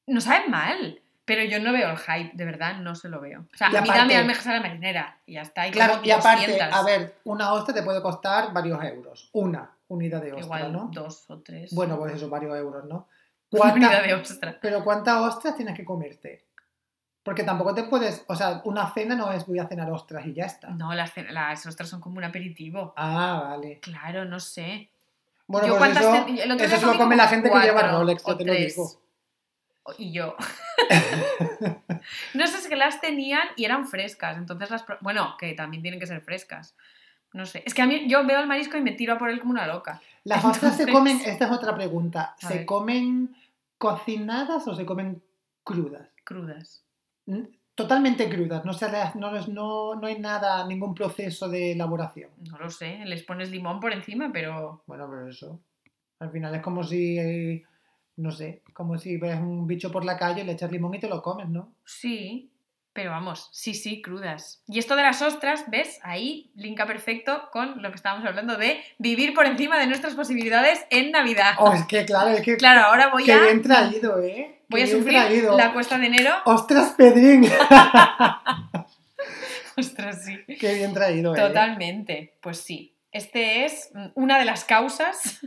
No 0.08 0.22
saben 0.22 0.50
mal. 0.52 1.02
Pero 1.28 1.44
yo 1.44 1.60
no 1.60 1.74
veo 1.74 1.90
el 1.90 1.98
hype, 1.98 2.32
de 2.36 2.46
verdad, 2.46 2.78
no 2.78 2.94
se 2.94 3.10
lo 3.10 3.20
veo. 3.20 3.48
O 3.52 3.58
sea, 3.58 3.72
Y 3.72 3.76
a 3.76 3.82
mí 3.82 3.90
aparte- 3.90 3.98
dame 3.98 4.16
almejas 4.16 4.46
a 4.46 4.54
la 4.54 4.62
marinera 4.62 5.18
y 5.26 5.34
ya 5.34 5.42
está. 5.42 5.68
Y 5.68 5.72
Claro, 5.72 6.00
y 6.04 6.12
aparte, 6.12 6.46
200. 6.52 6.78
a 6.78 6.84
ver, 6.84 7.16
una 7.24 7.52
ostra 7.54 7.74
te 7.74 7.82
puede 7.82 8.00
costar 8.00 8.54
varios 8.54 8.84
euros. 8.84 9.30
Una 9.34 9.72
unidad 9.88 10.22
de 10.22 10.34
ostra, 10.34 10.46
Igual 10.46 10.72
¿no? 10.72 10.90
dos 10.94 11.28
o 11.32 11.40
tres. 11.40 11.74
Bueno, 11.74 11.98
pues 11.98 12.14
eso, 12.14 12.30
varios 12.30 12.56
euros, 12.56 12.86
¿no? 12.86 13.08
Una 13.50 13.60
¿Cuánta- 13.60 13.88
unidad 13.88 14.04
de 14.04 14.14
ostra. 14.14 14.60
Pero 14.62 14.84
¿cuántas 14.84 15.18
ostras 15.20 15.56
tienes 15.56 15.76
que 15.76 15.84
comerte? 15.84 16.46
Porque 17.26 17.44
tampoco 17.44 17.74
te 17.74 17.82
puedes, 17.86 18.24
o 18.28 18.36
sea, 18.36 18.62
una 18.66 18.94
cena 18.94 19.16
no 19.16 19.32
es 19.32 19.48
voy 19.48 19.58
a 19.58 19.68
cenar 19.68 19.92
ostras 19.92 20.28
y 20.28 20.34
ya 20.36 20.46
está. 20.46 20.70
No, 20.70 20.94
las, 20.94 21.66
ostras 21.66 21.90
son 21.90 22.00
como 22.00 22.20
un 22.20 22.24
aperitivo. 22.24 22.94
Ah, 22.96 23.48
vale. 23.50 23.80
Claro, 23.80 24.26
no 24.26 24.40
sé. 24.40 24.92
Bueno, 25.48 25.66
Yo 25.66 25.78
pues 25.80 25.92
cuántas 25.92 26.04
eso, 26.04 26.26
te- 26.26 26.44
el 26.44 26.52
otro 26.52 26.66
eso 26.68 26.76
día 26.76 26.80
se 26.80 26.86
lo 26.86 26.92
comí 26.92 27.04
come 27.04 27.16
la 27.16 27.28
gente 27.28 27.50
que 27.50 27.60
lleva 27.60 27.92
Rolex, 27.92 28.24
yo 28.24 28.38
te 28.38 28.46
lo 28.46 28.54
digo. 28.54 28.92
Y 29.98 30.12
yo. 30.12 30.36
no 32.36 32.46
sé, 32.46 32.58
es 32.60 32.68
que 32.68 32.76
las 32.76 33.02
tenían 33.02 33.48
y 33.56 33.66
eran 33.66 33.88
frescas. 33.88 34.38
Entonces 34.38 34.70
las. 34.70 34.86
Bueno, 35.02 35.36
que 35.40 35.56
también 35.56 35.82
tienen 35.82 36.00
que 36.00 36.06
ser 36.06 36.22
frescas. 36.22 36.76
No 37.34 37.48
sé. 37.48 37.64
Es 37.66 37.74
que 37.74 37.82
a 37.82 37.88
mí 37.88 38.08
yo 38.08 38.24
veo 38.24 38.40
el 38.40 38.46
marisco 38.46 38.78
y 38.78 38.82
me 38.82 38.92
tiro 38.92 39.16
a 39.16 39.18
por 39.18 39.32
él 39.32 39.40
como 39.40 39.52
una 39.52 39.66
loca. 39.66 40.00
Las 40.26 40.46
ostras 40.46 40.78
se 40.78 40.92
comen, 40.92 41.20
esta 41.26 41.46
es 41.46 41.52
otra 41.52 41.74
pregunta, 41.74 42.36
¿se 42.38 42.68
comen 42.68 43.36
cocinadas 43.80 44.68
o 44.68 44.76
se 44.76 44.86
comen 44.86 45.24
crudas? 45.64 46.08
Crudas. 46.24 46.85
Totalmente 47.76 48.30
crudas, 48.30 48.64
no, 48.64 48.72
se 48.72 48.88
no, 49.16 49.32
no, 49.48 49.96
no 49.96 50.08
hay 50.08 50.18
nada, 50.18 50.66
ningún 50.66 50.96
proceso 50.96 51.50
de 51.50 51.74
elaboración. 51.74 52.30
No 52.50 52.58
lo 52.58 52.70
sé. 52.70 53.00
Les 53.06 53.24
pones 53.24 53.52
limón 53.52 53.82
por 53.82 53.92
encima, 53.92 54.32
pero. 54.32 54.84
Bueno, 54.88 55.10
pero 55.10 55.28
eso. 55.28 55.60
Al 56.20 56.32
final 56.32 56.56
es 56.56 56.62
como 56.62 56.84
si, 56.86 57.20
eh, 57.20 57.66
no 58.16 58.32
sé, 58.32 58.62
como 58.74 58.98
si 58.98 59.18
ves 59.18 59.40
un 59.42 59.68
bicho 59.68 59.92
por 59.92 60.06
la 60.06 60.18
calle, 60.18 60.46
le 60.46 60.54
echas 60.54 60.72
limón 60.72 60.96
y 60.96 61.00
te 61.00 61.10
lo 61.10 61.22
comes, 61.22 61.50
¿no? 61.50 61.74
Sí. 61.84 62.50
Pero 62.96 63.12
vamos, 63.12 63.50
sí, 63.52 63.74
sí, 63.74 64.02
crudas. 64.02 64.62
Y 64.70 64.80
esto 64.80 64.96
de 64.96 65.04
las 65.04 65.22
ostras, 65.22 65.66
¿ves? 65.68 66.00
Ahí 66.02 66.50
linka 66.56 66.86
perfecto 66.86 67.50
con 67.52 67.82
lo 67.82 67.90
que 67.90 67.98
estábamos 67.98 68.26
hablando 68.26 68.56
de 68.58 68.82
vivir 69.00 69.34
por 69.34 69.46
encima 69.46 69.78
de 69.78 69.86
nuestras 69.86 70.14
posibilidades 70.14 70.80
en 70.90 71.12
Navidad. 71.12 71.56
Oh, 71.58 71.74
es 71.74 71.86
que 71.88 72.06
claro, 72.06 72.30
es 72.30 72.42
que 72.42 72.56
Claro, 72.56 72.86
ahora 72.86 73.10
voy 73.10 73.26
qué 73.26 73.34
a, 73.34 73.42
bien 73.42 73.62
traído, 73.62 74.22
¿eh? 74.24 74.62
voy 74.70 74.82
a 74.82 74.86
Qué 74.86 74.92
sufrir 74.92 75.20
traído. 75.20 75.58
la 75.58 75.74
cuesta 75.74 75.98
de 75.98 76.06
enero. 76.08 76.32
¡Ostras, 76.46 76.94
Pedrín! 76.98 77.44
Ostras, 79.78 80.24
sí. 80.24 80.38
qué 80.58 80.76
bien 80.76 80.94
traído, 80.94 81.36
¿eh? 81.36 81.40
Totalmente. 81.40 82.38
Pues 82.42 82.60
sí. 82.62 82.95
Este 83.16 83.64
es 83.64 83.94
una 84.16 84.38
de 84.38 84.44
las 84.44 84.66
causas 84.66 85.40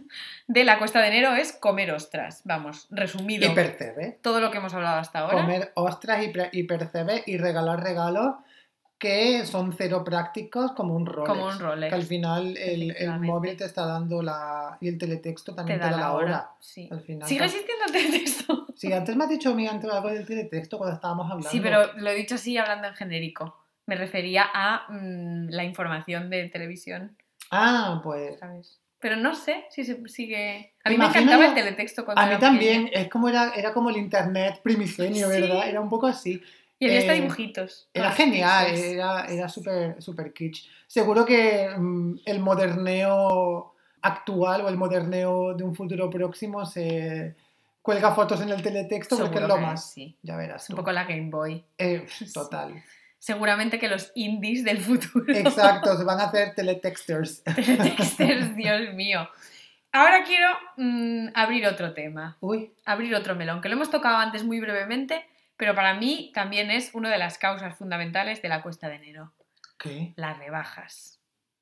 de 0.47 0.64
la 0.64 0.79
cuesta 0.79 1.03
de 1.03 1.09
enero 1.09 1.35
es 1.35 1.53
comer 1.53 1.93
ostras. 1.93 2.41
Vamos, 2.45 2.87
resumido. 2.89 3.53
Y 3.53 3.55
percebe. 3.55 4.19
todo 4.23 4.41
lo 4.41 4.51
que 4.51 4.57
hemos 4.57 4.73
hablado 4.73 4.99
hasta 4.99 5.19
ahora. 5.19 5.43
Comer 5.43 5.73
ostras 5.75 6.25
y, 6.25 6.59
y 6.59 6.62
percebe 6.62 7.23
y 7.27 7.37
regalar 7.37 7.83
regalos 7.83 8.37
que 8.99 9.45
son 9.45 9.75
cero 9.77 10.03
prácticos 10.03 10.73
como 10.73 10.97
un 10.97 11.05
Rolex. 11.05 11.29
Como 11.29 11.47
un 11.47 11.59
Rolex. 11.59 11.91
Que 11.91 11.95
al 11.95 12.05
final 12.05 12.57
el, 12.57 13.21
móvil 13.21 13.55
te 13.59 13.66
está 13.66 13.85
dando 13.85 14.23
la... 14.23 14.79
y 14.81 14.89
el 14.89 14.97
teletexto 14.97 15.53
te 15.53 15.57
también 15.57 15.79
da 15.79 15.89
te 15.89 15.93
da 15.93 15.99
la 15.99 16.12
hora. 16.14 16.51
Sí. 16.61 16.89
Al 16.91 17.03
final, 17.03 17.29
¿Sigue 17.29 17.45
existiendo 17.45 17.85
el 17.85 17.93
teletexto? 17.93 18.66
Sí, 18.77 18.91
antes 18.95 19.14
me 19.14 19.25
has 19.25 19.31
dicho 19.31 19.51
a 19.51 19.55
mí 19.55 19.66
antes 19.66 19.91
algo 19.91 20.09
del 20.09 20.25
teletexto 20.25 20.79
cuando 20.79 20.95
estábamos 20.95 21.27
hablando. 21.27 21.51
Sí, 21.51 21.61
pero 21.61 21.93
lo 21.99 22.09
he 22.09 22.14
dicho 22.14 22.37
así 22.37 22.57
hablando 22.57 22.89
en 22.89 22.95
genérico. 22.95 23.57
Me 23.85 23.95
refería 23.95 24.47
a 24.55 24.87
mm, 24.89 25.51
la 25.51 25.64
información 25.64 26.31
de 26.31 26.49
televisión, 26.49 27.16
Ah, 27.51 28.01
pues... 28.03 28.38
¿sabes? 28.38 28.78
Pero 29.01 29.14
no 29.16 29.34
sé 29.36 29.64
si 29.70 29.84
se 29.84 29.96
sigue. 30.09 30.72
A 30.84 30.90
mí 30.90 30.96
me 30.99 31.07
encantaba 31.07 31.44
yo- 31.44 31.49
el 31.51 31.55
teletexto 31.55 32.05
cuando 32.05 32.20
A 32.20 32.24
mí 32.26 32.30
era 32.32 32.40
también, 32.40 32.84
pequeña. 32.86 33.03
es 33.05 33.09
como 33.11 33.28
era, 33.28 33.53
era 33.55 33.72
como 33.72 33.90
el 33.90 33.96
internet 33.96 34.61
primigenio, 34.62 35.28
Sí. 35.30 35.40
¿verdad? 35.40 35.68
Era 35.68 35.80
un 35.80 35.88
poco 35.88 36.09
así. 36.09 36.42
Y 36.80 36.86
había 36.86 36.99
hasta 37.01 37.14
eh, 37.14 37.20
dibujitos. 37.20 37.88
Era 37.94 38.11
genial, 38.12 38.74
era, 38.74 39.24
era 39.26 39.49
súper 39.49 40.03
super 40.03 40.32
kitsch. 40.32 40.66
Seguro 40.88 41.24
que 41.24 41.68
mm, 41.76 42.20
el 42.24 42.40
moderneo 42.40 43.74
actual 44.03 44.62
o 44.62 44.68
el 44.68 44.76
moderneo 44.76 45.55
de 45.55 45.64
un 45.64 45.74
futuro 45.74 46.09
próximo 46.11 46.64
se... 46.66 47.34
cuelga 47.82 48.14
fotos 48.14 48.40
en 48.42 48.51
el 48.51 48.62
teletexto 48.62 49.16
porque 49.18 49.38
es 49.38 49.46
lo 49.49 49.59
más. 49.59 49.90
sí. 49.92 50.16
Ya 50.22 50.36
verás. 50.36 50.64
Es 50.64 50.70
un 50.70 50.76
tú. 50.76 50.82
poco 50.82 50.92
la 50.92 51.05
Game 51.05 51.30
Boy. 51.30 51.64
Eh, 51.78 52.05
total. 52.34 52.82
Seguramente 53.19 53.79
que 53.79 53.89
los 53.89 54.12
indies 54.14 54.64
del 54.64 54.79
futuro. 54.79 55.33
Exacto, 55.35 55.97
se 55.97 56.05
van 56.05 56.21
a 56.21 56.25
hacer 56.25 56.55
teletexters. 56.57 57.43
Teletexters, 57.45 58.55
Dios 58.57 58.95
mío. 58.95 59.29
Ahora 59.93 60.23
quiero 60.25 60.49
mm, 60.77 61.29
abrir 61.35 61.66
otro 61.66 61.95
tema, 61.95 62.37
Uy, 62.41 62.73
abrir 62.85 63.14
otro 63.14 63.35
melón, 63.35 63.61
que 63.61 63.69
lo 63.69 63.75
hemos 63.75 63.91
tocado 63.91 64.19
antes 64.19 64.45
muy 64.45 64.61
brevemente, 64.61 65.27
pero 65.57 65.75
para 65.75 65.95
mí 65.95 66.31
también 66.35 66.71
es 66.71 66.91
una 66.95 67.11
de 67.11 67.19
las 67.19 67.39
causas 67.39 67.77
fundamentales 67.77 68.43
de 68.43 68.49
la 68.51 68.62
cuesta 68.62 68.89
de 68.89 68.97
enero, 68.97 69.33
¿qué? 69.79 70.12
las 70.16 70.39
rebajas. 70.39 71.19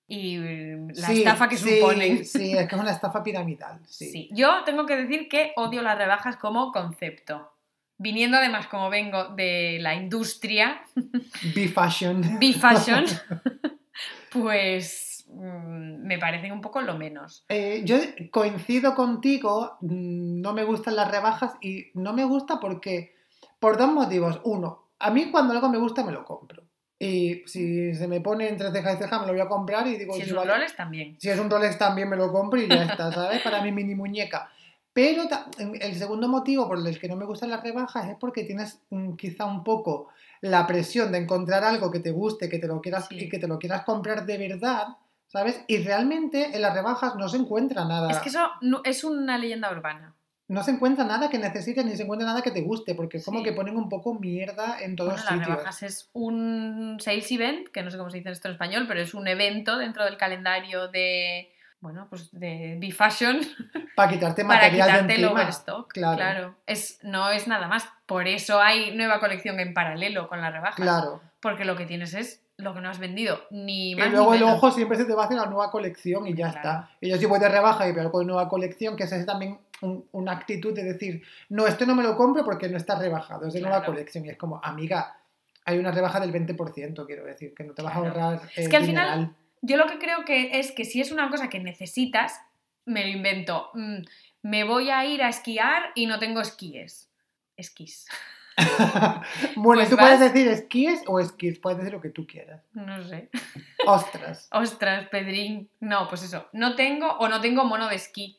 Y 0.08 0.38
la 0.38 1.08
Sí, 1.08 1.18
estafa 1.18 1.48
que 1.48 1.56
sí, 1.56 1.78
suponen. 1.78 2.24
Sí, 2.24 2.52
es 2.56 2.68
que 2.68 2.74
es 2.76 2.80
una 2.80 2.92
estafa 2.92 3.24
piramidal. 3.24 3.80
Sí. 3.86 4.10
Sí. 4.10 4.28
Yo 4.32 4.62
tengo 4.64 4.86
que 4.86 4.96
decir 4.96 5.28
que 5.28 5.52
odio 5.56 5.82
las 5.82 5.98
rebajas 5.98 6.36
como 6.36 6.70
concepto. 6.70 7.52
Viniendo 7.98 8.36
además, 8.36 8.66
como 8.66 8.90
vengo 8.90 9.28
de 9.36 9.78
la 9.80 9.94
industria, 9.94 10.82
B-Fashion. 11.54 12.20
B-Fashion, 12.40 13.04
pues 14.32 15.24
mm, 15.28 16.06
me 16.06 16.18
parecen 16.18 16.52
un 16.52 16.60
poco 16.60 16.80
lo 16.82 16.96
menos. 16.96 17.44
Eh, 17.48 17.82
yo 17.84 17.96
coincido 18.30 18.94
contigo, 18.94 19.78
mm, 19.80 20.40
no 20.40 20.52
me 20.52 20.64
gustan 20.64 20.96
las 20.96 21.10
rebajas 21.10 21.52
y 21.60 21.86
no 21.94 22.12
me 22.12 22.24
gusta 22.24 22.60
porque, 22.60 23.14
por 23.58 23.76
dos 23.78 23.90
motivos. 23.92 24.40
Uno, 24.44 24.88
a 24.98 25.10
mí 25.10 25.30
cuando 25.30 25.54
algo 25.54 25.68
me 25.68 25.78
gusta 25.78 26.04
me 26.04 26.12
lo 26.12 26.24
compro. 26.24 26.64
Y 26.98 27.42
si 27.46 27.94
se 27.94 28.08
me 28.08 28.22
pone 28.22 28.48
entre 28.48 28.70
ceja 28.72 28.94
y 28.94 28.96
ceja 28.96 29.18
me 29.20 29.26
lo 29.26 29.32
voy 29.32 29.42
a 29.42 29.48
comprar 29.48 29.86
y 29.86 29.96
digo, 29.96 30.14
Si 30.14 30.20
es 30.22 30.26
"Sí, 30.28 30.32
un 30.32 30.38
vale". 30.38 30.52
Rolex 30.52 30.76
también. 30.76 31.16
si 31.20 31.28
es 31.28 31.38
un 31.38 31.50
Rolex 31.50 31.76
también 31.78 32.08
me 32.08 32.16
lo 32.16 32.32
compro 32.32 32.58
y 32.60 32.68
ya 32.68 32.84
está, 32.84 33.12
¿sabes? 33.12 33.42
Para 33.42 33.62
mi 33.62 33.70
mini 33.72 33.94
muñeca. 33.94 34.50
Pero 34.96 35.28
ta- 35.28 35.44
el 35.58 35.94
segundo 35.94 36.26
motivo 36.26 36.66
por 36.66 36.78
el 36.78 36.98
que 36.98 37.06
no 37.06 37.16
me 37.16 37.26
gustan 37.26 37.50
las 37.50 37.62
rebajas 37.62 38.08
es 38.08 38.16
porque 38.18 38.44
tienes 38.44 38.80
mm, 38.88 39.12
quizá 39.16 39.44
un 39.44 39.62
poco 39.62 40.08
la 40.40 40.66
presión 40.66 41.12
de 41.12 41.18
encontrar 41.18 41.64
algo 41.64 41.90
que 41.90 42.00
te 42.00 42.12
guste, 42.12 42.48
que 42.48 42.58
te 42.58 42.66
lo 42.66 42.80
quieras 42.80 43.06
Sí. 43.10 43.16
y 43.24 43.28
que 43.28 43.38
te 43.38 43.46
lo 43.46 43.58
quieras 43.58 43.82
comprar 43.82 44.24
de 44.24 44.38
verdad, 44.38 44.86
¿sabes? 45.26 45.62
Y 45.66 45.82
realmente 45.82 46.56
en 46.56 46.62
las 46.62 46.72
rebajas 46.72 47.14
no 47.16 47.28
se 47.28 47.36
encuentra 47.36 47.84
nada. 47.84 48.10
Es 48.10 48.20
que 48.20 48.30
eso 48.30 48.48
no- 48.62 48.80
es 48.84 49.04
una 49.04 49.36
leyenda 49.36 49.70
urbana. 49.70 50.14
No 50.48 50.62
se 50.62 50.70
encuentra 50.70 51.04
nada 51.04 51.28
que 51.28 51.38
necesites 51.38 51.84
ni 51.84 51.94
se 51.94 52.04
encuentra 52.04 52.26
nada 52.26 52.40
que 52.40 52.52
te 52.52 52.62
guste, 52.62 52.94
porque 52.94 53.18
es 53.18 53.24
como 53.26 53.40
Sí. 53.40 53.44
que 53.44 53.52
ponen 53.52 53.76
un 53.76 53.90
poco 53.90 54.14
mierda 54.14 54.78
en 54.80 54.96
todos 54.96 55.10
Bueno, 55.12 55.24
las 55.24 55.32
sitios. 55.34 55.48
rebajas 55.58 55.82
es 55.82 56.08
un 56.14 56.96
sales 57.00 57.30
event, 57.32 57.68
que 57.68 57.82
no 57.82 57.90
sé 57.90 57.98
cómo 57.98 58.08
se 58.08 58.16
dice 58.18 58.30
esto 58.30 58.48
en 58.48 58.52
español, 58.52 58.86
pero 58.88 59.00
es 59.02 59.12
un 59.12 59.28
evento 59.28 59.76
dentro 59.76 60.04
del 60.06 60.16
calendario 60.16 60.88
de, 60.88 61.50
bueno, 61.80 62.06
pues 62.08 62.30
de 62.32 62.76
B-Fashion 62.80 63.40
Para 63.96 64.10
quitarte 64.12 64.44
para 64.44 64.60
material 64.62 64.88
de 64.88 64.92
quitarte 64.94 65.14
el 65.14 65.24
overstock. 65.26 65.92
Claro. 65.92 66.16
Claro. 66.16 66.54
Es, 66.66 66.98
no 67.02 67.30
es 67.30 67.46
nada 67.48 67.68
más. 67.68 67.88
Por 68.06 68.26
eso 68.28 68.60
hay 68.60 68.96
nueva 68.96 69.20
colección 69.20 69.60
en 69.60 69.72
paralelo 69.74 70.28
con 70.28 70.40
las 70.40 70.52
rebajas. 70.52 70.76
Claro. 70.76 71.20
Porque 71.40 71.64
lo 71.64 71.76
que 71.76 71.86
tienes 71.86 72.14
es 72.14 72.42
lo 72.58 72.74
que 72.74 72.80
no 72.80 72.88
has 72.88 72.98
vendido, 72.98 73.38
ni 73.50 73.90
Y 73.92 73.96
más 73.96 74.10
luego 74.10 74.30
ni 74.32 74.38
el 74.38 74.42
ojo 74.44 74.70
siempre 74.70 74.96
se 74.96 75.04
te 75.04 75.14
va 75.14 75.22
a 75.22 75.24
hacer 75.26 75.36
la 75.36 75.44
nueva 75.46 75.70
colección 75.70 76.26
y 76.26 76.30
ya 76.34 76.50
Claro. 76.50 76.56
está. 76.56 76.90
Y 77.02 77.10
yo 77.10 77.18
si 77.18 77.26
voy 77.26 77.38
de 77.38 77.48
rebaja 77.50 77.86
y 77.86 77.92
veo 77.92 78.10
de 78.10 78.24
nueva 78.24 78.48
colección, 78.48 78.96
que 78.96 79.04
esa 79.04 79.16
es 79.16 79.26
también 79.26 79.58
un- 79.82 80.08
una 80.12 80.32
actitud 80.32 80.74
de 80.74 80.82
decir, 80.82 81.22
no, 81.50 81.66
esto 81.66 81.84
no 81.84 81.94
me 81.94 82.02
lo 82.02 82.16
compro 82.16 82.44
porque 82.46 82.68
no 82.70 82.78
está 82.78 82.98
rebajado, 82.98 83.46
es 83.46 83.52
de 83.52 83.60
nueva 83.60 83.84
colección. 83.84 84.24
Y 84.24 84.30
es 84.30 84.38
como, 84.38 84.58
amiga, 84.64 85.18
hay 85.66 85.78
una 85.78 85.90
rebaja 85.92 86.18
del 86.18 86.32
20%, 86.32 87.04
quiero 87.06 87.24
decir, 87.24 87.52
que 87.54 87.62
no 87.64 87.74
te 87.74 87.82
vas 87.82 87.94
a 87.94 87.98
ahorrar 87.98 88.40
Es 88.56 88.66
eh, 88.66 88.70
que 88.70 88.76
al 88.76 88.84
final-. 88.84 89.34
Yo 89.62 89.76
lo 89.76 89.86
que 89.86 89.98
creo 89.98 90.24
que 90.24 90.58
es 90.60 90.72
que 90.72 90.84
si 90.84 91.00
es 91.00 91.10
una 91.12 91.28
cosa 91.30 91.48
que 91.48 91.58
necesitas, 91.60 92.40
me 92.84 93.02
lo 93.04 93.08
invento. 93.10 93.70
Mm, 93.74 93.98
me 94.42 94.64
voy 94.64 94.90
a 94.90 95.04
ir 95.04 95.22
a 95.22 95.28
esquiar 95.28 95.90
y 95.94 96.06
no 96.06 96.18
tengo 96.18 96.40
esquíes. 96.40 97.10
Esquís. 97.56 98.06
bueno, 99.56 99.80
Pues 99.80 99.90
tú 99.90 99.96
vas- 99.96 100.04
puedes 100.16 100.20
decir 100.20 100.48
esquíes 100.48 101.02
o 101.06 101.20
esquís, 101.20 101.58
puedes 101.58 101.78
decir 101.78 101.92
lo 101.92 102.00
que 102.00 102.10
tú 102.10 102.26
quieras. 102.26 102.62
No 102.72 103.02
sé. 103.02 103.28
Ostras. 103.86 104.48
Ostras, 104.52 105.08
Pedrín. 105.08 105.68
No, 105.80 106.08
pues 106.08 106.22
eso. 106.22 106.48
No 106.52 106.74
tengo 106.76 107.08
o 107.18 107.28
no 107.28 107.40
tengo 107.40 107.64
mono 107.64 107.88
de 107.88 107.96
esquí. 107.96 108.38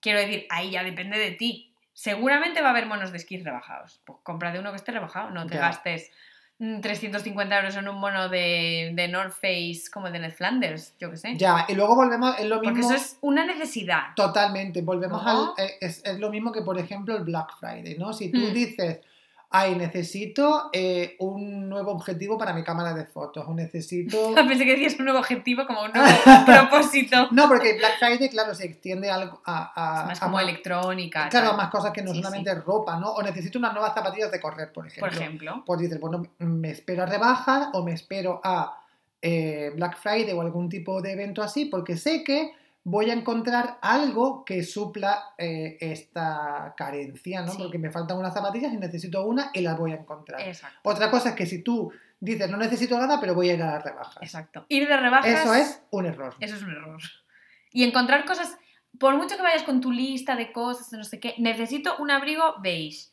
Quiero 0.00 0.18
decir, 0.20 0.46
ahí 0.50 0.70
ya 0.70 0.82
depende 0.82 1.18
de 1.18 1.32
ti. 1.32 1.74
Seguramente 1.92 2.62
va 2.62 2.68
a 2.68 2.70
haber 2.70 2.86
monos 2.86 3.10
de 3.12 3.18
esquí 3.18 3.38
rebajados. 3.42 4.00
Pues 4.04 4.18
cómprate 4.22 4.58
uno 4.58 4.70
que 4.70 4.76
esté 4.76 4.92
rebajado. 4.92 5.30
No 5.30 5.46
te 5.46 5.54
Ya. 5.54 5.60
gastes 5.60 6.10
350 6.60 7.56
euros 7.58 7.76
en 7.76 7.88
un 7.88 7.98
mono 7.98 8.28
de, 8.28 8.92
de 8.94 9.08
North 9.08 9.32
Face 9.32 9.84
como 9.92 10.08
el 10.08 10.12
de 10.12 10.18
Ned 10.18 10.32
Flanders, 10.32 10.94
yo 10.98 11.10
qué 11.10 11.16
sé. 11.16 11.36
Ya, 11.36 11.64
y 11.68 11.74
luego 11.74 11.94
volvemos, 11.96 12.38
es 12.38 12.44
lo 12.46 12.56
Porque 12.56 12.72
mismo. 12.72 12.92
eso 12.94 13.02
es 13.02 13.16
una 13.22 13.46
necesidad. 13.46 14.14
Totalmente, 14.14 14.82
volvemos 14.82 15.26
al. 15.26 15.52
eh, 15.56 15.78
Es, 15.80 16.02
es 16.04 16.18
lo 16.18 16.30
mismo 16.30 16.52
que, 16.52 16.60
por 16.60 16.78
ejemplo, 16.78 17.16
el 17.16 17.24
Black 17.24 17.52
Friday, 17.58 17.96
¿no? 17.98 18.12
Si 18.12 18.30
tú 18.30 18.38
Mm. 18.40 18.52
dices, 18.52 18.98
ay, 19.52 19.74
necesito 19.74 20.70
eh, 20.72 21.16
un 21.18 21.68
nuevo 21.68 21.90
objetivo 21.90 22.38
para 22.38 22.52
mi 22.52 22.62
cámara 22.62 22.94
de 22.94 23.04
fotos, 23.04 23.44
o 23.48 23.52
necesito. 23.54 24.32
Pensé 24.48 24.64
que 24.64 24.72
decías 24.72 24.96
un 24.98 25.04
nuevo 25.06 25.18
objetivo 25.18 25.66
como 25.66 25.82
un 25.82 25.90
nuevo 25.92 26.08
propósito. 26.46 27.28
no, 27.32 27.48
porque 27.48 27.74
Black 27.76 27.98
Friday, 27.98 28.28
claro, 28.28 28.54
se 28.54 28.66
extiende 28.66 29.10
algo 29.10 29.40
a. 29.44 29.72
a- 29.74 30.00
Es 30.02 30.06
más 30.06 30.18
a 30.22 30.24
como 30.26 30.36
más- 30.36 30.44
electrónica. 30.44 31.28
Claro, 31.28 31.48
tal. 31.48 31.56
más 31.56 31.70
cosas 31.70 31.92
que 31.92 32.02
no 32.02 32.12
Sí, 32.12 32.18
solamente 32.18 32.54
ropa, 32.54 32.98
¿no? 32.98 33.10
O 33.12 33.22
necesito 33.22 33.58
unas 33.58 33.72
nuevas 33.72 33.92
zapatillas 33.94 34.30
de 34.30 34.40
correr, 34.40 34.72
por 34.72 34.86
ejemplo. 34.86 35.08
Por 35.08 35.18
ejemplo. 35.18 35.62
Pues 35.66 35.80
dices, 35.80 35.98
bueno, 36.00 36.22
me 36.38 36.70
espero 36.70 37.02
a 37.02 37.06
rebajas 37.06 37.68
o 37.72 37.82
me 37.82 37.92
espero 37.92 38.40
a 38.44 38.76
eh, 39.22 39.72
Black 39.74 39.98
Friday 39.98 40.32
o 40.32 40.40
algún 40.40 40.68
tipo 40.68 41.02
de 41.02 41.12
evento 41.12 41.42
así, 41.42 41.66
porque 41.66 41.96
sé 41.96 42.24
que 42.24 42.52
voy 42.84 43.10
a 43.10 43.14
encontrar 43.14 43.78
algo 43.82 44.44
que 44.44 44.62
supla 44.62 45.34
eh, 45.36 45.76
esta 45.80 46.74
carencia, 46.76 47.42
¿no? 47.42 47.52
Sí. 47.52 47.58
Porque 47.58 47.78
me 47.78 47.90
faltan 47.90 48.18
unas 48.18 48.34
zapatillas 48.34 48.72
y 48.72 48.76
necesito 48.76 49.24
una 49.24 49.50
y 49.52 49.60
las 49.60 49.78
voy 49.78 49.92
a 49.92 49.96
encontrar. 49.96 50.40
Exacto. 50.40 50.78
Otra 50.84 51.10
cosa 51.10 51.30
es 51.30 51.34
que 51.34 51.46
si 51.46 51.62
tú 51.62 51.92
dices, 52.20 52.50
no 52.50 52.56
necesito 52.56 52.98
nada, 52.98 53.20
pero 53.20 53.34
voy 53.34 53.50
a 53.50 53.54
ir 53.54 53.62
a 53.62 53.72
las 53.72 53.84
rebajas. 53.84 54.22
Exacto. 54.22 54.64
Ir 54.68 54.88
de 54.88 54.96
rebajas. 54.96 55.40
Eso 55.40 55.54
es 55.54 55.82
un 55.90 56.06
error. 56.06 56.34
Eso 56.40 56.56
es 56.56 56.62
un 56.62 56.70
error. 56.70 57.00
Y 57.72 57.84
encontrar 57.84 58.24
cosas, 58.24 58.56
por 58.98 59.16
mucho 59.16 59.36
que 59.36 59.42
vayas 59.42 59.62
con 59.62 59.80
tu 59.80 59.92
lista 59.92 60.36
de 60.36 60.52
cosas, 60.52 60.92
no 60.92 61.04
sé 61.04 61.20
qué, 61.20 61.34
necesito 61.38 61.96
un 61.98 62.10
abrigo 62.10 62.56
beige. 62.60 63.08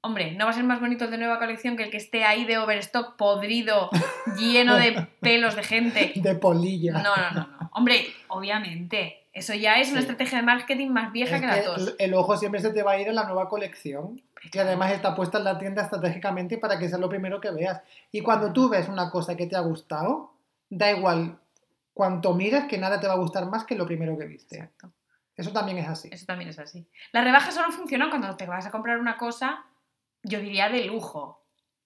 Hombre, 0.00 0.32
no 0.32 0.44
va 0.44 0.50
a 0.50 0.54
ser 0.54 0.64
más 0.64 0.80
bonito 0.80 1.06
el 1.06 1.10
de 1.10 1.16
nueva 1.16 1.38
colección 1.38 1.78
que 1.78 1.84
el 1.84 1.90
que 1.90 1.96
esté 1.96 2.24
ahí 2.24 2.44
de 2.44 2.58
overstock, 2.58 3.16
podrido, 3.16 3.88
lleno 4.36 4.76
de 4.76 5.08
pelos 5.20 5.56
de 5.56 5.62
gente. 5.62 6.12
De 6.16 6.34
polilla. 6.34 6.92
No, 6.92 7.16
no, 7.16 7.30
no, 7.30 7.46
no. 7.46 7.63
Hombre, 7.74 8.06
obviamente, 8.28 9.26
eso 9.32 9.52
ya 9.54 9.74
es 9.80 9.88
una 9.90 10.00
Sí. 10.00 10.04
estrategia 10.06 10.38
de 10.38 10.44
marketing 10.44 10.88
más 10.88 11.12
vieja 11.12 11.34
Es 11.36 11.40
que 11.40 11.46
la 11.46 11.54
que 11.56 11.60
tos. 11.62 11.94
el 11.98 12.14
ojo 12.14 12.36
siempre 12.36 12.60
se 12.60 12.70
te 12.70 12.82
va 12.82 12.92
a 12.92 13.00
ir 13.00 13.08
a 13.08 13.12
la 13.12 13.24
nueva 13.24 13.48
colección. 13.48 14.20
Y 14.52 14.58
además 14.58 14.92
está 14.92 15.14
puesta 15.14 15.38
en 15.38 15.44
la 15.44 15.58
tienda 15.58 15.82
estratégicamente 15.82 16.58
para 16.58 16.78
que 16.78 16.88
sea 16.88 16.98
lo 16.98 17.08
primero 17.08 17.40
que 17.40 17.50
veas. 17.50 17.80
Y 18.12 18.20
cuando 18.20 18.52
tú 18.52 18.68
ves 18.68 18.88
una 18.88 19.10
cosa 19.10 19.36
que 19.36 19.46
te 19.46 19.56
ha 19.56 19.60
gustado, 19.60 20.32
da 20.70 20.90
igual 20.90 21.38
cuanto 21.94 22.34
mires 22.34 22.64
que 22.64 22.78
nada 22.78 23.00
te 23.00 23.06
va 23.06 23.14
a 23.14 23.18
gustar 23.18 23.46
más 23.46 23.64
que 23.64 23.74
lo 23.74 23.86
primero 23.86 24.16
que 24.18 24.26
viste. 24.26 24.56
Exacto. 24.56 24.90
Eso 25.36 25.50
también 25.52 25.78
es 25.78 25.88
así. 25.88 26.08
Eso 26.12 26.26
también 26.26 26.50
es 26.50 26.58
así. 26.58 26.86
Las 27.12 27.24
rebajas 27.24 27.54
solo 27.54 27.70
funcionan 27.72 28.08
cuando 28.10 28.36
te 28.36 28.46
vas 28.46 28.66
a 28.66 28.70
comprar 28.70 28.98
una 28.98 29.16
cosa, 29.16 29.64
yo 30.22 30.38
diría 30.38 30.68
de 30.68 30.84
lujo. 30.84 31.40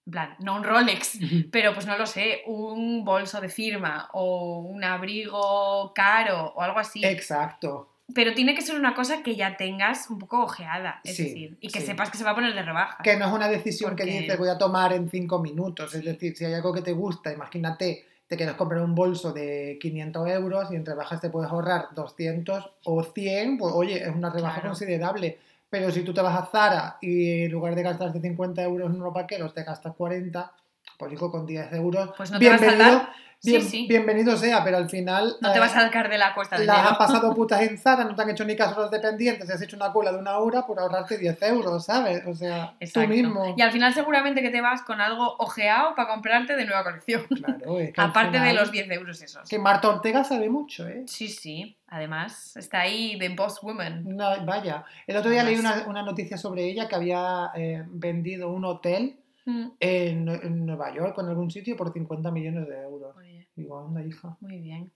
En 0.09 0.11
plan, 0.11 0.35
no 0.39 0.55
un 0.55 0.63
Rolex, 0.63 1.19
pero 1.51 1.71
pues 1.75 1.85
no 1.85 1.95
lo 1.95 2.07
sé, 2.07 2.41
un 2.47 3.05
bolso 3.05 3.39
de 3.39 3.47
firma 3.47 4.09
o 4.13 4.57
un 4.57 4.83
abrigo 4.83 5.93
caro 5.93 6.51
o 6.55 6.61
algo 6.63 6.79
así. 6.79 7.05
Exacto. 7.05 7.89
Pero 8.15 8.33
tiene 8.33 8.55
que 8.55 8.63
ser 8.63 8.75
una 8.75 8.95
cosa 8.95 9.21
que 9.21 9.35
ya 9.35 9.55
tengas 9.55 10.09
un 10.09 10.17
poco 10.17 10.41
ojeada, 10.41 10.99
es 11.03 11.15
Sí, 11.15 11.25
decir, 11.25 11.57
y 11.61 11.67
que 11.69 11.79
sí. 11.79 11.85
sepas 11.85 12.09
que 12.09 12.17
se 12.17 12.23
va 12.23 12.31
a 12.31 12.35
poner 12.35 12.55
de 12.55 12.63
rebaja. 12.63 13.03
Que 13.03 13.17
no 13.17 13.27
es 13.27 13.31
una 13.31 13.47
decisión 13.47 13.95
que 13.95 14.03
dices 14.03 14.35
voy 14.39 14.49
a 14.49 14.57
tomar 14.57 14.93
en 14.93 15.11
cinco 15.11 15.37
minutos. 15.37 15.93
Es 15.93 16.03
decir, 16.03 16.35
si 16.35 16.43
hay 16.43 16.55
algo 16.55 16.73
que 16.73 16.81
te 16.81 16.93
gusta, 16.93 17.31
imagínate, 17.31 18.07
te 18.27 18.35
quieres 18.35 18.55
comprar 18.55 18.81
un 18.81 18.95
bolso 18.95 19.31
de 19.31 19.77
500 19.79 20.27
euros 20.27 20.71
y 20.71 20.75
entre 20.75 20.95
rebajas 20.95 21.21
te 21.21 21.29
puedes 21.29 21.51
ahorrar 21.51 21.89
200 21.93 22.71
o 22.85 23.03
100, 23.03 23.59
pues 23.59 23.73
oye, 23.75 24.01
es 24.01 24.09
una 24.09 24.31
rebaja 24.31 24.55
Claro. 24.55 24.69
considerable. 24.69 25.37
Pero 25.71 25.91
si 25.91 26.03
tú 26.03 26.13
te 26.13 26.21
vas 26.21 26.35
a 26.35 26.45
Zara 26.47 26.97
y 27.01 27.43
en 27.43 27.51
lugar 27.51 27.75
de 27.75 27.83
gastarte 27.83 28.19
50 28.19 28.63
euros 28.63 28.89
en 28.89 28.95
unos 29.01 29.13
vaqueros 29.13 29.53
te 29.53 29.63
gastas 29.63 29.95
40, 29.95 30.51
pues 30.99 31.11
digo, 31.11 31.31
con 31.31 31.45
10 31.45 31.71
euros, 31.73 32.11
Pues 32.17 32.29
no 32.29 32.37
te 32.39 32.49
vas 32.49 32.61
a 32.61 32.65
bienvenido, 32.65 32.89
salvar. 32.99 33.09
Sí, 33.41 33.51
bien- 33.51 33.63
sí. 33.63 33.85
bienvenido 33.87 34.35
sea, 34.35 34.65
pero 34.65 34.75
al 34.75 34.89
final... 34.89 35.37
No 35.39 35.53
te 35.53 35.57
eh, 35.59 35.61
vas 35.61 35.73
a 35.73 35.83
sacar 35.83 36.09
de 36.09 36.17
la 36.17 36.33
cuesta 36.33 36.59
de 36.59 36.65
las 36.65 36.91
has 36.91 36.97
pasado 36.97 37.33
putas 37.35 37.61
en 37.61 37.77
Zara, 37.77 38.03
no 38.03 38.13
te 38.13 38.21
han 38.21 38.29
hecho 38.31 38.43
ni 38.43 38.57
caso 38.57 38.77
los 38.77 38.91
dependientes, 38.91 39.47
y 39.47 39.51
has 39.53 39.61
hecho 39.61 39.77
una 39.77 39.93
cola 39.93 40.11
de 40.11 40.17
una 40.17 40.39
hora 40.39 40.67
por 40.67 40.77
ahorrarte 40.77 41.17
10 41.17 41.41
euros, 41.43 41.85
¿sabes? 41.85 42.21
O 42.27 42.33
sea, 42.35 42.75
Exacto. 42.81 43.07
tú 43.07 43.15
mismo. 43.15 43.55
Y 43.55 43.61
al 43.61 43.71
final 43.71 43.93
seguramente 43.93 44.41
que 44.41 44.49
te 44.49 44.59
vas 44.59 44.81
con 44.81 44.99
algo 44.99 45.37
ojeado 45.37 45.95
para 45.95 46.09
comprarte 46.09 46.57
de 46.57 46.65
nueva 46.65 46.83
colección. 46.83 47.23
Claro, 47.27 47.79
es 47.79 47.93
que 47.93 48.01
Aparte 48.01 48.41
de 48.41 48.51
los 48.51 48.69
10 48.73 48.91
euros 48.91 49.21
esos. 49.21 49.47
Que 49.47 49.57
Marta 49.57 49.87
Ortega 49.87 50.25
sabe 50.25 50.49
mucho, 50.49 50.85
¿eh? 50.85 51.05
Sí, 51.07 51.29
sí. 51.29 51.77
Además, 51.87 52.57
está 52.57 52.81
ahí 52.81 53.17
de 53.17 53.29
Boss 53.29 53.61
Woman. 53.61 54.03
No, 54.17 54.45
vaya. 54.45 54.83
El 55.07 55.15
otro 55.15 55.31
día 55.31 55.43
leí 55.43 55.55
una 55.87 56.03
noticia 56.03 56.37
sobre 56.37 56.65
ella 56.65 56.89
que 56.89 56.95
había 56.95 57.51
eh, 57.55 57.83
vendido 57.87 58.51
un 58.51 58.65
hotel 58.65 59.15
Mm. 59.45 59.67
en, 59.79 60.29
en 60.29 60.65
Nueva 60.65 60.93
York 60.93 61.17
o 61.17 61.21
en 61.21 61.27
algún 61.29 61.49
sitio 61.49 61.75
por 61.77 61.91
50 61.93 62.31
millones 62.31 62.67
de 62.67 62.81
euros. 62.81 63.15
Oye, 63.17 63.47
Digo, 63.55 63.79
anda, 63.85 64.03
hija. 64.03 64.37
muy 64.41 64.59
bien. 64.59 64.91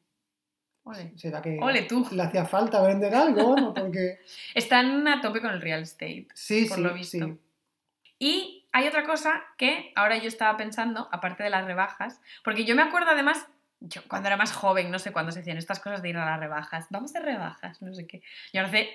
Ole. 0.83 1.13
¿Será 1.15 1.41
que 1.41 1.57
Ole 1.61 1.83
tú. 1.83 2.05
le 2.11 2.23
hacía 2.23 2.45
falta 2.45 2.81
vender 2.85 3.15
algo? 3.15 3.55
Vamos, 3.55 3.73
porque... 3.77 4.19
Están 4.55 5.07
a 5.07 5.21
tope 5.21 5.39
con 5.41 5.51
el 5.51 5.61
real 5.61 5.81
estate. 5.83 6.27
Sí, 6.33 6.65
Por 6.65 6.77
sí, 6.77 6.83
lo 6.83 6.93
visto. 6.93 7.25
sí. 7.25 7.39
Y 8.19 8.67
hay 8.71 8.87
otra 8.87 9.05
cosa 9.05 9.43
que 9.57 9.91
ahora 9.95 10.17
yo 10.17 10.27
estaba 10.27 10.55
pensando, 10.57 11.07
aparte 11.11 11.43
de 11.43 11.49
las 11.49 11.65
rebajas, 11.65 12.21
porque 12.43 12.63
yo 12.65 12.75
me 12.75 12.81
acuerdo 12.81 13.11
además, 13.11 13.45
yo 13.79 14.01
cuando 14.07 14.27
era 14.27 14.37
más 14.37 14.51
joven, 14.53 14.91
no 14.91 14.99
sé 14.99 15.11
cuándo 15.11 15.31
se 15.31 15.39
hacían 15.41 15.57
estas 15.57 15.79
cosas 15.79 16.01
de 16.01 16.09
ir 16.09 16.17
a 16.17 16.25
las 16.25 16.39
rebajas, 16.39 16.87
vamos 16.89 17.11
de 17.13 17.19
rebajas, 17.19 17.81
no 17.81 17.93
sé 17.93 18.07
qué. 18.07 18.21
Yo 18.53 18.61
hace, 18.61 18.89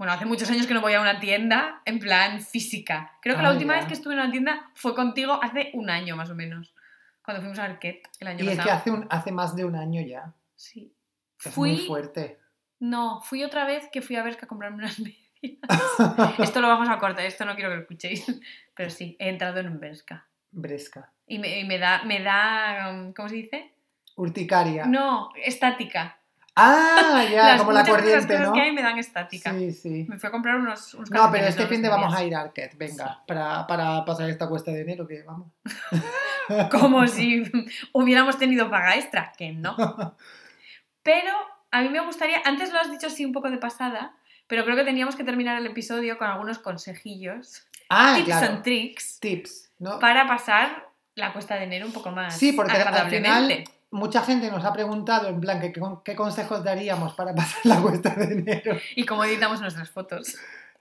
bueno, 0.00 0.14
hace 0.14 0.24
muchos 0.24 0.50
años 0.50 0.66
que 0.66 0.72
no 0.72 0.80
voy 0.80 0.94
a 0.94 1.00
una 1.02 1.20
tienda 1.20 1.82
en 1.84 1.98
plan 1.98 2.40
física. 2.40 3.18
Creo 3.20 3.36
que 3.36 3.42
la 3.42 3.52
última 3.52 3.74
ya. 3.74 3.80
vez 3.80 3.86
que 3.86 3.92
estuve 3.92 4.14
en 4.14 4.20
una 4.20 4.30
tienda 4.30 4.70
fue 4.74 4.94
contigo 4.94 5.38
hace 5.42 5.72
un 5.74 5.90
año 5.90 6.16
más 6.16 6.30
o 6.30 6.34
menos, 6.34 6.74
cuando 7.22 7.42
fuimos 7.42 7.58
a 7.58 7.64
Arquette 7.64 8.08
el 8.18 8.28
año 8.28 8.42
Y 8.42 8.48
es 8.48 8.52
que 8.52 8.56
pasado. 8.56 8.78
hace, 8.78 8.90
un, 8.92 9.06
hace 9.10 9.30
más 9.30 9.54
de 9.54 9.66
un 9.66 9.76
año 9.76 10.00
ya. 10.00 10.32
Sí. 10.56 10.90
Es 11.44 11.52
Fui, 11.52 11.72
muy 11.72 11.86
fuerte. 11.86 12.38
no, 12.78 13.20
fui 13.20 13.44
otra 13.44 13.66
vez 13.66 13.90
que 13.92 14.00
fui 14.00 14.16
a 14.16 14.24
que 14.24 14.30
a 14.42 14.48
comprarme 14.48 14.78
unas 14.78 14.98
medias. 15.00 15.18
Esto 16.38 16.62
lo 16.62 16.68
vamos 16.68 16.88
a 16.88 16.98
cortar, 16.98 17.26
esto 17.26 17.44
no 17.44 17.54
quiero 17.54 17.68
que 17.68 17.76
lo 17.76 17.82
escuchéis. 17.82 18.24
Pero 18.74 18.88
sí, 18.88 19.16
he 19.18 19.28
entrado 19.28 19.60
en 19.60 19.66
un 19.68 19.80
Bershka. 19.80 20.26
Bresca. 20.50 21.12
Y 21.26 21.38
me, 21.38 21.60
y 21.60 21.64
me 21.66 21.76
da, 21.76 22.04
me 22.04 22.22
da, 22.22 22.90
um, 22.90 23.12
¿cómo 23.12 23.28
se 23.28 23.34
dice? 23.34 23.74
Urticaria. 24.16 24.86
No, 24.86 25.28
estática. 25.44 26.19
Ah, 26.56 27.24
ya, 27.30 27.44
Las- 27.48 27.58
como 27.60 27.72
la 27.72 27.84
corriente, 27.86 28.38
¿no? 28.38 28.52
que 28.52 28.60
hay 28.60 28.72
me 28.72 28.82
dan 28.82 28.98
estática. 28.98 29.52
Sí, 29.52 29.72
sí. 29.72 30.06
Me 30.08 30.18
fui 30.18 30.28
a 30.28 30.30
comprar 30.30 30.56
unos, 30.56 30.94
unos 30.94 31.10
No, 31.10 31.30
pero 31.30 31.46
este 31.46 31.66
fin 31.66 31.80
de 31.82 31.88
vamos 31.88 32.14
a 32.14 32.22
ir 32.24 32.34
a 32.34 32.40
Arquette, 32.42 32.76
venga, 32.76 33.22
para, 33.26 33.66
para 33.66 34.04
pasar 34.04 34.28
esta 34.28 34.48
cuesta 34.48 34.70
de 34.72 34.80
enero, 34.82 35.06
que 35.06 35.22
vamos. 35.22 35.48
Como 36.70 37.06
si 37.06 37.44
hubiéramos 37.92 38.38
tenido 38.38 38.68
paga 38.70 38.96
extra, 38.96 39.32
que 39.36 39.52
no. 39.52 39.76
Pero 41.02 41.32
a 41.70 41.80
mí 41.82 41.88
me 41.88 42.00
gustaría, 42.00 42.42
antes 42.44 42.72
lo 42.72 42.78
has 42.80 42.90
dicho 42.90 43.06
así 43.06 43.24
un 43.24 43.32
poco 43.32 43.50
de 43.50 43.56
pasada, 43.58 44.14
pero 44.46 44.64
creo 44.64 44.76
que 44.76 44.84
teníamos 44.84 45.16
que 45.16 45.24
terminar 45.24 45.56
el 45.56 45.66
episodio 45.66 46.18
con 46.18 46.28
algunos 46.28 46.58
consejillos, 46.58 47.66
Ah, 47.88 48.14
tips 48.16 48.26
claro. 48.26 48.46
and 48.48 48.62
tricks, 48.62 49.18
Tips, 49.20 49.70
¿no? 49.78 49.98
para 49.98 50.26
pasar 50.26 50.88
la 51.14 51.32
cuesta 51.32 51.54
de 51.54 51.64
enero 51.64 51.86
un 51.86 51.92
poco 51.92 52.10
más 52.10 52.36
Sí, 52.36 52.52
porque 52.52 52.72
al 52.76 53.08
final 53.10 53.64
mucha 53.90 54.22
gente 54.22 54.50
nos 54.50 54.64
ha 54.64 54.72
preguntado 54.72 55.28
en 55.28 55.40
plan 55.40 55.60
que, 55.60 55.72
qué, 55.72 55.80
qué 56.04 56.14
consejos 56.16 56.62
daríamos 56.64 57.14
para 57.14 57.34
pasar 57.34 57.60
la 57.64 57.80
cuesta 57.80 58.14
de 58.14 58.32
enero. 58.32 58.76
Y 58.96 59.04
cómo 59.04 59.24
editamos 59.24 59.60
nuestras 59.60 59.90
fotos. 59.90 60.36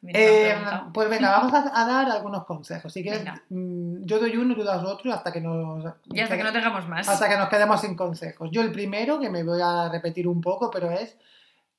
Eh, 0.08 0.56
pues 0.94 1.10
venga, 1.10 1.32
vamos 1.40 1.54
a, 1.54 1.82
a 1.82 1.86
dar 1.86 2.10
algunos 2.10 2.46
consejos. 2.46 2.94
Si 2.94 3.02
quieres, 3.04 3.20
Venga. 3.20 3.44
mm, 3.50 4.06
yo 4.06 4.20
doy 4.20 4.38
uno, 4.38 4.56
tú 4.56 4.64
das 4.64 4.84
otro 4.84 5.12
hasta 5.12 5.32
que 5.32 5.42
nos 5.42 5.84
Y 6.06 6.20
hasta 6.22 6.38
que 6.38 6.44
no 6.44 6.54
tengamos 6.54 6.88
más. 6.88 7.08
hasta 7.10 7.28
que 7.28 7.38
nos 7.38 7.50
quedemos 7.50 7.82
sin 7.82 7.96
consejos. 7.96 8.50
Yo 8.52 8.62
el 8.62 8.72
primero, 8.72 9.20
que 9.20 9.30
me 9.30 9.44
voy 9.44 9.60
a 9.62 9.90
repetir 9.90 10.28
un 10.28 10.40
poco, 10.40 10.70
pero 10.72 10.90
es 10.92 11.18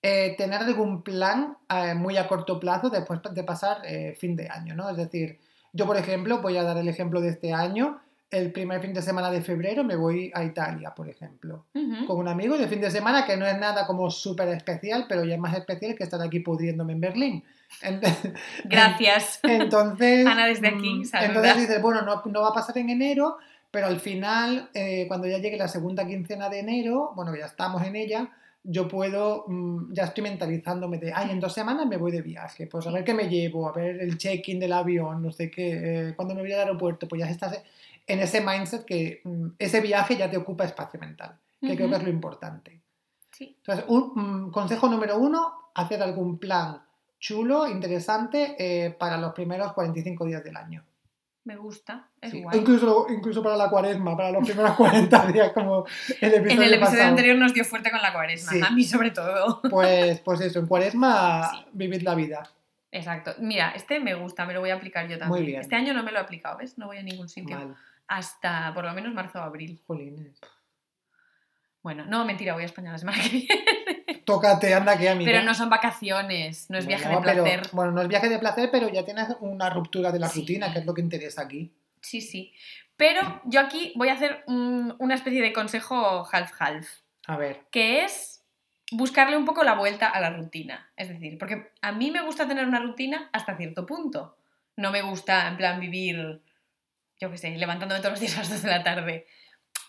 eh, 0.03 0.35
tener 0.37 0.61
algún 0.61 1.03
plan 1.03 1.57
eh, 1.69 1.95
muy 1.95 2.17
a 2.19 2.29
corto 2.29 2.61
plazo 2.61 2.91
después 2.91 3.21
de 3.33 3.45
pasar 3.45 3.79
fin 4.19 4.37
de 4.37 4.49
año, 4.49 4.75
¿no? 4.75 4.91
Es 4.91 4.97
decir, 4.99 5.39
yo 5.73 5.87
por 5.87 5.97
ejemplo, 5.97 6.43
voy 6.43 6.57
a 6.59 6.63
dar 6.63 6.77
el 6.77 6.89
ejemplo 6.89 7.21
de 7.23 7.31
este 7.31 7.55
año, 7.55 8.01
el 8.31 8.53
primer 8.53 8.81
fin 8.81 8.95
de 8.95 9.03
semana 9.03 9.31
de 9.31 9.43
febrero 9.43 9.83
me 9.83 9.97
voy 9.97 10.31
a 10.35 10.45
Italia, 10.45 10.95
por 10.95 11.09
ejemplo, 11.09 11.67
con 12.07 12.19
un 12.19 12.29
amigo 12.29 12.57
de 12.57 12.69
fin 12.69 12.81
de 12.81 12.91
semana 12.91 13.27
que 13.27 13.37
no 13.37 13.45
es 13.45 13.59
nada 13.59 13.87
como 13.87 14.09
súper 14.11 14.49
especial, 14.49 15.07
pero 15.09 15.25
ya 15.25 15.35
es 15.35 15.41
más 15.41 15.57
especial 15.57 15.97
que 15.97 16.05
estar 16.05 16.23
aquí 16.23 16.39
pudriéndome 16.41 16.93
en 16.93 17.01
Berlín. 17.01 17.45
Gracias. 18.65 19.41
entonces, 19.43 20.27
Ana, 20.27 20.47
desde 20.47 20.69
aquí, 20.69 21.01
mm, 21.01 21.05
saluda. 21.05 21.27
entonces 21.29 21.57
dices, 21.57 21.83
bueno, 21.83 22.03
no, 22.03 22.23
no 22.25 22.41
va 22.43 22.49
a 22.49 22.55
pasar 22.55 22.79
en 22.79 22.91
enero, 22.91 23.37
pero 23.71 23.87
al 23.87 23.99
final, 23.99 24.71
eh, 24.75 25.07
cuando 25.09 25.27
ya 25.27 25.39
llegue 25.39 25.57
la 25.57 25.69
segunda 25.69 26.07
quincena 26.07 26.49
de 26.49 26.61
enero, 26.61 27.13
bueno, 27.17 27.35
ya 27.37 27.47
estamos 27.47 27.83
en 27.83 27.97
ella, 27.97 28.31
yo 28.63 28.87
puedo, 28.87 29.45
mm, 29.49 29.93
ya 29.93 30.05
estoy 30.05 30.23
mentalizándome 30.23 30.99
de, 30.99 31.13
ay, 31.13 31.31
en 31.31 31.41
dos 31.41 31.53
semanas 31.53 31.87
me 31.87 31.97
voy 31.97 32.13
de 32.13 32.23
viaje, 32.23 32.67
pues 32.69 32.87
a 32.87 32.93
ver 32.93 33.03
qué 33.03 33.15
me 33.15 33.29
llevo, 33.29 33.69
a 33.69 33.73
ver 33.73 34.01
el 34.01 34.19
check-in 34.19 34.61
del 34.61 34.73
avión, 34.73 35.23
no 35.23 35.33
sé 35.33 35.51
qué, 35.51 36.09
eh, 36.09 36.15
cuando 36.15 36.35
me 36.35 36.43
voy 36.43 36.53
al 36.53 36.61
aeropuerto, 36.61 37.09
pues 37.09 37.21
ya 37.21 37.31
estás 37.31 37.61
en 38.13 38.21
ese 38.21 38.41
mindset 38.41 38.85
que 38.85 39.21
mm, 39.25 39.47
ese 39.59 39.81
viaje 39.81 40.17
ya 40.17 40.31
te 40.31 40.37
ocupa 40.37 40.65
espacio 40.65 40.99
mental, 41.01 41.39
que 41.61 41.77
creo 41.77 41.89
que 41.89 41.97
es 41.97 42.03
lo 42.03 42.11
importante. 42.11 42.81
Sí. 43.31 43.55
Entonces, 43.59 43.85
un 43.89 44.13
mm, 44.15 44.51
consejo 44.51 44.89
número 44.89 45.17
uno, 45.19 45.71
hacer 45.75 46.03
algún 46.03 46.39
plan 46.39 46.83
chulo, 47.19 47.67
interesante, 47.69 48.57
eh, 48.59 48.91
para 48.91 49.17
los 49.19 49.33
primeros 49.35 49.73
45 49.75 50.25
días 50.25 50.43
del 50.43 50.57
año. 50.57 50.85
Me 51.45 51.57
gusta, 51.57 52.09
es 52.21 52.31
Sí, 52.33 52.43
guay. 52.43 52.59
Incluso, 52.59 53.07
incluso 53.09 53.43
para 53.43 53.57
la 53.57 53.69
cuaresma, 53.71 54.15
para 54.17 54.31
los 54.31 54.45
primeros 54.47 54.75
40 54.77 55.27
días, 55.33 55.53
como 55.53 55.85
el 56.21 56.35
episodio, 56.35 56.51
En 56.51 56.63
el 56.63 56.75
episodio 56.75 56.81
pasado. 56.81 57.09
anterior 57.09 57.37
nos 57.39 57.55
dio 57.55 57.65
fuerte 57.65 57.91
con 57.91 58.01
la 58.03 58.13
cuaresma, 58.13 58.53
Sí. 58.53 58.61
a 58.67 58.71
mí 58.71 58.85
sobre 58.85 59.11
todo. 59.11 59.61
Pues, 59.71 60.21
pues 60.21 60.41
eso, 60.43 60.59
en 60.61 60.67
cuaresma 60.67 61.51
Sí. 61.51 61.65
vivid 61.73 62.03
la 62.03 62.15
vida. 62.15 62.43
Exacto. 62.93 63.33
Mira, 63.39 63.71
este 63.71 64.01
me 64.01 64.15
gusta, 64.15 64.45
me 64.47 64.53
lo 64.53 64.61
voy 64.61 64.71
a 64.71 64.75
aplicar 64.75 65.09
yo 65.09 65.19
también. 65.19 65.47
bien. 65.47 65.61
Este 65.61 65.77
año 65.77 65.95
no 65.95 66.03
me 66.03 66.11
lo 66.11 66.19
he 66.19 66.23
aplicado, 66.23 66.59
¿ves? 66.59 66.77
No 66.77 66.87
voy 66.87 66.99
a 66.99 67.03
ningún 67.03 67.29
sitio. 67.29 67.57
Mal, 67.57 67.77
Hasta 68.11 68.75
por 68.75 68.85
lo 68.85 68.93
menos 68.93 69.15
marzo 69.15 69.39
o 69.39 69.43
abril. 69.43 69.81
jolines. 69.87 70.41
Bueno, 71.81 72.05
no, 72.07 72.25
mentira, 72.25 72.55
voy 72.55 72.65
a 72.65 72.67
España 72.67 72.91
la 72.93 72.99
semana 72.99 73.23
que 73.23 73.29
viene. 73.29 73.65
Tócate, 74.27 74.75
anda 74.75 74.99
que 74.99 75.09
amiga. 75.09 75.31
Pero 75.31 75.45
no 75.45 75.55
son 75.55 75.71
vacaciones, 75.71 76.69
no 76.71 76.77
es 76.77 76.87
viaje 76.87 77.05
de 77.09 77.15
Bueno, 77.15 77.25
pero- 77.33 77.45
placer. 77.45 77.63
bueno, 77.73 77.93
no 77.93 78.03
es 78.03 78.09
viaje 78.09 78.29
de 78.29 78.39
placer, 78.41 78.69
pero 78.73 78.89
ya 78.89 79.05
tienes 79.05 79.29
una 79.41 79.71
ruptura 79.71 80.11
de 80.13 80.19
la 80.19 80.29
Sí. 80.29 80.41
rutina, 80.41 80.73
que 80.73 80.81
es 80.81 80.87
lo 80.87 80.93
que 80.93 81.01
interesa 81.03 81.43
aquí. 81.43 81.73
Sí, 82.03 82.21
sí. 82.21 82.53
Pero 82.97 83.41
yo 83.45 83.61
aquí 83.61 83.93
voy 83.97 84.09
a 84.09 84.15
hacer 84.15 84.43
un- 84.49 84.95
una 84.99 85.15
especie 85.15 85.41
de 85.41 85.53
consejo 85.53 86.27
half-half. 86.31 86.87
A 87.29 87.37
ver, 87.37 87.63
que 87.71 88.05
es 88.05 88.45
buscarle 88.93 89.37
un 89.37 89.45
poco 89.45 89.63
la 89.63 89.75
vuelta 89.75 90.09
a 90.09 90.21
la 90.21 90.31
rutina. 90.31 90.91
Es 90.97 91.09
decir, 91.09 91.39
porque 91.39 91.71
a 91.81 91.93
mí 91.93 92.11
me 92.11 92.23
gusta 92.23 92.47
tener 92.49 92.67
una 92.67 92.81
rutina 92.81 93.31
hasta 93.33 93.57
cierto 93.57 93.87
punto. 93.87 94.37
No 94.77 94.91
me 94.91 95.01
gusta, 95.03 95.47
en 95.49 95.57
plan, 95.57 95.79
vivir, 95.81 96.43
yo 97.21 97.31
qué 97.31 97.37
sé, 97.37 97.51
levantándome 97.51 98.01
todos 98.01 98.13
los 98.13 98.21
días 98.21 98.37
a 98.37 98.41
las 98.41 98.51
2 98.51 98.63
de 98.63 98.71
la 98.71 98.83
tarde. 98.83 99.27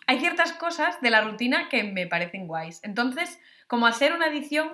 Hay 0.05 0.19
ciertas 0.19 0.51
cosas 0.53 0.99
de 1.01 1.09
la 1.09 1.21
rutina 1.21 1.69
que 1.69 1.84
me 1.84 2.05
parecen 2.05 2.45
guays. 2.45 2.82
Entonces, 2.84 3.39
como 3.67 3.88
hacer 3.88 4.11
una 4.13 4.25
adicción, 4.25 4.73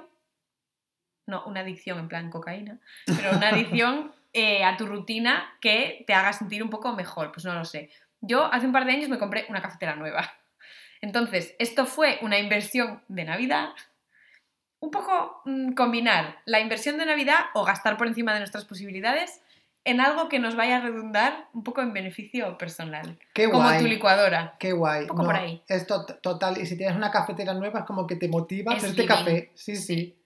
no, 1.28 1.46
una 1.46 1.60
adicción 1.60 2.00
en 2.00 2.08
plan 2.08 2.32
cocaína, 2.32 2.80
pero 3.06 3.38
una 3.38 3.50
adicción 3.50 4.12
eh, 4.34 4.64
a 4.64 4.76
tu 4.76 4.88
rutina 4.88 5.54
que 5.62 6.04
te 6.08 6.14
haga 6.14 6.34
sentir 6.34 6.64
un 6.64 6.72
poco 6.72 6.94
mejor, 6.94 7.32
pues 7.32 7.46
no 7.46 7.54
lo 7.54 7.64
sé. 7.64 7.92
Yo 8.22 8.52
hace 8.52 8.66
un 8.66 8.74
par 8.74 8.86
de 8.86 8.94
años 8.94 9.10
me 9.10 9.20
compré 9.20 9.46
una 9.50 9.62
cafetera 9.62 9.96
nueva. 9.96 10.34
Entonces, 11.02 11.56
esto 11.60 11.86
fue 11.86 12.18
una 12.22 12.40
inversión 12.40 13.04
de 13.08 13.26
Navidad. 13.26 13.70
Un 14.80 14.90
poco 14.90 15.42
mm, 15.46 15.74
combinar 15.74 16.40
la 16.46 16.60
inversión 16.60 16.98
de 16.98 17.06
Navidad 17.06 17.46
o 17.54 17.64
gastar 17.64 17.98
por 17.98 18.08
encima 18.08 18.34
de 18.34 18.40
nuestras 18.40 18.66
posibilidades 18.66 19.44
en 19.88 20.00
algo 20.02 20.30
que 20.30 20.40
nos 20.40 20.56
vaya 20.56 20.78
a 20.78 20.82
redundar 20.82 21.48
un 21.54 21.64
poco 21.64 21.82
en 21.82 21.94
beneficio 21.94 22.58
personal. 22.58 23.18
qué 23.34 23.50
como 23.50 23.64
guay. 23.64 23.80
tu 23.80 23.88
licuadora. 23.88 24.56
Qué 24.60 24.72
guay. 24.74 25.02
Un 25.04 25.08
poco 25.08 25.24
por 25.26 25.36
ahí. 25.36 25.64
Es 25.68 25.88
tot- 25.88 26.20
total. 26.22 26.58
Y 26.60 26.66
si 26.66 26.78
tienes 26.78 26.96
una 26.96 27.10
cafetera 27.12 27.54
nueva, 27.54 27.80
es 27.80 27.86
como 27.86 28.06
que 28.08 28.16
te 28.16 28.28
motiva 28.28 28.74
a 28.74 28.76
Es 28.78 28.84
hacerte 28.84 29.04
living. 29.04 29.16
café. 29.16 29.52
Sí, 29.56 29.76
sí. 29.76 30.18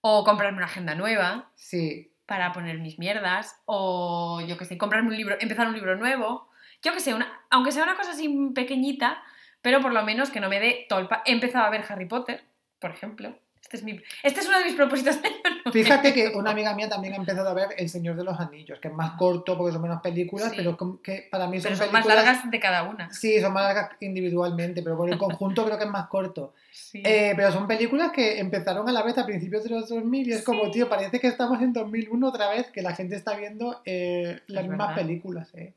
O 0.00 0.22
comprarme 0.24 0.58
una 0.58 0.66
agenda 0.66 0.94
nueva 0.94 1.50
Sí. 1.56 2.12
para 2.26 2.52
poner 2.52 2.78
mis 2.78 2.98
mierdas. 2.98 3.56
O 3.64 4.40
yo 4.46 4.56
qué 4.56 4.64
sé, 4.64 4.78
comprarme 4.78 5.08
un 5.08 5.16
libro, 5.16 5.36
empezar 5.40 5.66
un 5.66 5.74
libro 5.74 5.96
nuevo. 5.96 6.48
Yo 6.82 6.92
qué 6.92 7.00
sé, 7.00 7.14
una, 7.14 7.26
aunque 7.50 7.72
sea 7.72 7.82
una 7.82 7.96
cosa 7.96 8.10
así 8.12 8.52
pequeñita, 8.54 9.22
pero 9.62 9.80
por 9.80 9.92
lo 9.92 10.02
menos 10.04 10.30
que 10.30 10.40
no 10.40 10.48
me 10.48 10.60
dé 10.60 10.86
todo 10.88 10.98
el 11.00 11.08
pa- 11.08 11.22
He 11.24 11.32
empezado 11.32 11.64
a 11.64 11.70
ver 11.70 11.84
Harry 11.88 12.06
Potter, 12.06 12.44
por 12.78 12.90
ejemplo. 12.90 13.36
Este 13.66 13.78
es, 13.78 13.82
mi, 13.82 14.00
este 14.22 14.40
es 14.40 14.46
uno 14.48 14.58
de 14.60 14.64
mis 14.66 14.74
propósitos. 14.74 15.18
Fíjate 15.72 16.14
que 16.14 16.28
una 16.28 16.52
amiga 16.52 16.72
mía 16.74 16.88
también 16.88 17.14
ha 17.14 17.16
empezado 17.16 17.48
a 17.48 17.52
ver 17.54 17.70
El 17.76 17.88
Señor 17.88 18.14
de 18.14 18.22
los 18.22 18.38
Anillos, 18.38 18.78
que 18.78 18.86
es 18.86 18.94
más 18.94 19.16
corto 19.18 19.58
porque 19.58 19.72
son 19.72 19.82
menos 19.82 20.00
películas, 20.00 20.50
Sí. 20.50 20.54
pero 20.58 20.76
que 21.02 21.26
para 21.28 21.48
mí 21.48 21.58
son, 21.60 21.72
Pero 21.72 21.84
son 21.84 21.92
más 21.92 22.06
largas 22.06 22.48
de 22.48 22.60
cada 22.60 22.84
una. 22.84 23.12
Sí, 23.12 23.40
son 23.40 23.52
más 23.52 23.64
largas 23.64 23.90
individualmente, 23.98 24.82
pero 24.82 24.96
por 24.96 25.10
el 25.10 25.18
conjunto 25.18 25.64
creo 25.64 25.76
que 25.78 25.84
es 25.84 25.90
más 25.90 26.06
corto. 26.06 26.54
Sí. 26.70 27.02
Eh, 27.04 27.32
pero 27.34 27.50
son 27.50 27.66
películas 27.66 28.12
que 28.12 28.38
empezaron 28.38 28.88
a 28.88 28.92
la 28.92 29.02
vez 29.02 29.18
a 29.18 29.26
principios 29.26 29.64
de 29.64 29.70
los 29.70 29.88
2000 29.88 30.28
y 30.28 30.32
es 30.32 30.44
como, 30.44 30.70
tío, 30.70 30.88
parece 30.88 31.18
que 31.18 31.26
estamos 31.26 31.60
en 31.60 31.72
2001 31.72 32.28
otra 32.28 32.48
vez, 32.50 32.70
que 32.70 32.82
la 32.82 32.94
gente 32.94 33.16
está 33.16 33.36
viendo 33.36 33.82
eh, 33.84 34.40
las 34.46 34.62
Es 34.62 34.68
mismas 34.70 34.88
verdad. 34.90 35.02
películas. 35.02 35.48
eh. 35.54 35.74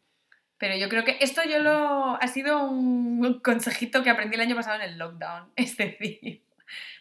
Pero 0.60 0.76
yo 0.76 0.90
creo 0.90 1.06
que 1.06 1.18
esto 1.22 1.42
yo 1.50 1.58
lo 1.60 2.22
ha 2.22 2.28
sido 2.28 2.70
un 2.70 3.40
consejito 3.44 4.04
que 4.04 4.10
aprendí 4.12 4.36
el 4.36 4.42
año 4.42 4.56
pasado 4.56 4.76
en 4.76 4.82
el 4.90 4.98
lockdown. 5.00 5.46
Es 5.56 5.76
decir, 5.78 6.44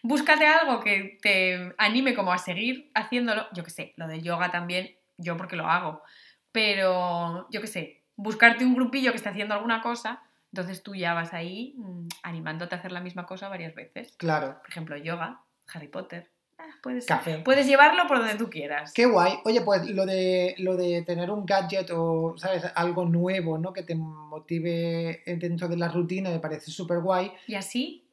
búscate 0.03 0.47
algo 0.47 0.81
que 0.81 1.19
te 1.23 1.75
anime 1.79 2.15
como 2.15 2.33
a 2.33 2.39
seguir 2.39 2.91
haciéndolo. 2.95 3.47
Yo 3.53 3.65
qué 3.65 3.71
sé, 3.71 3.93
lo 3.97 4.07
del 4.07 4.23
yoga 4.23 4.51
también, 4.51 4.97
yo 5.17 5.37
porque 5.37 5.57
lo 5.57 5.67
hago. 5.67 6.03
Pero 6.53 7.49
yo 7.51 7.61
qué 7.61 7.67
sé, 7.67 8.03
buscarte 8.17 8.65
un 8.65 8.75
grupillo 8.75 9.11
que 9.11 9.17
esté 9.17 9.29
haciendo 9.29 9.55
alguna 9.55 9.81
cosa, 9.83 10.23
entonces 10.53 10.83
tú 10.83 10.95
ya 10.95 11.15
vas 11.15 11.35
ahí 11.35 11.75
mm, 11.77 12.09
animándote 12.23 12.75
a 12.75 12.79
hacer 12.79 12.93
la 12.93 13.01
misma 13.01 13.27
cosa 13.27 13.49
varias 13.49 13.75
veces. 13.75 14.15
Claro. 14.17 14.59
Por 14.61 14.71
ejemplo, 14.71 14.97
yoga, 14.97 15.41
Harry 15.73 15.89
Potter. 15.89 16.31
Ah, 16.59 16.65
puedes, 16.83 17.07
Café. 17.07 17.39
puedes 17.39 17.69
llevarlo 17.69 18.09
por 18.09 18.19
donde 18.19 18.35
tú 18.35 18.51
quieras. 18.51 18.93
Qué 18.93 19.07
guay. 19.07 19.35
Oye, 19.45 19.61
pues 19.61 19.89
lo 19.91 20.05
de, 20.05 20.57
lo 20.59 20.77
de 20.77 21.03
tener 21.03 21.31
un 21.31 21.47
gadget 21.47 21.91
o, 21.93 22.35
¿sabes? 22.37 22.65
Algo 22.75 23.05
nuevo, 23.05 23.59
¿no? 23.59 23.73
Que 23.73 23.85
te 23.85 23.95
motive 23.95 25.23
dentro 25.25 25.69
de 25.69 25.77
la 25.77 25.89
rutina 25.89 26.31
me 26.31 26.41
parece 26.41 26.73
súper 26.73 26.99
guay. 26.99 27.31
Y 27.47 27.55
así 27.55 28.08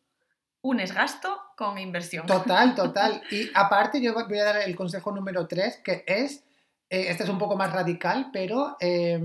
unes 0.66 0.94
gasto 0.94 1.30
con 1.56 1.78
inversión. 1.78 2.26
Total, 2.26 2.74
total. 2.76 3.22
Y 3.32 3.50
aparte 3.54 4.02
yo 4.02 4.14
voy 4.14 4.40
a 4.40 4.44
dar 4.46 4.58
el 4.58 4.76
consejo 4.76 5.12
número 5.12 5.48
3, 5.48 5.78
que 5.84 6.04
es, 6.08 6.44
eh, 6.90 7.06
este 7.10 7.24
es 7.24 7.30
un 7.30 7.38
poco 7.38 7.56
más 7.56 7.72
radical, 7.72 8.30
pero 8.34 8.78
eh, 8.80 9.20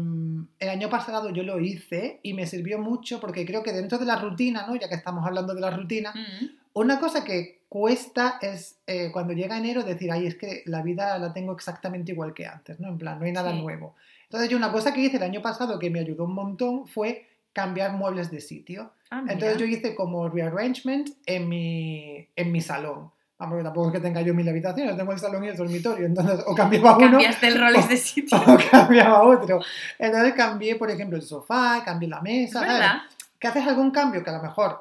el 0.59 0.69
año 0.69 0.89
pasado 0.91 1.31
yo 1.31 1.43
lo 1.43 1.59
hice 1.61 2.21
y 2.23 2.35
me 2.35 2.47
sirvió 2.47 2.79
mucho 2.79 3.21
porque 3.21 3.45
creo 3.47 3.63
que 3.63 3.73
dentro 3.73 3.99
de 3.99 4.05
la 4.05 4.17
rutina, 4.17 4.67
¿no? 4.67 4.77
ya 4.77 4.89
que 4.89 4.95
estamos 4.97 5.27
hablando 5.27 5.55
de 5.55 5.61
la 5.61 5.71
rutina, 5.71 6.13
Mm. 6.15 6.47
una 6.75 7.01
cosa 7.01 7.25
que 7.25 7.63
cuesta 7.71 8.39
es 8.43 8.77
eh, 8.87 9.11
cuando 9.13 9.33
llega 9.33 9.57
enero 9.57 9.83
decir, 9.83 10.11
ay, 10.13 10.27
es 10.27 10.35
que 10.35 10.63
la 10.67 10.83
vida 10.83 11.17
la 11.19 11.33
tengo 11.33 11.53
exactamente 11.53 12.13
igual 12.13 12.35
que 12.35 12.47
antes, 12.47 12.81
¿no? 12.81 12.89
En 12.89 12.99
plan, 12.99 13.19
no 13.19 13.25
hay 13.27 13.33
nada 13.33 13.53
Sí. 13.53 13.61
nuevo. 13.63 13.95
Entonces 14.25 14.49
yo 14.51 14.57
una 14.57 14.71
cosa 14.73 14.93
que 14.93 15.01
hice 15.01 15.17
el 15.17 15.23
año 15.23 15.41
pasado 15.41 15.79
que 15.79 15.89
me 15.91 16.01
ayudó 16.01 16.25
un 16.25 16.35
montón 16.35 16.87
fue 16.87 17.27
cambiar 17.53 17.93
muebles 17.93 18.31
de 18.31 18.41
sitio. 18.41 18.93
Ah. 19.11 19.23
Entonces 19.29 19.59
yo 19.59 19.65
hice 19.67 19.95
como 19.95 20.29
rearrangement 20.29 21.09
en 21.27 21.49
mi, 21.49 22.29
en 22.37 22.53
mi 22.53 22.61
salón. 22.61 23.11
Vamos, 23.39 23.57
que 23.57 23.65
tampoco 23.65 23.87
es 23.89 23.95
que 23.95 24.01
tenga 24.01 24.21
yo 24.21 24.35
mil 24.35 24.47
habitaciones, 24.49 24.97
tengo 24.99 25.13
el 25.13 25.19
salón 25.19 25.43
y 25.45 25.49
el 25.49 25.57
dormitorio. 25.57 26.05
Entonces, 26.05 26.41
o 26.47 26.55
cambiaba 26.55 26.99
uno 26.99 27.11
Cambiaste 27.13 27.47
el 27.49 27.59
Rolex 27.59 27.89
de 27.89 27.97
sitio. 27.97 28.39
o 28.47 28.59
cambiaba 28.71 29.23
otro. 29.23 29.61
Entonces 29.99 30.35
cambié, 30.35 30.77
por 30.77 30.91
ejemplo, 30.91 31.17
el 31.17 31.23
sofá, 31.23 31.83
cambié 31.85 32.09
la 32.09 32.19
Es 32.19 32.23
mesa. 32.23 32.61
verdad. 32.61 32.97
que 33.39 33.49
haces 33.49 33.67
algún 33.67 33.91
cambio 33.93 34.23
que 34.23 34.29
a 34.29 34.35
lo 34.35 34.43
mejor 34.43 34.81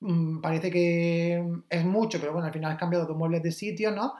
mm, 0.00 0.40
parece 0.40 0.70
que 0.70 1.44
es 1.68 1.84
mucho, 1.84 2.18
pero 2.18 2.32
bueno, 2.32 2.46
al 2.46 2.52
final 2.52 2.72
has 2.72 2.78
cambiado 2.78 3.04
dos 3.04 3.16
muebles 3.16 3.42
de 3.42 3.52
sitio, 3.52 3.90
¿no? 3.90 4.14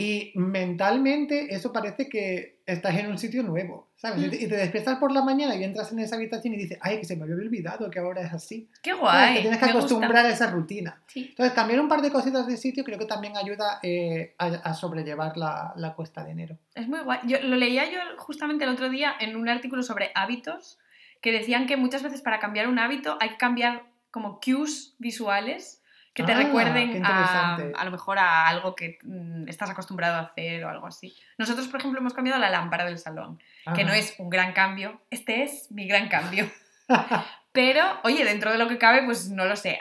Y 0.00 0.32
mentalmente 0.34 1.54
eso 1.54 1.72
parece 1.72 2.08
que 2.08 2.60
estás 2.66 2.96
en 2.96 3.08
un 3.08 3.18
sitio 3.18 3.42
nuevo, 3.42 3.88
¿sabes? 3.96 4.22
Y 4.22 4.26
Mm. 4.26 4.30
te, 4.30 4.36
y 4.44 4.48
te 4.48 4.56
despiertas 4.56 4.98
por 4.98 5.12
la 5.12 5.22
mañana 5.22 5.56
y 5.56 5.64
entras 5.64 5.90
en 5.92 5.98
esa 5.98 6.16
habitación 6.16 6.54
y 6.54 6.56
dices, 6.56 6.78
ay, 6.80 6.98
que 6.98 7.04
se 7.04 7.16
me 7.16 7.24
había 7.24 7.34
olvidado 7.34 7.90
que 7.90 7.98
ahora 7.98 8.22
es 8.22 8.32
así. 8.32 8.68
Qué 8.82 8.92
guay. 8.92 9.34
Te 9.36 9.40
tienes 9.42 9.58
que 9.58 9.66
me 9.66 9.72
gusta. 9.72 9.86
acostumbrar 9.86 10.24
a 10.26 10.30
esa 10.30 10.50
rutina. 10.50 11.02
Sí. 11.06 11.26
Entonces, 11.30 11.52
cambiar 11.54 11.80
un 11.80 11.88
par 11.88 12.00
de 12.00 12.10
cositas 12.10 12.46
de 12.46 12.56
sitio 12.56 12.84
creo 12.84 12.98
que 12.98 13.06
también 13.06 13.36
ayuda 13.36 13.80
eh, 13.82 14.34
a, 14.38 14.46
a 14.46 14.74
sobrellevar 14.74 15.36
la, 15.36 15.72
la 15.76 15.94
cuesta 15.94 16.24
de 16.24 16.30
enero. 16.30 16.56
Es 16.74 16.86
muy 16.88 17.00
guay. 17.00 17.18
Yo, 17.24 17.38
lo 17.42 17.56
leía 17.56 17.90
yo 17.90 17.98
justamente 18.18 18.64
el 18.64 18.70
otro 18.70 18.88
día 18.88 19.12
en 19.20 19.36
un 19.36 19.48
artículo 19.48 19.82
sobre 19.82 20.10
hábitos 20.14 20.78
que 21.20 21.32
decían 21.32 21.66
que 21.66 21.76
muchas 21.76 22.02
veces 22.02 22.22
para 22.22 22.38
cambiar 22.38 22.68
un 22.68 22.78
hábito 22.78 23.18
hay 23.20 23.30
que 23.30 23.36
cambiar 23.36 23.82
como 24.10 24.40
cues 24.40 24.94
visuales 24.98 25.79
que 26.12 26.22
te 26.24 26.32
Ah, 26.32 26.38
recuerden 26.38 26.76
a, 26.76 26.96
interesante. 26.96 27.72
a 27.76 27.84
lo 27.84 27.90
mejor 27.92 28.18
a 28.18 28.46
algo 28.48 28.74
que 28.74 28.98
mm, 29.02 29.48
estás 29.48 29.70
acostumbrado 29.70 30.16
a 30.16 30.20
hacer 30.20 30.64
o 30.64 30.68
algo 30.68 30.86
así. 30.86 31.14
Nosotros, 31.38 31.68
por 31.68 31.78
ejemplo, 31.80 32.00
hemos 32.00 32.14
cambiado 32.14 32.40
la 32.40 32.50
lámpara 32.50 32.84
del 32.84 32.98
salón, 32.98 33.38
que 33.74 33.84
no 33.84 33.90
Ajá. 33.90 33.98
es 33.98 34.14
un 34.18 34.28
gran 34.30 34.52
cambio. 34.52 35.00
Este 35.10 35.42
es 35.44 35.70
mi 35.70 35.86
gran 35.86 36.08
cambio. 36.08 36.50
Pero, 37.52 37.82
oye, 38.04 38.24
dentro 38.24 38.52
de 38.52 38.58
lo 38.58 38.68
que 38.68 38.78
cabe, 38.78 39.02
pues 39.04 39.30
no 39.30 39.44
lo 39.44 39.56
sé. 39.56 39.80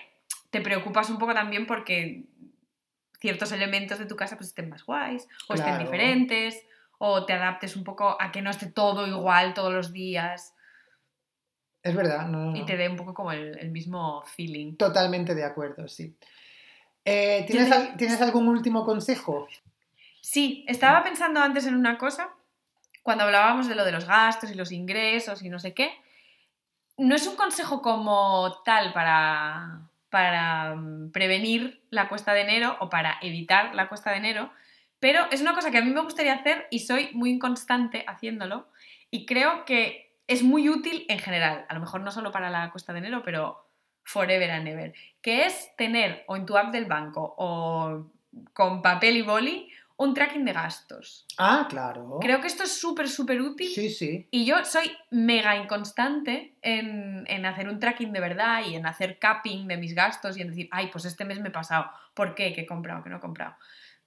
Te 0.50 0.62
preocupas 0.62 1.10
un 1.10 1.18
poco 1.20 1.34
también 1.34 1.66
porque 1.68 2.24
ciertos 3.20 3.52
elementos 3.52 4.00
de 4.00 4.06
tu 4.06 4.16
casa 4.16 4.38
pues 4.38 4.50
estén 4.50 4.70
más 4.70 4.84
guays, 4.86 5.28
o 5.48 5.54
estén 5.54 5.72
Claro. 5.76 5.84
diferentes, 5.84 6.64
o 7.00 7.26
te 7.26 7.34
adaptes 7.34 7.76
un 7.76 7.84
poco 7.84 8.18
a 8.20 8.32
que 8.32 8.42
no 8.42 8.50
esté 8.50 8.68
todo 8.68 9.06
igual 9.08 9.54
todos 9.54 9.74
los 9.74 9.92
días 9.94 10.54
Es 11.82 11.96
verdad, 11.96 12.28
no, 12.28 12.52
no, 12.52 12.58
y 12.58 12.66
te 12.66 12.76
dé 12.78 12.90
un 12.90 12.98
poco 12.98 13.14
como 13.14 13.32
el, 13.32 13.58
el 13.60 13.72
mismo 13.72 14.22
feeling. 14.36 14.76
Totalmente 14.76 15.34
de 15.36 15.44
acuerdo, 15.46 15.88
sí. 15.88 16.16
Eh, 17.06 17.46
¿tienes, 17.48 17.70
te- 17.70 17.76
al- 17.76 17.98
¿Tienes 17.98 18.22
algún 18.22 18.48
último 18.50 18.86
consejo? 18.86 19.48
Sí, 20.22 20.66
estaba 20.68 21.04
pensando 21.04 21.40
antes 21.40 21.66
en 21.66 21.76
una 21.76 21.98
cosa, 21.98 22.30
cuando 23.04 23.24
hablábamos 23.24 23.68
de 23.70 23.76
lo 23.76 23.86
de 23.86 23.92
los 23.94 24.06
gastos 24.06 24.52
y 24.52 24.56
los 24.56 24.72
ingresos 24.72 25.42
y 25.42 25.50
no 25.50 25.60
sé 25.60 25.74
qué. 25.74 25.90
No 26.98 27.16
es 27.16 27.26
un 27.28 27.38
consejo 27.38 27.82
como 27.82 28.62
tal 28.66 28.92
para, 28.92 29.90
para 30.10 30.76
mm, 30.76 31.12
prevenir 31.12 31.82
la 31.90 32.10
cuesta 32.10 32.34
de 32.34 32.42
enero 32.42 32.76
o 32.82 32.90
para 32.90 33.18
evitar 33.22 33.74
la 33.74 33.88
cuesta 33.88 34.12
de 34.12 34.18
enero, 34.18 34.52
pero 35.00 35.22
es 35.32 35.40
una 35.40 35.54
cosa 35.54 35.72
que 35.72 35.78
a 35.78 35.82
mí 35.82 35.92
me 35.92 36.02
gustaría 36.02 36.34
hacer 36.34 36.68
y 36.72 36.80
soy 36.80 37.10
muy 37.14 37.30
inconstante 37.32 38.04
haciéndolo 38.06 38.68
y 39.10 39.26
creo 39.26 39.64
que 39.64 40.09
es 40.30 40.44
muy 40.44 40.70
útil 40.70 41.06
en 41.10 41.20
general, 41.20 41.66
a 41.68 41.74
lo 41.74 41.80
mejor 41.80 42.02
no 42.02 42.12
solo 42.12 42.32
para 42.32 42.50
la 42.52 42.72
cuesta 42.72 42.94
de 42.94 43.00
enero, 43.00 43.24
pero 43.24 43.68
forever 44.04 44.52
and 44.52 44.68
ever, 44.68 44.94
que 45.22 45.46
es 45.46 45.76
tener 45.76 46.24
o 46.28 46.36
en 46.36 46.46
tu 46.46 46.56
app 46.56 46.72
del 46.72 46.86
banco 46.86 47.36
o 47.38 48.12
con 48.54 48.82
papel 48.84 49.18
y 49.18 49.22
boli 49.24 49.70
un 49.98 50.14
tracking 50.14 50.46
de 50.46 50.54
gastos. 50.54 51.26
Ah, 51.38 51.66
claro. 51.68 52.20
Creo 52.22 52.40
que 52.40 52.48
esto 52.48 52.64
es 52.64 52.72
súper, 52.80 53.10
súper 53.10 53.42
útil 53.42 53.68
Sí, 53.70 53.90
sí. 53.90 54.28
y 54.32 54.46
yo 54.46 54.64
soy 54.64 54.90
mega 55.10 55.58
inconstante 55.58 56.56
en, 56.62 57.26
en 57.28 57.46
hacer 57.46 57.68
un 57.68 57.80
tracking 57.80 58.14
de 58.14 58.20
verdad 58.20 58.62
y 58.66 58.76
en 58.76 58.86
hacer 58.86 59.20
capping 59.20 59.68
de 59.68 59.78
mis 59.78 59.96
gastos 59.96 60.38
y 60.38 60.42
en 60.42 60.50
decir, 60.50 60.70
ay, 60.72 60.88
pues 60.92 61.06
este 61.06 61.26
mes 61.26 61.42
me 61.42 61.50
he 61.50 61.52
pasado. 61.52 61.92
¿Por 62.14 62.34
qué? 62.36 62.54
¿Qué 62.54 62.62
he 62.62 62.66
comprado? 62.68 63.04
¿Qué 63.04 63.10
no 63.10 63.18
he 63.18 63.20
comprado? 63.20 63.56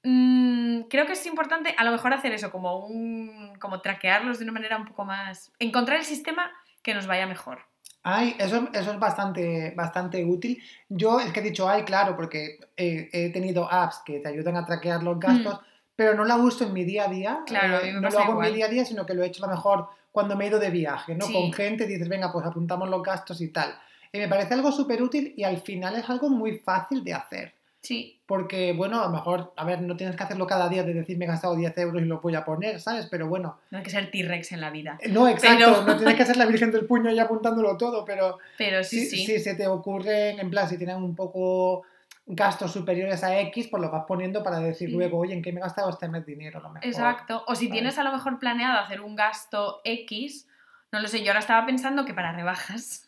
Mm, 0.05 0.82
creo 0.90 1.07
que 1.07 1.12
es 1.12 1.24
importante 1.26 1.74
a 1.76 1.84
lo 1.84 1.92
mejor 1.92 2.12
hacer 2.12 2.32
eso, 2.32 2.50
como 2.50 2.86
un. 2.86 3.55
como 3.61 3.80
traquearlos 3.80 4.38
de 4.38 4.44
una 4.44 4.53
manera 4.53 4.76
un 4.76 4.84
poco 4.84 5.05
más. 5.05 5.53
encontrar 5.59 5.98
el 5.98 6.05
sistema 6.05 6.50
que 6.82 6.94
nos 6.94 7.07
vaya 7.07 7.26
mejor. 7.26 7.61
Ay, 8.05 8.34
eso, 8.38 8.68
eso 8.72 8.92
es 8.92 8.98
bastante, 8.98 9.72
bastante 9.76 10.24
útil. 10.24 10.61
Yo 10.88 11.20
es 11.20 11.32
que 11.32 11.38
he 11.38 11.42
dicho, 11.44 11.68
ay, 11.68 11.84
claro, 11.84 12.16
porque 12.16 12.59
eh, 12.76 13.09
he 13.12 13.30
tenido 13.30 13.70
apps 13.70 14.03
que 14.05 14.18
te 14.18 14.28
ayudan 14.28 14.57
a 14.57 14.66
traquear 14.66 15.05
los 15.05 15.20
gastos, 15.20 15.61
pero 15.94 16.14
no 16.14 16.24
la 16.24 16.36
uso 16.36 16.64
en 16.64 16.72
mi 16.72 16.84
día 16.84 17.05
a 17.05 17.09
día. 17.09 17.40
Claro, 17.46 17.78
me 17.80 17.92
no 17.92 18.11
lo 18.11 18.18
hago 18.18 18.42
en 18.42 18.50
mi 18.50 18.57
día 18.57 18.66
a 18.66 18.68
día, 18.68 18.84
sino 18.84 19.07
que 19.07 19.14
lo 19.14 19.22
he 19.22 19.26
hecho 19.26 19.44
a 19.44 19.46
lo 19.46 19.55
mejor 19.55 19.88
cuando 20.11 20.36
me 20.36 20.44
he 20.44 20.48
ido 20.48 20.59
de 20.59 20.70
viaje, 20.70 21.14
¿no? 21.14 21.26
Sí. 21.26 21.32
Con 21.32 21.53
gente 21.53 21.86
dices, 21.86 22.09
venga, 22.09 22.32
pues 22.32 22.44
apuntamos 22.44 22.88
los 22.88 23.03
gastos 23.05 23.40
y 23.40 23.48
tal. 23.48 23.72
Y 24.12 24.18
me 24.18 24.28
parece 24.28 24.55
algo 24.55 24.72
súper 24.72 25.00
útil 25.00 25.32
y 25.36 25.44
al 25.44 25.59
final 25.59 25.94
es 25.94 26.11
algo 26.11 26.28
muy 26.28 26.59
fácil 26.59 27.05
de 27.05 27.14
hacer. 27.14 27.55
Sí, 27.83 28.22
Porque, 28.26 28.72
bueno, 28.72 29.01
a 29.01 29.07
lo 29.07 29.11
mejor, 29.11 29.53
a 29.57 29.64
ver, 29.64 29.83
no 29.83 29.97
tienes 29.97 30.14
que 30.16 30.22
hacerlo 30.22 30.47
cada 30.47 30.68
día 30.68 30.85
de 30.85 30.95
decir 30.95 31.18
me 31.18 31.24
he 31.24 31.28
gastado 31.28 31.57
10 31.57 31.76
euros 31.78 32.01
y 32.01 32.05
lo 32.05 32.20
voy 32.20 32.37
a 32.37 32.45
poner, 32.45 32.80
¿sabes? 32.80 33.07
Pero 33.11 33.26
bueno, 33.26 33.59
no 33.70 33.78
hay 33.78 33.83
que 33.85 33.91
ser 33.91 34.09
T-Rex 34.11 34.53
en 34.53 34.61
la 34.61 34.70
vida. 34.70 34.99
no, 35.11 35.26
exacto, 35.26 35.64
Pero- 35.66 35.83
no 35.85 35.97
tienes 35.97 36.14
que 36.14 36.24
ser 36.24 36.37
la 36.37 36.47
Virgen 36.53 36.70
del 36.70 36.87
Puño 36.87 37.11
y 37.11 37.18
apuntándolo 37.18 37.76
todo, 37.76 38.05
pero 38.05 38.39
Pero 38.57 38.85
sí, 38.85 39.01
si, 39.07 39.16
sí. 39.18 39.26
si 39.26 39.39
se 39.41 39.55
te 39.57 39.66
ocurren, 39.66 40.39
en 40.39 40.49
plan, 40.49 40.68
si 40.68 40.78
tienen 40.78 40.97
un 40.97 41.16
poco 41.16 41.83
gastos 42.24 42.70
superiores 42.72 43.24
a 43.24 43.37
X, 43.41 43.66
pues 43.68 43.83
lo 43.83 43.91
vas 43.91 44.05
poniendo 44.07 44.45
para 44.45 44.61
decir 44.61 44.89
Sí. 44.89 44.95
luego, 44.95 45.18
oye, 45.18 45.35
¿en 45.35 45.43
qué 45.43 45.51
me 45.53 45.59
he 45.59 45.62
gastado 45.64 45.91
este 45.91 46.07
mes 46.09 46.24
dinero? 46.24 46.61
A 46.61 46.62
lo 46.62 46.68
mejor. 46.70 46.87
Exacto. 46.89 47.43
O 47.49 47.57
si 47.57 47.68
tienes 47.68 47.99
a 47.99 48.05
lo 48.05 48.12
mejor 48.12 48.39
planeado 48.39 48.78
hacer 48.78 49.01
un 49.01 49.16
gasto 49.16 49.80
X, 49.83 50.47
no 50.93 51.01
lo 51.01 51.09
sé, 51.09 51.22
yo 51.24 51.30
ahora 51.33 51.41
estaba 51.41 51.66
pensando 51.66 52.05
que 52.05 52.14
para 52.14 52.30
rebajas 52.30 53.07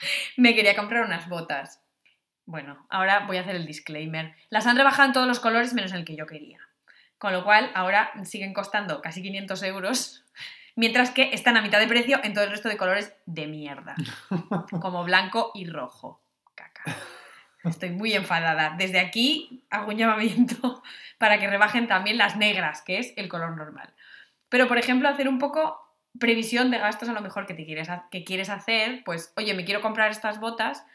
me 0.36 0.56
quería 0.56 0.74
comprar 0.74 1.04
unas 1.04 1.28
botas. 1.28 1.80
Bueno, 2.46 2.86
ahora 2.88 3.26
voy 3.26 3.36
a 3.36 3.40
hacer 3.40 3.56
el 3.56 3.66
disclaimer. 3.66 4.34
Las 4.50 4.66
han 4.66 4.76
rebajado 4.76 5.08
en 5.08 5.12
todos 5.12 5.26
los 5.26 5.40
colores 5.40 5.74
menos 5.74 5.92
el 5.92 6.04
que 6.04 6.16
yo 6.16 6.26
quería. 6.26 6.60
Con 7.18 7.32
lo 7.32 7.44
cual, 7.44 7.70
ahora 7.74 8.12
siguen 8.24 8.54
costando 8.54 9.02
casi 9.02 9.22
500 9.22 9.62
euros, 9.64 10.24
mientras 10.76 11.10
que 11.10 11.32
están 11.32 11.56
a 11.56 11.62
mitad 11.62 11.80
de 11.80 11.88
precio 11.88 12.20
en 12.22 12.34
todo 12.34 12.44
el 12.44 12.50
resto 12.50 12.68
de 12.68 12.76
colores 12.76 13.12
de 13.26 13.48
mierda. 13.48 13.96
Como 14.80 15.04
blanco 15.04 15.50
y 15.54 15.68
rojo. 15.68 16.20
Caca. 16.54 16.84
Estoy 17.64 17.90
muy 17.90 18.12
enfadada. 18.12 18.74
Desde 18.78 19.00
aquí 19.00 19.64
hago 19.70 19.88
un 19.88 19.96
llamamiento 19.96 20.82
para 21.18 21.40
que 21.40 21.48
rebajen 21.48 21.88
también 21.88 22.16
las 22.16 22.36
negras, 22.36 22.82
que 22.82 22.98
es 22.98 23.12
el 23.16 23.28
color 23.28 23.56
normal. 23.56 23.92
Pero, 24.48 24.68
por 24.68 24.78
ejemplo, 24.78 25.08
hacer 25.08 25.28
un 25.28 25.40
poco 25.40 25.82
previsión 26.20 26.70
de 26.70 26.78
gastos 26.78 27.08
a 27.08 27.12
lo 27.12 27.20
mejor 27.22 27.46
que, 27.46 27.54
te 27.54 27.66
quieres, 27.66 27.88
que 28.10 28.24
quieres 28.24 28.50
hacer, 28.50 29.02
pues, 29.04 29.32
oye, 29.36 29.52
me 29.54 29.64
quiero 29.64 29.82
comprar 29.82 30.10
estas 30.10 30.38
botas, 30.38 30.86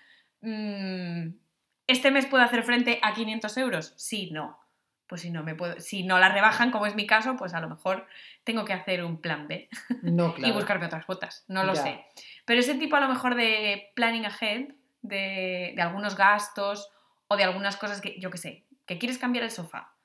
¿este 0.41 2.11
mes 2.11 2.25
puedo 2.25 2.43
hacer 2.43 2.63
frente 2.63 2.99
a 3.01 3.13
500 3.13 3.57
euros? 3.57 3.93
Sí, 3.97 4.29
no. 4.31 4.59
Pues 5.07 5.21
si 5.21 5.29
no, 5.29 5.43
me 5.43 5.55
puedo, 5.55 5.77
si 5.81 6.03
no 6.03 6.19
las 6.19 6.33
rebajan, 6.33 6.71
como 6.71 6.85
es 6.85 6.95
mi 6.95 7.05
caso, 7.05 7.35
pues 7.35 7.53
a 7.53 7.59
lo 7.59 7.67
mejor 7.67 8.07
tengo 8.45 8.63
que 8.63 8.71
hacer 8.73 9.03
un 9.03 9.19
plan 9.19 9.47
B 9.47 9.67
No, 10.03 10.33
claro. 10.35 10.53
y 10.53 10.55
buscarme 10.55 10.85
otras 10.85 11.05
botas, 11.05 11.43
no 11.49 11.63
lo 11.65 11.73
Ya. 11.73 11.83
sé. 11.83 12.05
Pero 12.45 12.61
ese 12.61 12.75
tipo 12.75 12.95
a 12.95 13.01
lo 13.01 13.09
mejor 13.09 13.35
de 13.35 13.91
planning 13.95 14.25
ahead, 14.25 14.69
de, 15.01 15.73
de 15.75 15.81
algunos 15.81 16.15
gastos 16.15 16.89
o 17.27 17.35
de 17.35 17.43
algunas 17.43 17.75
cosas 17.75 17.99
que, 17.99 18.17
yo 18.21 18.31
qué 18.31 18.37
sé, 18.37 18.65
que 18.85 18.97
quieres 18.97 19.17
cambiar 19.17 19.43
el 19.43 19.51
sofá 19.51 19.95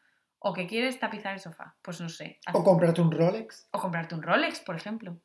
o 0.41 0.53
que 0.53 0.67
quieres 0.67 0.99
tapizar 0.99 1.33
el 1.35 1.41
sofá, 1.41 1.77
pues 1.83 2.01
no 2.01 2.09
sé. 2.09 2.41
O 2.53 2.65
comprarte 2.65 3.01
un 3.01 3.11
Rolex. 3.13 3.69
o 3.73 3.79
comprarte 3.81 4.15
un 4.17 4.23
Rolex, 4.23 4.59
por 4.61 4.75
ejemplo. 4.77 5.21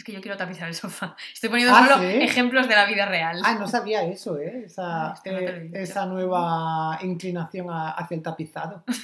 Es 0.00 0.04
que 0.04 0.12
yo 0.12 0.22
quiero 0.22 0.38
tapizar 0.38 0.66
el 0.66 0.74
sofá. 0.74 1.14
Estoy 1.34 1.50
poniendo 1.50 1.74
Ah, 1.76 1.86
solo 1.86 2.00
¿sí? 2.00 2.06
ejemplos 2.22 2.66
de 2.66 2.74
la 2.74 2.86
vida 2.86 3.04
real. 3.04 3.38
Ah, 3.44 3.56
no 3.56 3.68
sabía 3.68 4.02
eso, 4.02 4.38
¿eh? 4.38 4.62
Esa, 4.64 5.08
no 5.26 5.38
eh, 5.38 5.70
esa 5.74 6.06
nueva 6.06 6.98
inclinación 7.02 7.68
a- 7.68 7.90
hacia 7.90 8.14
el 8.16 8.22
tapizado. 8.22 8.82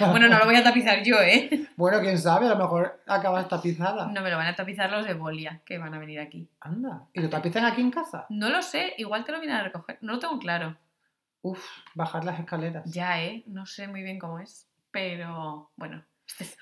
Bueno, 0.00 0.28
no 0.28 0.38
lo 0.38 0.44
voy 0.44 0.56
a 0.56 0.62
tapizar 0.64 1.02
yo, 1.02 1.20
¿eh? 1.22 1.48
Bueno, 1.76 2.00
quién 2.00 2.18
sabe, 2.18 2.46
a 2.46 2.50
lo 2.50 2.56
mejor 2.56 3.00
acabas 3.06 3.46
tapizada. 3.48 4.06
No 4.06 4.20
me 4.22 4.30
lo 4.30 4.36
van 4.38 4.46
a 4.48 4.54
tapizar 4.56 4.90
los 4.90 5.06
de 5.06 5.14
Bolia, 5.14 5.60
que 5.64 5.76
van 5.78 5.94
a 5.94 5.98
venir 5.98 6.18
aquí. 6.20 6.48
Anda. 6.60 7.04
¿Y 7.14 7.20
lo 7.20 7.28
tapizan 7.30 7.64
aquí 7.66 7.80
en 7.82 7.90
casa? 7.90 8.26
No 8.30 8.48
lo 8.50 8.60
sé, 8.62 8.94
igual 8.98 9.24
te 9.24 9.32
lo 9.32 9.38
vienen 9.40 9.56
a 9.58 9.62
recoger. 9.62 9.98
No 10.02 10.14
lo 10.14 10.18
tengo 10.18 10.38
claro. 10.38 10.76
Uf, 11.42 11.62
bajar 11.94 12.24
las 12.24 12.38
escaleras. 12.40 12.84
Ya, 12.90 13.22
¿eh? 13.22 13.42
No 13.46 13.64
sé 13.66 13.86
muy 13.88 14.02
bien 14.02 14.18
cómo 14.18 14.38
es. 14.40 14.66
Pero 14.90 15.70
bueno. 15.76 16.02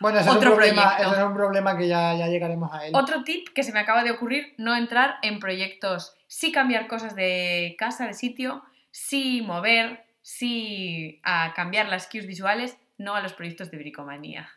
Bueno, 0.01 0.19
ese 0.19 0.29
es, 0.29 0.33
un 0.33 0.39
Otro 0.39 0.55
problema, 0.55 0.83
proyecto. 0.83 1.11
ese 1.11 1.21
es 1.21 1.27
un 1.27 1.35
problema 1.35 1.77
que 1.77 1.89
ya, 1.89 2.15
ya 2.15 2.29
llegaremos 2.29 2.73
a 2.73 2.87
él. 2.87 2.93
Otro 2.95 3.25
tip 3.25 3.49
que 3.55 3.63
se 3.63 3.73
me 3.73 3.81
acaba 3.81 4.05
de 4.05 4.11
ocurrir, 4.11 4.55
no 4.59 4.77
entrar 4.77 5.17
en 5.23 5.41
proyectos, 5.41 6.15
sí 6.27 6.53
cambiar 6.53 6.87
cosas 6.87 7.17
de 7.17 7.75
casa, 7.79 8.07
de 8.07 8.15
sitio, 8.15 8.63
sí 8.91 9.43
mover, 9.43 10.05
sí 10.21 11.21
a 11.25 11.53
cambiar 11.55 11.89
las 11.89 12.09
cues 12.09 12.27
visuales, 12.27 12.77
no 12.99 13.15
a 13.15 13.21
los 13.21 13.33
proyectos 13.33 13.71
de 13.71 13.79
bricomanía. 13.79 14.49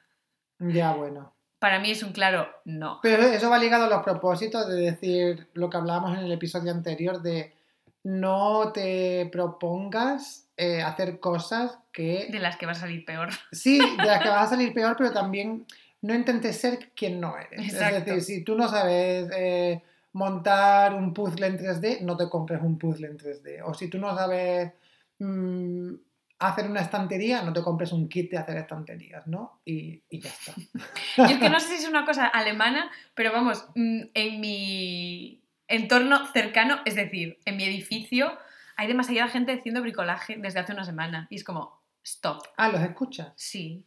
Ya, 0.59 0.93
bueno. 0.93 1.33
Para 1.59 1.79
mí 1.79 1.89
es 1.89 2.03
un 2.03 2.11
claro 2.11 2.47
no. 2.65 2.99
Pero 3.01 3.23
eso 3.23 3.49
va 3.49 3.57
ligado 3.57 3.85
a 3.85 3.89
los 3.89 4.03
propósitos 4.03 4.67
de 4.67 4.75
decir 4.75 5.49
lo 5.53 5.69
que 5.69 5.77
hablábamos 5.77 6.17
en 6.17 6.25
el 6.25 6.31
episodio 6.31 6.71
anterior 6.71 7.21
de 7.21 7.55
no 8.03 8.71
te 8.71 9.27
propongas 9.31 10.46
eh, 10.57 10.81
hacer 10.81 11.19
cosas 11.19 11.77
que... 11.91 12.27
De 12.31 12.39
las 12.39 12.57
que 12.57 12.65
va 12.65 12.71
a 12.71 12.75
salir 12.75 13.05
peor. 13.05 13.29
Sí, 13.51 13.77
de 13.77 14.05
las 14.05 14.21
que 14.21 14.29
vas 14.29 14.47
a 14.47 14.55
salir 14.55 14.73
peor, 14.73 14.95
pero 14.97 15.13
también 15.13 15.65
no 16.01 16.15
intentes 16.15 16.59
ser 16.59 16.91
quien 16.95 17.21
no 17.21 17.37
eres. 17.37 17.71
Exacto. 17.71 17.97
Es 17.97 18.05
decir, 18.05 18.21
si 18.21 18.43
tú 18.43 18.55
no 18.55 18.67
sabes 18.67 19.29
eh, 19.35 19.83
montar 20.13 20.95
un 20.95 21.13
puzzle 21.13 21.47
en 21.47 21.59
3D, 21.59 22.01
no 22.01 22.17
te 22.17 22.27
compres 22.27 22.61
un 22.61 22.77
puzzle 22.77 23.07
en 23.07 23.17
3D. 23.17 23.61
O 23.65 23.73
si 23.73 23.87
tú 23.87 23.99
no 23.99 24.15
sabes 24.15 24.71
mm, 25.19 25.93
hacer 26.39 26.69
una 26.69 26.81
estantería, 26.81 27.43
no 27.43 27.53
te 27.53 27.61
compres 27.61 27.91
un 27.91 28.09
kit 28.09 28.31
de 28.31 28.37
hacer 28.37 28.57
estanterías, 28.57 29.27
¿no? 29.27 29.59
Y, 29.63 30.01
y 30.09 30.21
ya 30.21 30.29
está. 30.29 30.53
Yo 31.17 31.25
es 31.25 31.37
que 31.37 31.49
no 31.49 31.59
sé 31.59 31.67
si 31.67 31.83
es 31.83 31.89
una 31.89 32.05
cosa 32.05 32.25
alemana, 32.25 32.91
pero 33.13 33.31
vamos, 33.31 33.67
mm, 33.75 34.01
en 34.13 34.39
mi 34.39 35.41
entorno 35.67 36.25
cercano, 36.31 36.79
es 36.85 36.95
decir, 36.95 37.37
en 37.45 37.57
mi 37.57 37.63
edificio, 37.65 38.37
hay 38.77 38.87
demasiada 38.87 39.27
gente 39.27 39.51
haciendo 39.53 39.81
bricolaje 39.81 40.37
desde 40.37 40.59
hace 40.59 40.71
una 40.73 40.85
semana. 40.85 41.27
Y 41.29 41.35
es 41.35 41.43
como, 41.43 41.81
stop. 42.03 42.43
Ah, 42.55 42.69
¿los 42.69 42.81
escuchas? 42.81 43.33
Sí, 43.35 43.85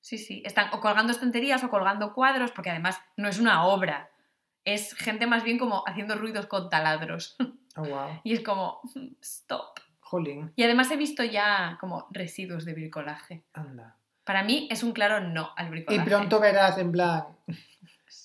sí, 0.00 0.18
sí. 0.18 0.42
Están 0.44 0.68
o 0.72 0.80
colgando 0.80 1.12
estanterías 1.12 1.62
o 1.64 1.70
colgando 1.70 2.12
cuadros, 2.12 2.50
porque 2.50 2.70
además 2.70 3.00
no 3.16 3.28
es 3.28 3.38
una 3.38 3.64
obra. 3.64 4.10
Es 4.64 4.94
gente 4.94 5.26
más 5.26 5.44
bien 5.44 5.58
como 5.58 5.82
haciendo 5.86 6.16
ruidos 6.16 6.46
con 6.46 6.68
taladros. 6.68 7.36
Oh, 7.76 7.82
wow. 7.84 8.20
Y 8.24 8.34
es 8.34 8.40
como, 8.40 8.80
stop. 9.22 9.80
Jolín, 10.00 10.52
Y 10.54 10.62
además 10.62 10.90
he 10.90 10.96
visto 10.96 11.24
ya 11.24 11.78
como 11.80 12.06
residuos 12.10 12.64
de 12.64 12.74
bricolaje. 12.74 13.42
anda. 13.54 13.96
Para 14.24 14.42
mí 14.42 14.68
es 14.70 14.82
un 14.82 14.92
claro 14.92 15.20
no 15.20 15.50
al 15.56 15.66
Y 15.66 15.70
bricolaje. 15.70 16.08
pronto 16.08 16.40
verás 16.40 16.78
en 16.78 16.92
plan 16.92 17.24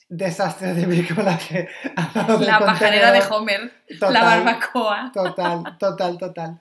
desastres 0.09 0.75
de 0.75 0.85
lado 1.23 2.37
del 2.39 2.47
La 2.47 2.59
pajarera 2.59 3.11
de. 3.11 3.21
Homer, 3.29 3.71
Total, 3.99 4.13
la 4.13 4.23
barbacoa. 4.23 5.11
Total, 5.13 5.77
total, 5.77 6.17
total. 6.17 6.59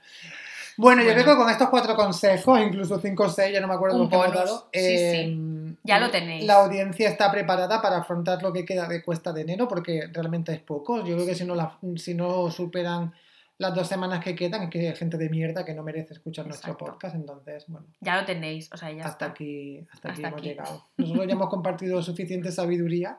Bueno, 0.76 1.02
yo 1.02 1.12
creo 1.12 1.24
que 1.24 1.34
con 1.36 1.50
estos 1.50 1.70
cuatro 1.70 1.96
consejos, 1.96 2.60
incluso 2.60 3.00
cinco 3.00 3.24
o 3.24 3.28
seis, 3.28 3.52
ya 3.52 3.60
no 3.60 3.66
me 3.66 3.74
acuerdo 3.74 3.96
Un 3.96 4.02
los 4.02 4.10
que 4.10 4.14
hemos 4.16 4.32
dado, 4.34 4.68
sí, 4.72 4.78
eh, 4.80 5.74
Ya 5.82 5.98
lo 5.98 6.08
tenéis. 6.10 6.44
La 6.44 6.54
audiencia 6.62 7.08
está 7.08 7.32
preparada 7.32 7.82
para 7.82 7.96
afrontar 7.98 8.40
lo 8.42 8.52
que 8.52 8.64
queda 8.64 8.86
de 8.86 9.02
cuesta 9.02 9.32
de 9.32 9.40
enero, 9.40 9.66
porque 9.66 10.08
realmente 10.12 10.52
es 10.52 10.60
poco. 10.60 10.98
Yo 11.04 11.14
creo 11.16 11.26
que 11.26 11.34
si 11.34 11.44
no, 11.44 11.56
la- 11.56 11.76
si 11.96 12.14
no 12.14 12.48
superan 12.52 13.12
las 13.58 13.74
dos 13.74 13.88
semanas 13.88 14.22
que 14.24 14.34
quedan, 14.34 14.62
es 14.64 14.70
que 14.70 14.88
hay 14.88 14.96
gente 14.96 15.18
de 15.18 15.28
mierda 15.28 15.64
que 15.64 15.74
no 15.74 15.82
merece 15.82 16.14
escuchar 16.14 16.46
nuestro 16.46 16.72
Exacto. 16.72 16.92
podcast. 16.92 17.14
Entonces, 17.16 17.64
bueno, 17.68 17.86
Ya 18.00 18.16
lo 18.20 18.24
tenéis, 18.24 18.70
o 18.72 18.76
sea, 18.76 18.90
ya 18.90 19.04
hasta 19.04 19.10
está. 19.10 19.26
aquí, 19.26 19.86
hasta 19.92 20.08
aquí 20.10 20.16
Hasta 20.16 20.28
hemos 20.28 20.38
aquí. 20.40 20.48
llegado. 20.48 20.84
Nosotros 20.96 21.26
ya 21.26 21.32
hemos 21.32 21.48
compartido 21.48 22.02
suficiente 22.02 22.52
sabiduría. 22.52 23.18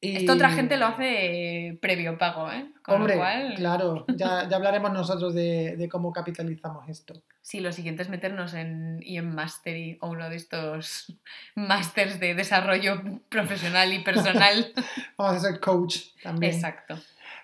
Y... 0.00 0.16
Esto 0.18 0.34
otra 0.34 0.50
gente 0.50 0.76
lo 0.76 0.86
hace 0.86 1.66
eh, 1.70 1.78
previo 1.82 2.18
pago, 2.18 2.50
¿eh? 2.52 2.70
Con 2.82 2.96
Hombre, 2.96 3.14
lo 3.14 3.20
cual, 3.20 3.54
claro, 3.56 4.04
ya, 4.16 4.46
ya 4.48 4.56
hablaremos 4.56 4.92
nosotros 4.92 5.34
de, 5.34 5.76
de 5.76 5.88
cómo 5.88 6.12
capitalizamos 6.12 6.88
esto. 6.88 7.14
sí, 7.42 7.58
lo 7.60 7.72
siguiente 7.72 8.02
es 8.02 8.08
meternos 8.08 8.54
en 8.54 9.00
IM 9.02 9.34
Mastery 9.34 9.98
o 10.00 10.08
uno 10.10 10.28
de 10.30 10.36
estos 10.36 11.16
másters 11.56 12.20
de 12.20 12.34
desarrollo 12.34 13.00
profesional 13.28 13.92
y 13.92 13.98
personal. 14.00 14.72
Vamos 15.18 15.36
a 15.44 15.50
ser 15.50 15.58
coach 15.60 15.98
también. 16.22 16.52
Exacto. 16.54 16.96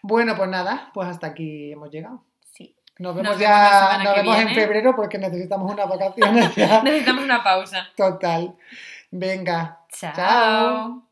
Bueno, 0.06 0.36
pues 0.36 0.50
nada, 0.50 0.90
pues 0.92 1.08
hasta 1.08 1.28
aquí 1.28 1.72
hemos 1.72 1.90
llegado. 1.90 2.22
Sí. 2.52 2.76
Nos 2.98 3.14
vemos 3.14 3.32
Nos 3.32 3.40
ya, 3.40 3.98
nos 4.04 4.14
vemos 4.16 4.38
en 4.38 4.50
febrero 4.50 4.94
porque 4.94 5.16
necesitamos 5.16 5.72
unas 5.72 5.88
vacaciones. 5.88 6.54
Necesitamos 6.84 7.24
una 7.24 7.42
pausa. 7.42 7.88
Total. 7.96 8.54
Venga. 9.10 9.80
Chao. 9.88 10.12
Chao. 10.14 11.02